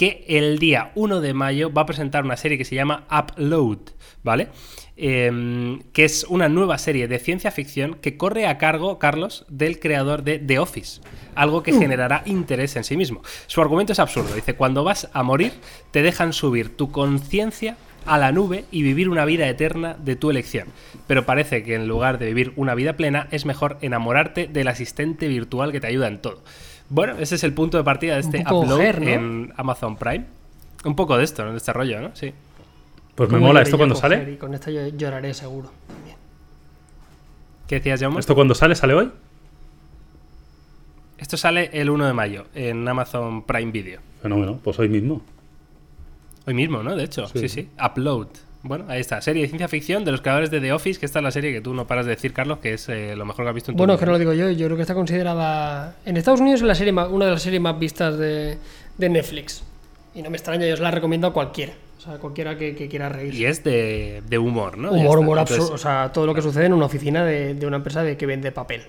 que 0.01 0.25
el 0.29 0.59
día 0.59 0.93
1 0.95 1.21
de 1.21 1.35
mayo 1.35 1.71
va 1.71 1.83
a 1.83 1.87
presentar 1.87 2.25
una 2.25 2.39
serie 2.39 2.57
que 2.57 2.65
se 2.65 2.75
llama 2.75 3.05
Upload, 3.13 3.81
¿vale? 4.23 4.49
Eh, 4.97 5.79
que 5.93 6.07
es 6.07 6.25
una 6.27 6.49
nueva 6.49 6.79
serie 6.79 7.07
de 7.07 7.19
ciencia 7.19 7.51
ficción 7.51 7.97
que 7.97 8.17
corre 8.17 8.47
a 8.47 8.57
cargo, 8.57 8.99
Carlos, 8.99 9.45
del 9.51 9.79
creador 9.79 10.23
de 10.23 10.39
The 10.39 10.59
Office, 10.59 11.03
algo 11.35 11.63
que 11.63 11.75
generará 11.75 12.23
interés 12.25 12.77
en 12.77 12.85
sí 12.85 12.97
mismo. 12.97 13.21
Su 13.47 13.61
argumento 13.61 13.93
es 13.93 13.99
absurdo, 13.99 14.35
dice, 14.35 14.55
cuando 14.55 14.85
vas 14.85 15.11
a 15.13 15.23
morir, 15.23 15.53
te 15.91 16.01
dejan 16.01 16.33
subir 16.33 16.75
tu 16.75 16.91
conciencia 16.91 17.77
a 18.07 18.17
la 18.17 18.33
nube 18.33 18.65
y 18.71 18.83
vivir 18.83 19.11
una 19.11 19.27
vida 19.27 19.47
eterna 19.49 19.99
de 20.03 20.17
tu 20.17 20.31
elección. 20.31 20.69
Pero 21.09 21.27
parece 21.27 21.63
que 21.63 21.75
en 21.75 21.89
lugar 21.89 22.19
de 22.19 22.25
vivir 22.25 22.55
una 22.57 22.75
vida 22.75 22.97
plena, 22.97 23.29
es 23.33 23.45
mejor 23.45 23.77
enamorarte 23.83 24.47
del 24.47 24.69
asistente 24.69 25.29
virtual 25.29 25.73
que 25.73 25.81
te 25.81 25.89
ayuda 25.89 26.09
en 26.09 26.23
todo. 26.23 26.43
Bueno, 26.91 27.15
ese 27.19 27.37
es 27.37 27.45
el 27.45 27.55
punto 27.55 27.79
de 27.79 27.85
partida 27.85 28.15
de 28.15 28.21
este 28.21 28.41
upload 28.43 29.03
en 29.03 29.53
Amazon 29.57 29.97
Prime. 29.97 30.27
Un 30.85 30.97
poco 30.97 31.17
de 31.17 31.25
esto, 31.25 31.45
¿no? 31.45 31.53
De 31.53 31.57
este 31.57 31.73
rollo, 31.73 32.01
¿no? 32.01 32.11
Sí. 32.15 32.33
Pues 33.15 33.31
me 33.31 33.37
¿Cómo 33.37 33.49
mola 33.49 33.63
esto 33.63 33.77
cuando 33.77 33.95
sale. 33.95 34.33
Y 34.33 34.37
con 34.37 34.53
esta 34.55 34.71
yo 34.71 34.87
lloraré 34.89 35.33
seguro. 35.35 35.71
también. 35.87 36.17
¿Qué 37.69 37.77
decías, 37.77 38.01
Jaume? 38.01 38.19
¿Esto 38.19 38.35
cuando 38.35 38.55
sale? 38.55 38.75
¿Sale 38.75 38.95
hoy? 38.95 39.11
Esto 41.19 41.37
sale 41.37 41.71
el 41.73 41.91
1 41.91 42.07
de 42.07 42.13
mayo 42.13 42.47
en 42.55 42.89
Amazon 42.89 43.45
Prime 43.45 43.71
Video. 43.71 44.01
Fenómeno, 44.23 44.59
pues 44.65 44.79
hoy 44.79 44.89
mismo. 44.89 45.23
Hoy 46.47 46.55
mismo, 46.55 46.83
¿no? 46.83 46.97
De 46.97 47.05
hecho, 47.05 47.27
sí, 47.29 47.41
Sí. 47.41 47.49
sí. 47.49 47.69
Upload. 47.85 48.29
Bueno, 48.63 48.85
ahí 48.89 49.01
está. 49.01 49.23
Serie 49.23 49.43
de 49.43 49.49
ciencia 49.49 49.69
ficción 49.69 50.05
de 50.05 50.13
los 50.13 50.21
creadores 50.21 50.51
de 50.51 50.61
The 50.61 50.73
Office, 50.73 51.01
que 51.01 51.07
esta 51.07 51.21
es 51.21 51.23
la 51.23 51.31
serie 51.31 51.51
que 51.53 51.61
tú 51.63 51.73
no 51.73 51.87
paras 51.87 52.05
de 52.05 52.11
decir, 52.11 52.33
Carlos, 52.35 52.59
que 52.59 52.75
es 52.75 52.89
eh, 52.91 53.15
lo 53.17 53.25
mejor 53.25 53.45
que 53.45 53.49
has 53.49 53.55
visto 53.55 53.71
en 53.71 53.77
tu 53.77 53.79
Bueno, 53.79 53.93
vida. 53.93 53.97
es 53.97 54.01
que 54.01 54.07
no 54.07 54.13
lo 54.13 54.19
digo 54.19 54.33
yo, 54.35 54.51
yo 54.51 54.67
creo 54.67 54.77
que 54.77 54.83
está 54.83 54.95
considerada. 54.95 55.97
En 56.05 56.17
Estados 56.19 56.41
Unidos 56.41 56.61
es 56.61 56.67
la 56.67 56.75
serie 56.75 56.93
más- 56.93 57.09
una 57.09 57.25
de 57.25 57.31
las 57.33 57.43
series 57.43 57.61
más 57.63 57.79
vistas 57.79 58.19
de, 58.19 58.59
de 58.99 59.09
Netflix. 59.09 59.65
Y 60.15 60.23
no 60.23 60.29
me 60.31 60.37
extraña, 60.37 60.67
yo 60.67 60.77
se 60.77 60.83
la 60.83 60.91
recomiendo 60.91 61.27
a 61.27 61.33
cualquiera. 61.33 61.73
O 61.97 62.03
sea, 62.03 62.19
cualquiera 62.19 62.57
que, 62.59 62.75
que 62.75 62.89
quiera 62.89 63.09
reír. 63.09 63.35
Y 63.35 63.45
es 63.47 63.63
de, 63.65 64.23
de 64.29 64.39
humor, 64.39 64.77
¿no? 64.79 64.91
Humor, 64.93 65.19
humor 65.21 65.39
absurdo. 65.39 65.73
O 65.73 65.79
sea, 65.79 66.11
todo 66.13 66.27
lo 66.27 66.35
que 66.35 66.43
sucede 66.43 66.67
en 66.67 66.73
una 66.73 66.87
oficina 66.87 67.25
de, 67.25 67.55
de 67.55 67.67
una 67.67 67.77
empresa 67.77 68.03
de 68.03 68.17
que 68.17 68.27
vende 68.27 68.53
papel. 68.53 68.83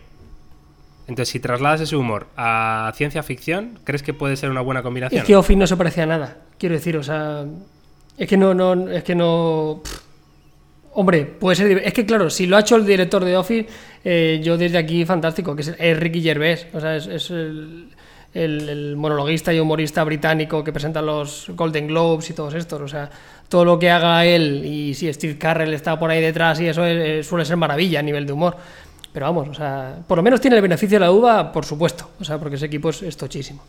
Entonces, 1.08 1.30
si 1.30 1.40
trasladas 1.40 1.82
ese 1.82 1.96
humor 1.96 2.28
a 2.38 2.92
ciencia 2.96 3.22
ficción, 3.24 3.80
¿crees 3.84 4.02
que 4.04 4.14
puede 4.14 4.38
ser 4.38 4.50
una 4.50 4.62
buena 4.62 4.82
combinación? 4.82 5.22
Es 5.22 5.28
que 5.28 5.36
Office 5.36 5.58
no 5.58 5.68
se 5.68 5.76
parece 5.78 6.02
a 6.02 6.06
nada. 6.06 6.38
Quiero 6.58 6.76
decir, 6.76 6.96
o 6.98 7.04
sea. 7.04 7.46
Es 8.22 8.28
que 8.28 8.38
no. 8.38 8.54
no 8.54 8.90
es 8.92 9.04
que 9.04 9.16
no. 9.16 9.82
Hombre, 10.94 11.26
puede 11.26 11.56
ser. 11.56 11.78
Es 11.84 11.94
que 11.94 12.06
claro, 12.06 12.30
si 12.30 12.46
lo 12.46 12.56
ha 12.56 12.60
hecho 12.60 12.76
el 12.76 12.86
director 12.86 13.26
de 13.26 13.36
Office, 13.36 13.68
eh, 14.04 14.40
yo 14.44 14.58
desde 14.58 14.78
aquí, 14.78 15.06
fantástico, 15.06 15.56
que 15.56 15.62
es, 15.64 16.00
Ricky 16.00 16.22
Gervais. 16.22 16.68
O 16.74 16.80
sea, 16.80 16.98
es, 16.98 17.30
el, 17.32 17.88
el- 18.34 18.96
monologuista 18.96 19.52
y 19.54 19.60
humorista 19.60 20.04
británico 20.04 20.64
que 20.64 20.72
presenta 20.72 21.02
los 21.02 21.48
Golden 21.56 21.88
Globes 21.88 22.30
y 22.30 22.34
todos 22.34 22.54
estos. 22.54 22.80
O 22.82 22.88
sea, 22.88 23.10
todo 23.50 23.66
lo 23.66 23.80
que 23.80 23.90
haga 23.90 24.24
él, 24.26 24.64
y 24.66 24.94
si 24.94 25.12
Steve 25.12 25.38
Carrell 25.38 25.74
está 25.74 25.98
por 25.98 26.12
ahí 26.12 26.22
detrás 26.22 26.60
y 26.60 26.68
eso 26.68 26.86
eh, 26.86 27.24
suele 27.24 27.44
ser 27.44 27.58
maravilla 27.58 28.00
a 28.00 28.04
nivel 28.04 28.26
de 28.28 28.34
humor. 28.34 28.56
Pero 29.12 29.26
vamos, 29.26 29.50
o 29.50 29.54
sea, 29.56 29.96
por 30.08 30.18
lo 30.18 30.24
menos 30.24 30.40
tiene 30.40 30.56
el 30.58 30.62
beneficio 30.62 30.98
de 30.98 31.06
la 31.06 31.08
duda, 31.08 31.52
por 31.52 31.66
supuesto. 31.66 32.12
O 32.20 32.24
sea, 32.24 32.38
porque 32.38 32.56
ese 32.58 32.68
equipo 32.68 32.92
es, 32.92 33.02
es 33.02 33.18
tochísimo. 33.18 33.64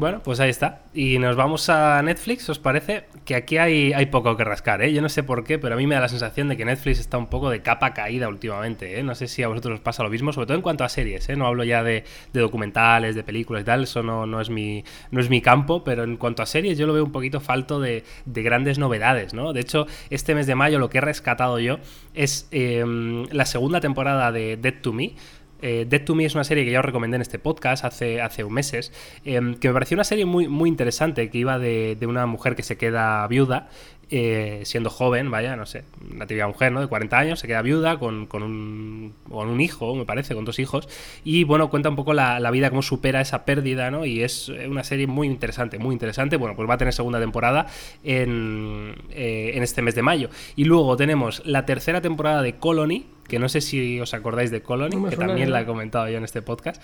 Bueno, 0.00 0.22
pues 0.22 0.40
ahí 0.40 0.48
está. 0.48 0.80
Y 0.94 1.18
nos 1.18 1.36
vamos 1.36 1.68
a 1.68 2.02
Netflix, 2.02 2.48
¿os 2.48 2.58
parece? 2.58 3.04
Que 3.26 3.34
aquí 3.34 3.58
hay, 3.58 3.92
hay 3.92 4.06
poco 4.06 4.34
que 4.34 4.44
rascar, 4.44 4.80
¿eh? 4.80 4.94
Yo 4.94 5.02
no 5.02 5.10
sé 5.10 5.22
por 5.22 5.44
qué, 5.44 5.58
pero 5.58 5.74
a 5.74 5.76
mí 5.76 5.86
me 5.86 5.94
da 5.94 6.00
la 6.00 6.08
sensación 6.08 6.48
de 6.48 6.56
que 6.56 6.64
Netflix 6.64 7.00
está 7.00 7.18
un 7.18 7.26
poco 7.26 7.50
de 7.50 7.60
capa 7.60 7.92
caída 7.92 8.26
últimamente, 8.26 8.98
¿eh? 8.98 9.02
No 9.02 9.14
sé 9.14 9.28
si 9.28 9.42
a 9.42 9.48
vosotros 9.48 9.74
os 9.74 9.80
pasa 9.80 10.02
lo 10.02 10.08
mismo, 10.08 10.32
sobre 10.32 10.46
todo 10.46 10.56
en 10.56 10.62
cuanto 10.62 10.84
a 10.84 10.88
series, 10.88 11.28
¿eh? 11.28 11.36
No 11.36 11.46
hablo 11.46 11.64
ya 11.64 11.82
de, 11.82 12.04
de 12.32 12.40
documentales, 12.40 13.14
de 13.14 13.22
películas 13.22 13.60
y 13.60 13.64
tal, 13.66 13.82
eso 13.82 14.02
no, 14.02 14.24
no, 14.24 14.40
es 14.40 14.48
mi, 14.48 14.82
no 15.10 15.20
es 15.20 15.28
mi 15.28 15.42
campo, 15.42 15.84
pero 15.84 16.04
en 16.04 16.16
cuanto 16.16 16.42
a 16.42 16.46
series 16.46 16.78
yo 16.78 16.86
lo 16.86 16.94
veo 16.94 17.04
un 17.04 17.12
poquito 17.12 17.38
falto 17.38 17.78
de, 17.78 18.02
de 18.24 18.42
grandes 18.42 18.78
novedades, 18.78 19.34
¿no? 19.34 19.52
De 19.52 19.60
hecho, 19.60 19.86
este 20.08 20.34
mes 20.34 20.46
de 20.46 20.54
mayo 20.54 20.78
lo 20.78 20.88
que 20.88 20.96
he 20.96 21.02
rescatado 21.02 21.58
yo 21.58 21.78
es 22.14 22.48
eh, 22.52 22.82
la 23.30 23.44
segunda 23.44 23.82
temporada 23.82 24.32
de 24.32 24.56
Dead 24.56 24.80
to 24.80 24.94
Me, 24.94 25.12
eh, 25.62 25.86
Dead 25.88 26.04
to 26.04 26.14
Me 26.14 26.24
es 26.24 26.34
una 26.34 26.44
serie 26.44 26.64
que 26.64 26.70
ya 26.70 26.80
os 26.80 26.84
recomendé 26.84 27.16
en 27.16 27.22
este 27.22 27.38
podcast 27.38 27.84
hace, 27.84 28.20
hace 28.20 28.44
un 28.44 28.52
meses, 28.52 28.92
eh, 29.24 29.40
que 29.60 29.68
me 29.68 29.74
pareció 29.74 29.94
una 29.96 30.04
serie 30.04 30.24
muy, 30.24 30.48
muy 30.48 30.68
interesante, 30.68 31.30
que 31.30 31.38
iba 31.38 31.58
de, 31.58 31.96
de 31.98 32.06
una 32.06 32.26
mujer 32.26 32.56
que 32.56 32.62
se 32.62 32.76
queda 32.76 33.26
viuda, 33.26 33.68
eh, 34.10 34.62
siendo 34.64 34.90
joven, 34.90 35.30
vaya, 35.30 35.54
no 35.54 35.66
sé, 35.66 35.84
una 36.12 36.26
típica 36.26 36.48
mujer, 36.48 36.72
¿no? 36.72 36.80
De 36.80 36.88
40 36.88 37.16
años, 37.16 37.40
se 37.40 37.46
queda 37.46 37.62
viuda 37.62 37.98
con, 37.98 38.26
con 38.26 38.42
un, 38.42 39.14
con 39.28 39.48
un 39.48 39.60
hijo, 39.60 39.94
me 39.94 40.04
parece, 40.04 40.34
con 40.34 40.44
dos 40.44 40.58
hijos, 40.58 40.88
y 41.24 41.44
bueno, 41.44 41.70
cuenta 41.70 41.88
un 41.88 41.96
poco 41.96 42.12
la, 42.12 42.40
la 42.40 42.50
vida, 42.50 42.70
cómo 42.70 42.82
supera 42.82 43.20
esa 43.20 43.44
pérdida, 43.44 43.90
¿no? 43.90 44.04
Y 44.04 44.22
es 44.22 44.48
eh, 44.48 44.68
una 44.68 44.82
serie 44.82 45.06
muy 45.06 45.28
interesante, 45.28 45.78
muy 45.78 45.92
interesante, 45.92 46.36
bueno, 46.36 46.56
pues 46.56 46.68
va 46.68 46.74
a 46.74 46.78
tener 46.78 46.92
segunda 46.92 47.20
temporada 47.20 47.66
en, 48.02 48.96
eh, 49.10 49.52
en 49.54 49.62
este 49.62 49.80
mes 49.80 49.94
de 49.94 50.02
mayo. 50.02 50.28
Y 50.56 50.64
luego 50.64 50.96
tenemos 50.96 51.42
la 51.46 51.64
tercera 51.64 52.00
temporada 52.00 52.42
de 52.42 52.56
Colony, 52.56 53.06
que 53.28 53.38
no 53.38 53.48
sé 53.48 53.60
si 53.60 54.00
os 54.00 54.12
acordáis 54.12 54.50
de 54.50 54.60
Colony, 54.60 54.96
No 54.96 55.08
que 55.08 55.16
también 55.16 55.52
la 55.52 55.60
he 55.60 55.66
comentado 55.66 56.08
yo 56.08 56.18
en 56.18 56.24
este 56.24 56.42
podcast. 56.42 56.82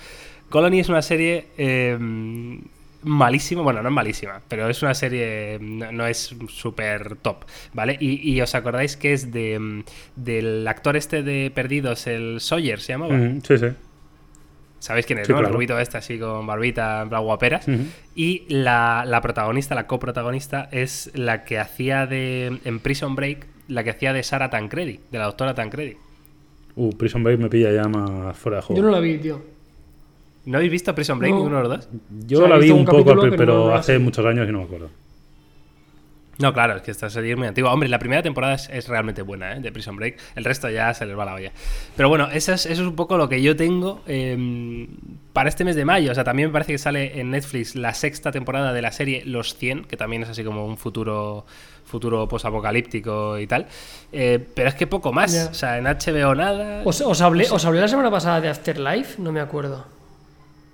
Colony 0.49 0.79
es 0.79 0.89
una 0.89 1.03
serie 1.03 1.49
eh, 1.59 1.99
malísima, 3.07 3.63
bueno, 3.63 3.83
no 3.83 3.89
es 3.89 3.95
malísima, 3.95 4.43
pero 4.49 4.69
es 4.69 4.83
una 4.83 4.95
serie, 4.95 5.59
no, 5.61 5.91
no 5.93 6.07
es 6.07 6.35
súper 6.49 7.17
top, 7.17 7.45
¿vale? 7.73 7.97
Y, 8.01 8.33
y 8.33 8.41
os 8.41 8.55
acordáis 8.55 8.97
que 8.97 9.13
es 9.13 9.33
de 9.33 9.59
mm, 9.59 9.85
del 10.17 10.67
actor 10.69 10.97
este 10.97 11.23
de 11.23 11.51
Perdidos, 11.55 12.07
el 12.07 12.41
Sawyer, 12.41 12.81
¿se 12.81 12.93
llamaba? 12.93 13.17
Sí, 13.43 13.59
sí. 13.59 13.67
¿Sabéis 14.79 15.07
quién 15.07 15.19
es, 15.21 15.27
Sí, 15.27 15.33
no? 15.33 15.39
claro. 15.39 15.49
El 15.49 15.55
rubito 15.55 15.79
este 15.79 15.99
así 15.99 16.19
con 16.19 16.47
barbita, 16.47 17.03
en 17.03 17.09
plan 17.09 17.23
guaperas. 17.25 17.67
Y 18.15 18.45
la, 18.49 19.05
la 19.07 19.21
protagonista, 19.21 19.75
la 19.75 19.87
coprotagonista, 19.87 20.69
es 20.71 21.11
la 21.15 21.45
que 21.45 21.59
hacía 21.59 22.07
de. 22.07 22.61
En 22.65 22.81
Prison 22.81 23.15
Break, 23.17 23.47
la 23.69 23.83
que 23.83 23.91
hacía 23.91 24.13
de 24.13 24.23
Sarah 24.23 24.51
Tancredi, 24.51 25.01
de 25.11 25.19
la 25.19 25.25
doctora 25.25 25.55
Tancredi. 25.55 25.97
Uh, 26.77 26.91
Prison 26.91 27.25
Break 27.25 27.41
me 27.41 27.49
pilla 27.49 27.73
ya 27.73 27.89
más 27.89 28.37
fuera 28.37 28.59
de 28.59 28.63
juego. 28.63 28.83
Yo 28.83 28.87
no 28.87 28.93
la 28.93 29.01
vi, 29.01 29.17
tío. 29.19 29.43
¿No 30.47 30.59
habéis 30.59 30.73
visto 30.73 30.95
Prison 30.95 31.19
Break, 31.19 31.33
No. 31.33 31.39
ninguno 31.39 31.57
de 31.57 31.63
los 31.69 31.77
dos? 31.77 31.89
Yo 32.27 32.39
O 32.39 32.41
sea, 32.41 32.47
he 32.49 32.51
la 32.51 32.59
vi 32.59 32.71
un 32.71 32.79
un 32.81 32.85
poco, 32.87 33.05
pero 33.05 33.37
pero, 33.37 33.55
no 33.65 33.71
la 33.71 33.77
hace 33.77 33.99
muchos 33.99 34.25
años 34.25 34.49
y 34.49 34.53
no 34.53 34.59
me 34.59 34.65
acuerdo. 34.65 34.91
No, 36.39 36.53
claro, 36.53 36.77
es 36.77 36.83
que 36.83 36.91
esta 36.91 37.09
serie 37.09 37.33
es 37.33 37.39
muy 37.39 37.47
antigua. 37.47 37.73
Hombre, 37.73 37.89
la 37.89 37.99
primera 37.99 38.23
temporada 38.23 38.55
es, 38.55 38.69
es 38.71 38.89
realmente 38.89 39.23
buena, 39.23 39.57
¿eh? 39.57 39.61
De 39.61 39.73
Prison 39.73 39.97
Break. 39.97 40.19
El 40.35 40.45
resto 40.45 40.69
ya 40.69 40.93
se 40.93 41.07
les 41.07 41.19
va 41.19 41.25
la 41.25 41.33
olla. 41.35 41.51
Pero 41.97 42.11
bueno, 42.11 42.29
eso 42.31 42.53
es, 42.53 42.67
eso 42.67 42.83
es 42.83 42.89
un 42.89 42.95
poco 42.95 43.17
lo 43.17 43.27
que 43.29 43.41
yo 43.41 43.57
tengo 43.57 44.03
eh, 44.07 44.87
para 45.33 45.49
este 45.49 45.65
mes 45.65 45.77
de 45.77 45.87
mayo. 45.87 46.13
O 46.13 46.15
sea, 46.15 46.25
también 46.25 46.51
me 46.51 46.53
parece 46.53 46.73
que 46.73 46.79
sale 46.79 47.19
en 47.19 47.31
Netflix 47.31 47.75
la 47.75 47.95
sexta 47.95 48.33
temporada 48.33 48.75
de 48.75 48.83
la 48.83 48.93
serie 48.93 49.23
Los 49.25 49.57
100, 49.57 49.85
que 49.85 49.97
también 49.97 50.25
es 50.25 50.29
así 50.29 50.45
como 50.45 50.67
un 50.67 50.77
futuro 50.77 51.47
futuro 51.87 52.29
posapocalíptico 52.29 53.39
y 53.39 53.47
tal. 53.47 53.67
Eh, 54.13 54.45
pero 54.55 54.69
es 54.69 54.75
que 54.75 54.87
poco 54.87 55.13
más. 55.15 55.49
O 55.51 55.55
sea, 55.55 55.79
en 55.79 55.85
HBO 55.85 56.35
nada. 56.35 56.83
¿Os, 56.85 57.01
os 57.01 57.21
hablé, 57.23 57.47
¿Os 57.51 57.65
hablé 57.65 57.81
la 57.81 57.89
semana 57.89 58.11
pasada 58.11 58.43
de 58.43 58.51
Afterlife? 58.51 59.23
No 59.23 59.33
me 59.33 59.41
acuerdo. 59.41 59.96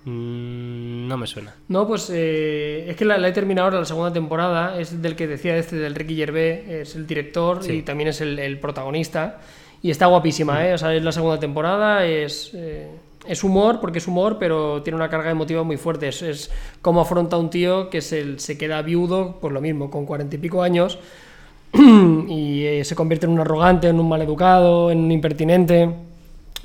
Mm, 0.05 1.07
no 1.07 1.17
me 1.17 1.27
suena. 1.27 1.55
No, 1.69 1.87
pues 1.87 2.09
eh, 2.13 2.85
es 2.89 2.95
que 2.95 3.05
la, 3.05 3.17
la 3.17 3.27
he 3.29 3.31
terminado 3.31 3.67
ahora 3.67 3.79
la 3.79 3.85
segunda 3.85 4.11
temporada. 4.11 4.79
Es 4.79 5.01
del 5.01 5.15
que 5.15 5.27
decía 5.27 5.55
este, 5.57 5.75
del 5.77 5.95
Ricky 5.95 6.15
Gervais. 6.15 6.67
Es 6.69 6.95
el 6.95 7.07
director 7.07 7.63
Sí. 7.63 7.71
y 7.73 7.81
también 7.83 8.09
es 8.09 8.21
el, 8.21 8.37
el 8.39 8.59
protagonista. 8.59 9.39
Y 9.81 9.91
está 9.91 10.05
guapísima, 10.07 10.65
¿eh? 10.67 10.73
O 10.73 10.77
sea, 10.77 10.93
es 10.93 11.03
la 11.03 11.11
segunda 11.11 11.39
temporada. 11.39 12.05
Es, 12.05 12.51
eh, 12.53 12.87
es 13.27 13.43
humor, 13.43 13.79
porque 13.81 13.99
es 13.99 14.07
humor, 14.07 14.37
pero 14.39 14.81
tiene 14.81 14.95
una 14.95 15.09
carga 15.09 15.31
emotiva 15.31 15.63
muy 15.63 15.77
fuerte. 15.77 16.07
Es, 16.09 16.21
es 16.21 16.51
cómo 16.81 17.01
afronta 17.01 17.37
un 17.37 17.49
tío 17.49 17.89
que 17.89 18.01
se, 18.01 18.39
se 18.39 18.57
queda 18.57 18.81
viudo, 18.81 19.37
pues 19.41 19.53
lo 19.53 19.61
mismo, 19.61 19.89
con 19.89 20.05
cuarenta 20.05 20.35
y 20.35 20.39
pico 20.39 20.63
años. 20.63 20.99
y 21.73 22.63
eh, 22.65 22.83
se 22.85 22.95
convierte 22.95 23.25
en 23.25 23.31
un 23.33 23.39
arrogante, 23.39 23.87
en 23.87 23.99
un 23.99 24.07
maleducado, 24.07 24.91
en 24.91 24.99
un 24.99 25.11
impertinente 25.11 25.89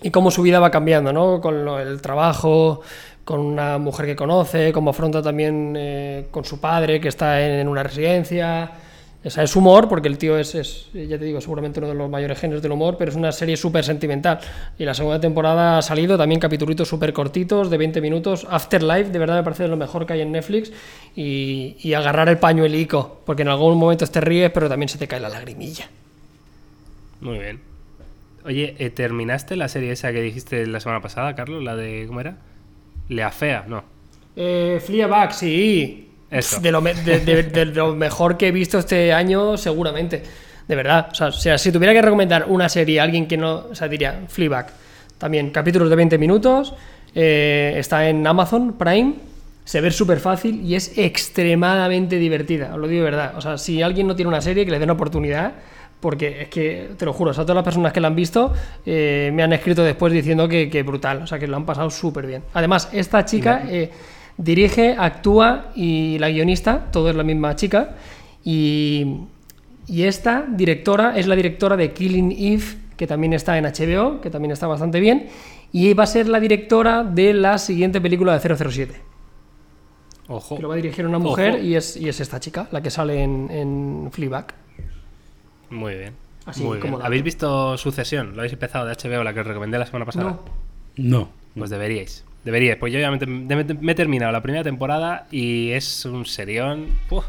y 0.02 0.10
cómo 0.10 0.30
su 0.30 0.42
vida 0.42 0.60
va 0.60 0.70
cambiando, 0.70 1.12
¿no? 1.12 1.40
Con 1.40 1.64
lo- 1.64 1.80
el 1.80 2.00
trabajo, 2.02 2.82
con 3.28 3.40
una 3.40 3.76
mujer 3.76 4.06
que 4.06 4.16
conoce, 4.16 4.72
cómo 4.72 4.88
afronta 4.88 5.20
también 5.20 5.74
eh, 5.76 6.28
con 6.30 6.46
su 6.46 6.62
padre 6.62 6.98
que 6.98 7.08
está 7.08 7.46
en, 7.46 7.68
una 7.68 7.82
residencia. 7.82 8.70
O 9.22 9.28
sea, 9.28 9.44
es 9.44 9.54
humor, 9.54 9.86
porque 9.86 10.08
el 10.08 10.16
tío 10.16 10.38
es, 10.38 10.54
es, 10.54 10.88
ya 10.94 11.18
te 11.18 11.26
digo, 11.26 11.38
seguramente 11.38 11.78
uno 11.78 11.88
de 11.88 11.94
los 11.94 12.08
mayores 12.08 12.38
genios 12.38 12.62
del 12.62 12.72
humor, 12.72 12.96
pero 12.96 13.10
es 13.10 13.18
una 13.18 13.30
serie 13.30 13.58
súper 13.58 13.84
sentimental. 13.84 14.40
Y 14.78 14.86
la 14.86 14.94
segunda 14.94 15.20
temporada 15.20 15.76
ha 15.76 15.82
salido 15.82 16.16
también 16.16 16.40
capítulos 16.40 16.88
súper 16.88 17.12
cortitos, 17.12 17.68
de 17.68 17.76
20 17.76 18.00
minutos. 18.00 18.46
Afterlife, 18.48 19.10
de 19.10 19.18
verdad 19.18 19.36
me 19.36 19.42
parece 19.42 19.68
lo 19.68 19.76
mejor 19.76 20.06
que 20.06 20.14
hay 20.14 20.22
en 20.22 20.32
Netflix. 20.32 20.72
Y, 21.14 21.76
y 21.80 21.92
agarrar 21.92 22.30
el 22.30 22.38
pañuelico, 22.38 23.20
porque 23.26 23.42
en 23.42 23.48
algún 23.48 23.76
momento 23.76 24.06
te 24.06 24.22
ríes, 24.22 24.50
pero 24.52 24.70
también 24.70 24.88
se 24.88 24.96
te 24.96 25.06
cae 25.06 25.20
la 25.20 25.28
lagrimilla. 25.28 25.86
Muy 27.20 27.38
bien. 27.38 27.60
Oye, 28.46 28.74
eh, 28.78 28.88
¿terminaste 28.88 29.54
la 29.54 29.68
serie 29.68 29.92
esa 29.92 30.12
que 30.12 30.22
dijiste 30.22 30.66
la 30.66 30.80
semana 30.80 31.02
pasada, 31.02 31.34
Carlos? 31.34 31.62
La 31.62 31.76
de. 31.76 32.06
¿Cómo 32.06 32.22
era? 32.22 32.38
Lea 33.08 33.30
Fea, 33.30 33.64
no. 33.66 33.82
Eh, 34.36 34.80
Fleabag, 34.84 35.32
sí. 35.34 36.10
Eso. 36.30 36.60
De 36.60 36.70
lo, 36.70 36.80
me- 36.80 36.94
de- 36.94 37.20
de- 37.20 37.42
de 37.42 37.64
lo 37.66 37.94
mejor 37.94 38.36
que 38.36 38.48
he 38.48 38.52
visto 38.52 38.78
este 38.78 39.12
año, 39.12 39.56
seguramente. 39.56 40.22
De 40.68 40.76
verdad. 40.76 41.08
O 41.18 41.32
sea, 41.32 41.56
si 41.56 41.72
tuviera 41.72 41.94
que 41.94 42.02
recomendar 42.02 42.44
una 42.48 42.68
serie 42.68 43.00
a 43.00 43.04
alguien 43.04 43.26
que 43.26 43.36
no. 43.38 43.66
O 43.70 43.74
sea, 43.74 43.88
diría 43.88 44.24
Fleabag. 44.28 44.66
También 45.16 45.50
capítulos 45.50 45.88
de 45.90 45.96
20 45.96 46.18
minutos. 46.18 46.74
eh, 47.14 47.74
está 47.78 48.08
en 48.08 48.26
Amazon 48.26 48.74
Prime. 48.74 49.14
Se 49.64 49.80
ve 49.80 49.90
súper 49.90 50.20
fácil 50.20 50.62
y 50.64 50.74
es 50.74 50.96
extremadamente 50.98 52.16
divertida. 52.16 52.74
Os 52.74 52.78
lo 52.78 52.86
digo 52.88 53.04
de 53.04 53.10
verdad. 53.10 53.32
O 53.36 53.40
sea, 53.40 53.56
si 53.58 53.80
alguien 53.82 54.06
no 54.06 54.14
tiene 54.14 54.28
una 54.28 54.40
serie, 54.42 54.64
que 54.64 54.70
le 54.70 54.82
una 54.82 54.92
oportunidad. 54.92 55.52
Porque 56.00 56.42
es 56.42 56.48
que, 56.48 56.90
te 56.96 57.04
lo 57.04 57.12
juro, 57.12 57.32
o 57.32 57.34
sea, 57.34 57.44
todas 57.44 57.56
las 57.56 57.64
personas 57.64 57.92
que 57.92 58.00
la 58.00 58.06
han 58.06 58.14
visto 58.14 58.52
eh, 58.86 59.30
me 59.34 59.42
han 59.42 59.52
escrito 59.52 59.82
después 59.82 60.12
diciendo 60.12 60.48
que, 60.48 60.70
que 60.70 60.84
brutal, 60.84 61.22
o 61.22 61.26
sea, 61.26 61.38
que 61.38 61.48
lo 61.48 61.56
han 61.56 61.66
pasado 61.66 61.90
súper 61.90 62.26
bien. 62.26 62.44
Además, 62.54 62.88
esta 62.92 63.24
chica 63.24 63.64
eh, 63.68 63.90
dirige, 64.36 64.94
actúa 64.96 65.72
y 65.74 66.16
la 66.18 66.30
guionista, 66.30 66.86
todo 66.92 67.10
es 67.10 67.16
la 67.16 67.24
misma 67.24 67.56
chica. 67.56 67.96
Y, 68.44 69.22
y 69.88 70.04
esta 70.04 70.44
directora 70.48 71.18
es 71.18 71.26
la 71.26 71.34
directora 71.34 71.76
de 71.76 71.92
Killing 71.92 72.32
Eve, 72.32 72.64
que 72.96 73.06
también 73.06 73.32
está 73.32 73.58
en 73.58 73.64
HBO, 73.64 74.20
que 74.20 74.30
también 74.30 74.52
está 74.52 74.66
bastante 74.68 75.00
bien. 75.00 75.28
Y 75.72 75.94
va 75.94 76.04
a 76.04 76.06
ser 76.06 76.28
la 76.28 76.38
directora 76.38 77.02
de 77.02 77.34
la 77.34 77.58
siguiente 77.58 78.00
película 78.00 78.38
de 78.38 78.56
007. 78.56 78.94
Ojo. 80.28 80.56
Que 80.56 80.62
lo 80.62 80.68
va 80.68 80.74
a 80.74 80.76
dirigir 80.76 81.06
una 81.06 81.18
mujer 81.18 81.54
Ojo. 81.54 81.62
y 81.62 81.74
es, 81.74 81.96
y 81.96 82.08
es 82.08 82.20
esta 82.20 82.38
chica, 82.38 82.68
la 82.70 82.82
que 82.82 82.90
sale 82.90 83.22
en, 83.22 83.48
en 83.50 84.08
Fleabag. 84.12 84.54
Muy 85.70 85.94
bien. 85.94 86.12
Así 86.46 86.62
Muy 86.62 86.78
como 86.78 86.92
bien. 86.92 86.92
dato. 87.00 87.06
¿Habéis 87.06 87.22
visto 87.22 87.76
Sucesión? 87.78 88.28
¿Lo 88.34 88.40
habéis 88.40 88.52
empezado 88.54 88.86
de 88.86 88.94
HBO, 88.94 89.22
la 89.24 89.34
que 89.34 89.40
os 89.40 89.46
recomendé 89.46 89.78
la 89.78 89.86
semana 89.86 90.04
pasada? 90.06 90.24
No, 90.30 90.40
No. 90.96 91.28
Pues 91.56 91.70
deberíais. 91.70 92.24
Deberíais. 92.44 92.78
Pues 92.78 92.92
yo 92.92 93.00
ya 93.00 93.10
me, 93.10 93.18
me- 93.26 93.64
me 93.64 93.92
he 93.92 93.94
terminado 93.94 94.30
la 94.32 94.42
primera 94.42 94.62
temporada 94.64 95.26
y 95.30 95.70
es 95.72 96.04
un 96.04 96.24
serión 96.24 96.86
uf, 97.10 97.24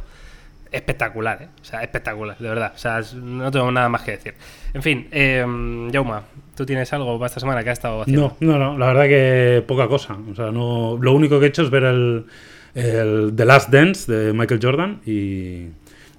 espectacular, 0.71 1.41
¿eh? 1.43 1.47
O 1.61 1.65
sea, 1.65 1.81
espectacular, 1.81 2.37
de 2.37 2.47
verdad. 2.47 2.73
O 2.75 2.77
sea, 2.77 2.99
es- 2.99 3.13
no 3.15 3.49
tengo 3.51 3.71
nada 3.71 3.89
más 3.89 4.03
que 4.03 4.11
decir. 4.11 4.35
En 4.73 4.83
fin, 4.83 5.07
eh, 5.11 5.43
Jauma, 5.91 6.23
¿tú 6.55 6.65
tienes 6.65 6.93
algo 6.93 7.17
para 7.17 7.27
esta 7.27 7.39
semana 7.39 7.63
que 7.63 7.71
has 7.71 7.79
estado 7.79 8.03
haciendo? 8.03 8.37
No, 8.39 8.57
no, 8.57 8.59
no, 8.73 8.77
la 8.77 8.87
verdad 8.87 9.05
que 9.07 9.63
poca 9.67 9.87
cosa. 9.87 10.15
O 10.31 10.35
sea, 10.35 10.51
no, 10.51 10.97
lo 11.01 11.13
único 11.13 11.39
que 11.39 11.47
he 11.47 11.49
hecho 11.49 11.63
es 11.63 11.69
ver 11.71 11.83
el, 11.85 12.25
el 12.75 13.33
The 13.35 13.45
Last 13.45 13.69
Dance 13.69 14.11
de 14.11 14.31
Michael 14.33 14.59
Jordan 14.61 15.01
y, 15.05 15.69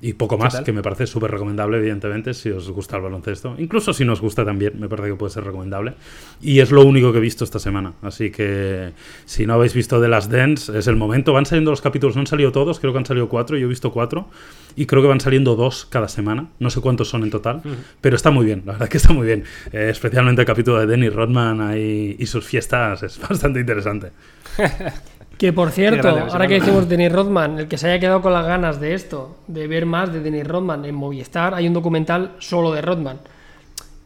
y 0.03 0.15
poco 0.15 0.39
más, 0.39 0.61
que 0.63 0.73
me 0.73 0.83
parece 0.83 1.07
súper 1.07 1.31
recomendable, 1.31 1.79
evidentemente, 1.79 2.33
si 2.33 2.51
os 2.51 2.71
gusta 2.71 2.97
el 2.97 3.03
baloncesto. 3.03 3.55
Incluso 3.59 3.93
si 3.93 4.05
no 4.05 4.15
os 4.15 4.21
gusta 4.21 4.45
también, 4.45 4.81
me 4.81 4.89
parece 4.89 5.11
que 5.11 5.15
puede 5.15 5.33
ser 5.33 5.45
recomendable. 5.45 5.95
Y 6.41 6.61
es 6.61 6.71
lo 6.71 6.85
único 6.85 7.13
que 7.13 7.19
he 7.19 7.21
visto 7.21 7.45
esta 7.45 7.59
semana. 7.59 7.93
Así 8.03 8.31
que 8.31 8.93
si 9.27 9.47
no 9.47 9.55
habéis 9.55 9.75
visto 9.75 10.01
The 10.01 10.09
Last 10.09 10.33
Dance, 10.33 10.77
es 10.77 10.87
el 10.87 10.97
momento. 10.97 11.33
Van 11.35 11.45
saliendo 11.45 11.71
los 11.71 11.83
capítulos, 11.83 12.17
no 12.17 12.21
han 12.21 12.27
salido 12.27 12.51
todos, 12.51 12.81
creo 12.81 12.93
que 12.93 12.99
han 12.99 13.07
salido 13.07 13.29
cuatro, 13.29 13.59
yo 13.59 13.67
he 13.67 13.69
visto 13.69 13.93
cuatro. 13.93 14.29
Y 14.75 14.87
creo 14.87 15.03
que 15.03 15.09
van 15.09 15.21
saliendo 15.21 15.55
dos 15.55 15.85
cada 15.85 16.09
semana. 16.09 16.49
No 16.59 16.71
sé 16.71 16.81
cuántos 16.81 17.09
son 17.09 17.23
en 17.23 17.31
total, 17.31 17.61
pero 18.01 18.17
está 18.17 18.31
muy 18.31 18.47
bien, 18.47 18.63
la 18.65 18.73
verdad 18.73 18.89
que 18.89 18.97
está 18.97 19.13
muy 19.13 19.27
bien. 19.27 19.45
Eh, 19.73 19.89
especialmente 19.91 20.43
el 20.43 20.47
capítulo 20.47 20.79
de 20.79 20.87
Dennis 20.87 21.13
Rodman 21.13 21.61
ahí 21.61 22.17
y 22.19 22.27
sus 22.27 22.45
fiestas 22.45 23.03
es 23.03 23.21
bastante 23.29 23.61
interesante. 23.61 24.13
Que 25.41 25.53
por 25.55 25.71
cierto, 25.71 26.03
grande, 26.03 26.33
ahora 26.33 26.47
que 26.47 26.55
decimos 26.61 26.87
Denis 26.89 27.11
Rodman, 27.11 27.59
el 27.61 27.67
que 27.67 27.79
se 27.79 27.89
haya 27.89 27.99
quedado 27.99 28.21
con 28.21 28.35
las 28.35 28.47
ganas 28.47 28.79
de 28.79 28.93
esto, 28.93 29.39
de 29.47 29.67
ver 29.67 29.87
más 29.87 30.13
de 30.13 30.21
Denis 30.21 30.47
Rodman 30.47 30.85
en 30.85 30.95
Movistar, 30.95 31.55
hay 31.55 31.67
un 31.67 31.73
documental 31.73 32.33
solo 32.41 32.73
de 32.73 32.83
Rodman. 32.83 33.19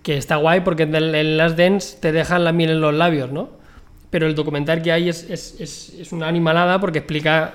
Que 0.04 0.16
está 0.16 0.36
guay 0.36 0.60
porque 0.60 0.84
en, 0.84 0.94
en 0.94 1.36
Last 1.36 1.58
Dance 1.58 1.96
te 2.00 2.12
dejan 2.12 2.44
la 2.44 2.52
miel 2.52 2.70
en 2.70 2.80
los 2.80 2.94
labios, 2.94 3.32
¿no? 3.32 3.48
Pero 4.10 4.26
el 4.28 4.36
documental 4.36 4.80
que 4.80 4.92
hay 4.92 5.08
es, 5.08 5.28
es, 5.28 5.60
es- 5.60 5.94
es 5.98 6.12
una 6.12 6.28
animalada 6.28 6.78
porque 6.78 6.98
explica 7.00 7.54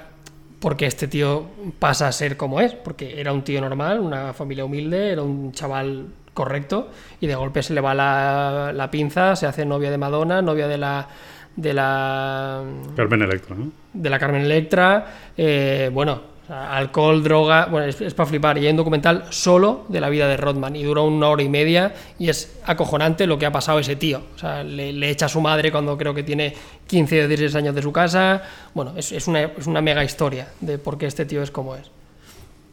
por 0.59 0.75
qué 0.75 0.86
este 0.88 1.07
tío 1.07 1.45
pasa 1.80 2.07
a 2.09 2.11
ser 2.11 2.36
como 2.36 2.59
es. 2.59 2.73
Porque 2.73 3.21
era 3.21 3.32
un 3.32 3.43
tío 3.43 3.61
normal, 3.61 4.01
una 4.01 4.34
familia 4.34 4.65
humilde, 4.65 5.11
era 5.11 5.21
un 5.21 5.53
chaval 5.53 6.07
correcto 6.34 6.89
y 7.21 7.27
de 7.27 7.36
golpe 7.36 7.63
se 7.63 7.73
le 7.73 7.80
va 7.82 7.93
la, 7.93 8.71
la 8.73 8.91
pinza, 8.91 9.38
se 9.38 9.45
hace 9.45 9.63
novia 9.65 9.89
de 9.89 9.97
Madonna, 9.97 10.41
novia 10.41 10.67
de 10.67 10.77
la 10.77 11.07
de 11.55 11.73
la 11.73 12.63
Carmen 12.95 13.21
Electra, 13.21 13.55
¿no? 13.55 13.71
de 13.93 14.09
la 14.09 14.19
Carmen 14.19 14.41
Electra, 14.43 15.31
eh, 15.35 15.89
bueno, 15.93 16.21
alcohol, 16.49 17.21
droga, 17.23 17.65
bueno, 17.67 17.87
es, 17.87 18.13
para 18.13 18.27
flipar. 18.27 18.57
Y 18.57 18.65
hay 18.65 18.71
un 18.71 18.77
documental 18.77 19.25
solo 19.29 19.85
de 19.89 19.99
la 20.01 20.09
vida 20.09 20.27
de 20.27 20.35
Rodman 20.37 20.75
y 20.75 20.83
dura 20.83 21.01
una 21.01 21.27
hora 21.29 21.43
y 21.43 21.49
media 21.49 21.93
y 22.17 22.29
es 22.29 22.59
acojonante 22.65 23.27
lo 23.27 23.37
que 23.37 23.45
ha 23.45 23.51
pasado 23.51 23.77
a 23.77 23.81
ese 23.81 23.95
tío. 23.95 24.21
O 24.35 24.39
sea, 24.39 24.63
le, 24.63 24.91
le 24.93 25.09
echa 25.09 25.27
a 25.27 25.29
su 25.29 25.41
madre 25.41 25.71
cuando 25.71 25.97
creo 25.97 26.13
que 26.13 26.23
tiene 26.23 26.53
15 26.87 27.25
o 27.25 27.27
16 27.27 27.55
años 27.55 27.75
de 27.75 27.81
su 27.83 27.91
casa. 27.91 28.41
Bueno, 28.73 28.93
es, 28.95 29.11
es 29.11 29.27
una, 29.27 29.41
es 29.41 29.67
una 29.67 29.81
mega 29.81 30.03
historia 30.03 30.47
de 30.61 30.77
por 30.79 30.97
qué 30.97 31.05
este 31.05 31.25
tío 31.25 31.43
es 31.43 31.51
como 31.51 31.75
es. 31.75 31.91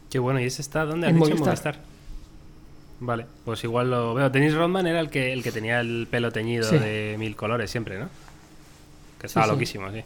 Qué 0.09 0.17
bueno, 0.19 0.39
¿y 0.39 0.45
ese 0.45 0.61
está? 0.61 0.85
¿Dónde 0.85 1.07
has 1.07 1.13
dicho? 1.13 1.25
Movistar. 1.25 1.45
Movistar. 1.47 1.75
Vale, 2.99 3.25
pues 3.45 3.63
igual 3.63 3.91
lo 3.91 4.13
veo. 4.15 4.29
Dennis 4.31 4.55
Rodman 4.55 4.87
era 4.87 4.99
el 5.01 5.09
que, 5.11 5.33
el 5.33 5.43
que 5.43 5.51
tenía 5.51 5.81
el 5.81 6.07
pelo 6.09 6.31
teñido 6.31 6.63
Sí. 6.63 6.79
de 6.79 7.15
mil 7.19 7.35
colores 7.35 7.69
siempre, 7.69 7.99
¿no? 7.99 8.09
Que 9.19 9.27
estaba 9.27 9.45
sí. 9.45 9.51
loquísimo, 9.51 9.91
sí. 9.91 10.03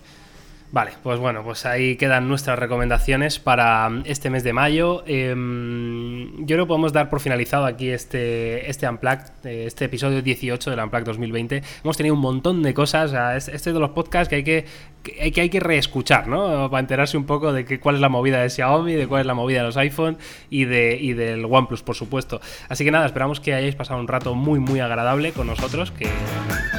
Vale, 0.74 0.92
pues 1.04 1.20
bueno, 1.20 1.44
pues 1.44 1.66
ahí 1.66 1.98
quedan 1.98 2.30
nuestras 2.30 2.58
recomendaciones 2.58 3.40
para 3.40 3.92
este 4.06 4.30
mes 4.30 4.46
de 4.46 4.54
mayo. 4.54 5.04
Em, 5.06 6.46
yo 6.46 6.56
creo 6.56 6.66
que 6.66 6.68
podemos 6.70 6.94
dar 6.94 7.10
por 7.10 7.20
finalizado 7.20 7.66
aquí 7.66 7.90
este, 7.90 8.70
este 8.70 8.88
Unplugged, 8.88 9.32
eh, 9.44 9.66
este 9.66 9.86
episodio 9.86 10.22
18 10.22 10.70
del 10.70 10.80
Unplugged 10.80 11.08
2020. 11.08 11.62
Hemos 11.84 11.98
tenido 11.98 12.16
un 12.16 12.22
montón 12.22 12.64
de 12.64 12.74
cosas, 12.74 13.12
este 13.38 13.56
es 13.56 13.66
de 13.66 13.80
los 13.82 13.90
podcasts 13.90 14.30
que 14.30 14.36
hay 14.36 14.44
que, 14.46 14.66
que 15.04 15.42
hay 15.42 15.50
que 15.50 15.60
reescuchar, 15.60 16.30
¿no? 16.30 16.70
Para 16.70 16.80
enterarse 16.80 17.18
un 17.18 17.26
poco 17.26 17.52
de 17.52 17.66
que, 17.66 17.82
cuál 17.82 17.96
es 17.96 18.02
la 18.02 18.08
movida 18.08 18.42
de 18.42 18.50
Xiaomi, 18.50 18.94
de 18.94 19.08
cuál 19.08 19.22
es 19.22 19.28
la 19.28 19.34
movida 19.34 19.60
de 19.60 19.66
los 19.66 19.76
iPhone 19.76 20.18
y, 20.50 20.64
de, 20.64 20.98
y 20.98 21.12
del 21.12 21.44
OnePlus, 21.44 21.84
por 21.84 21.96
supuesto. 21.96 22.40
Así 22.70 22.86
que 22.86 22.92
nada, 22.92 23.08
esperamos 23.08 23.42
que 23.42 23.54
hayáis 23.54 23.76
pasado 23.76 24.00
un 24.00 24.08
rato 24.08 24.36
muy, 24.36 24.60
muy 24.60 24.80
agradable 24.80 25.34
con 25.34 25.48
nosotros, 25.48 25.92
que, 25.92 26.08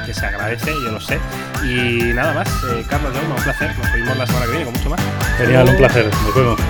que 0.06 0.14
se 0.14 0.24
agradece, 0.24 0.70
yo 0.82 0.92
lo 0.92 1.00
sé. 1.00 1.18
Y 1.62 2.14
nada 2.14 2.32
más, 2.32 2.48
eh, 2.48 2.84
Carlos, 2.88 3.12
un 3.14 3.42
placer. 3.42 3.81
Nos 3.82 3.92
vemos 3.92 4.16
la 4.16 4.26
semana 4.26 4.46
que 4.46 4.50
viene 4.52 4.64
con 4.64 4.74
mucho 4.74 4.90
más. 4.90 5.00
Genial, 5.38 5.68
un 5.68 5.76
placer. 5.76 6.06
Nos 6.06 6.34
vemos. 6.34 6.60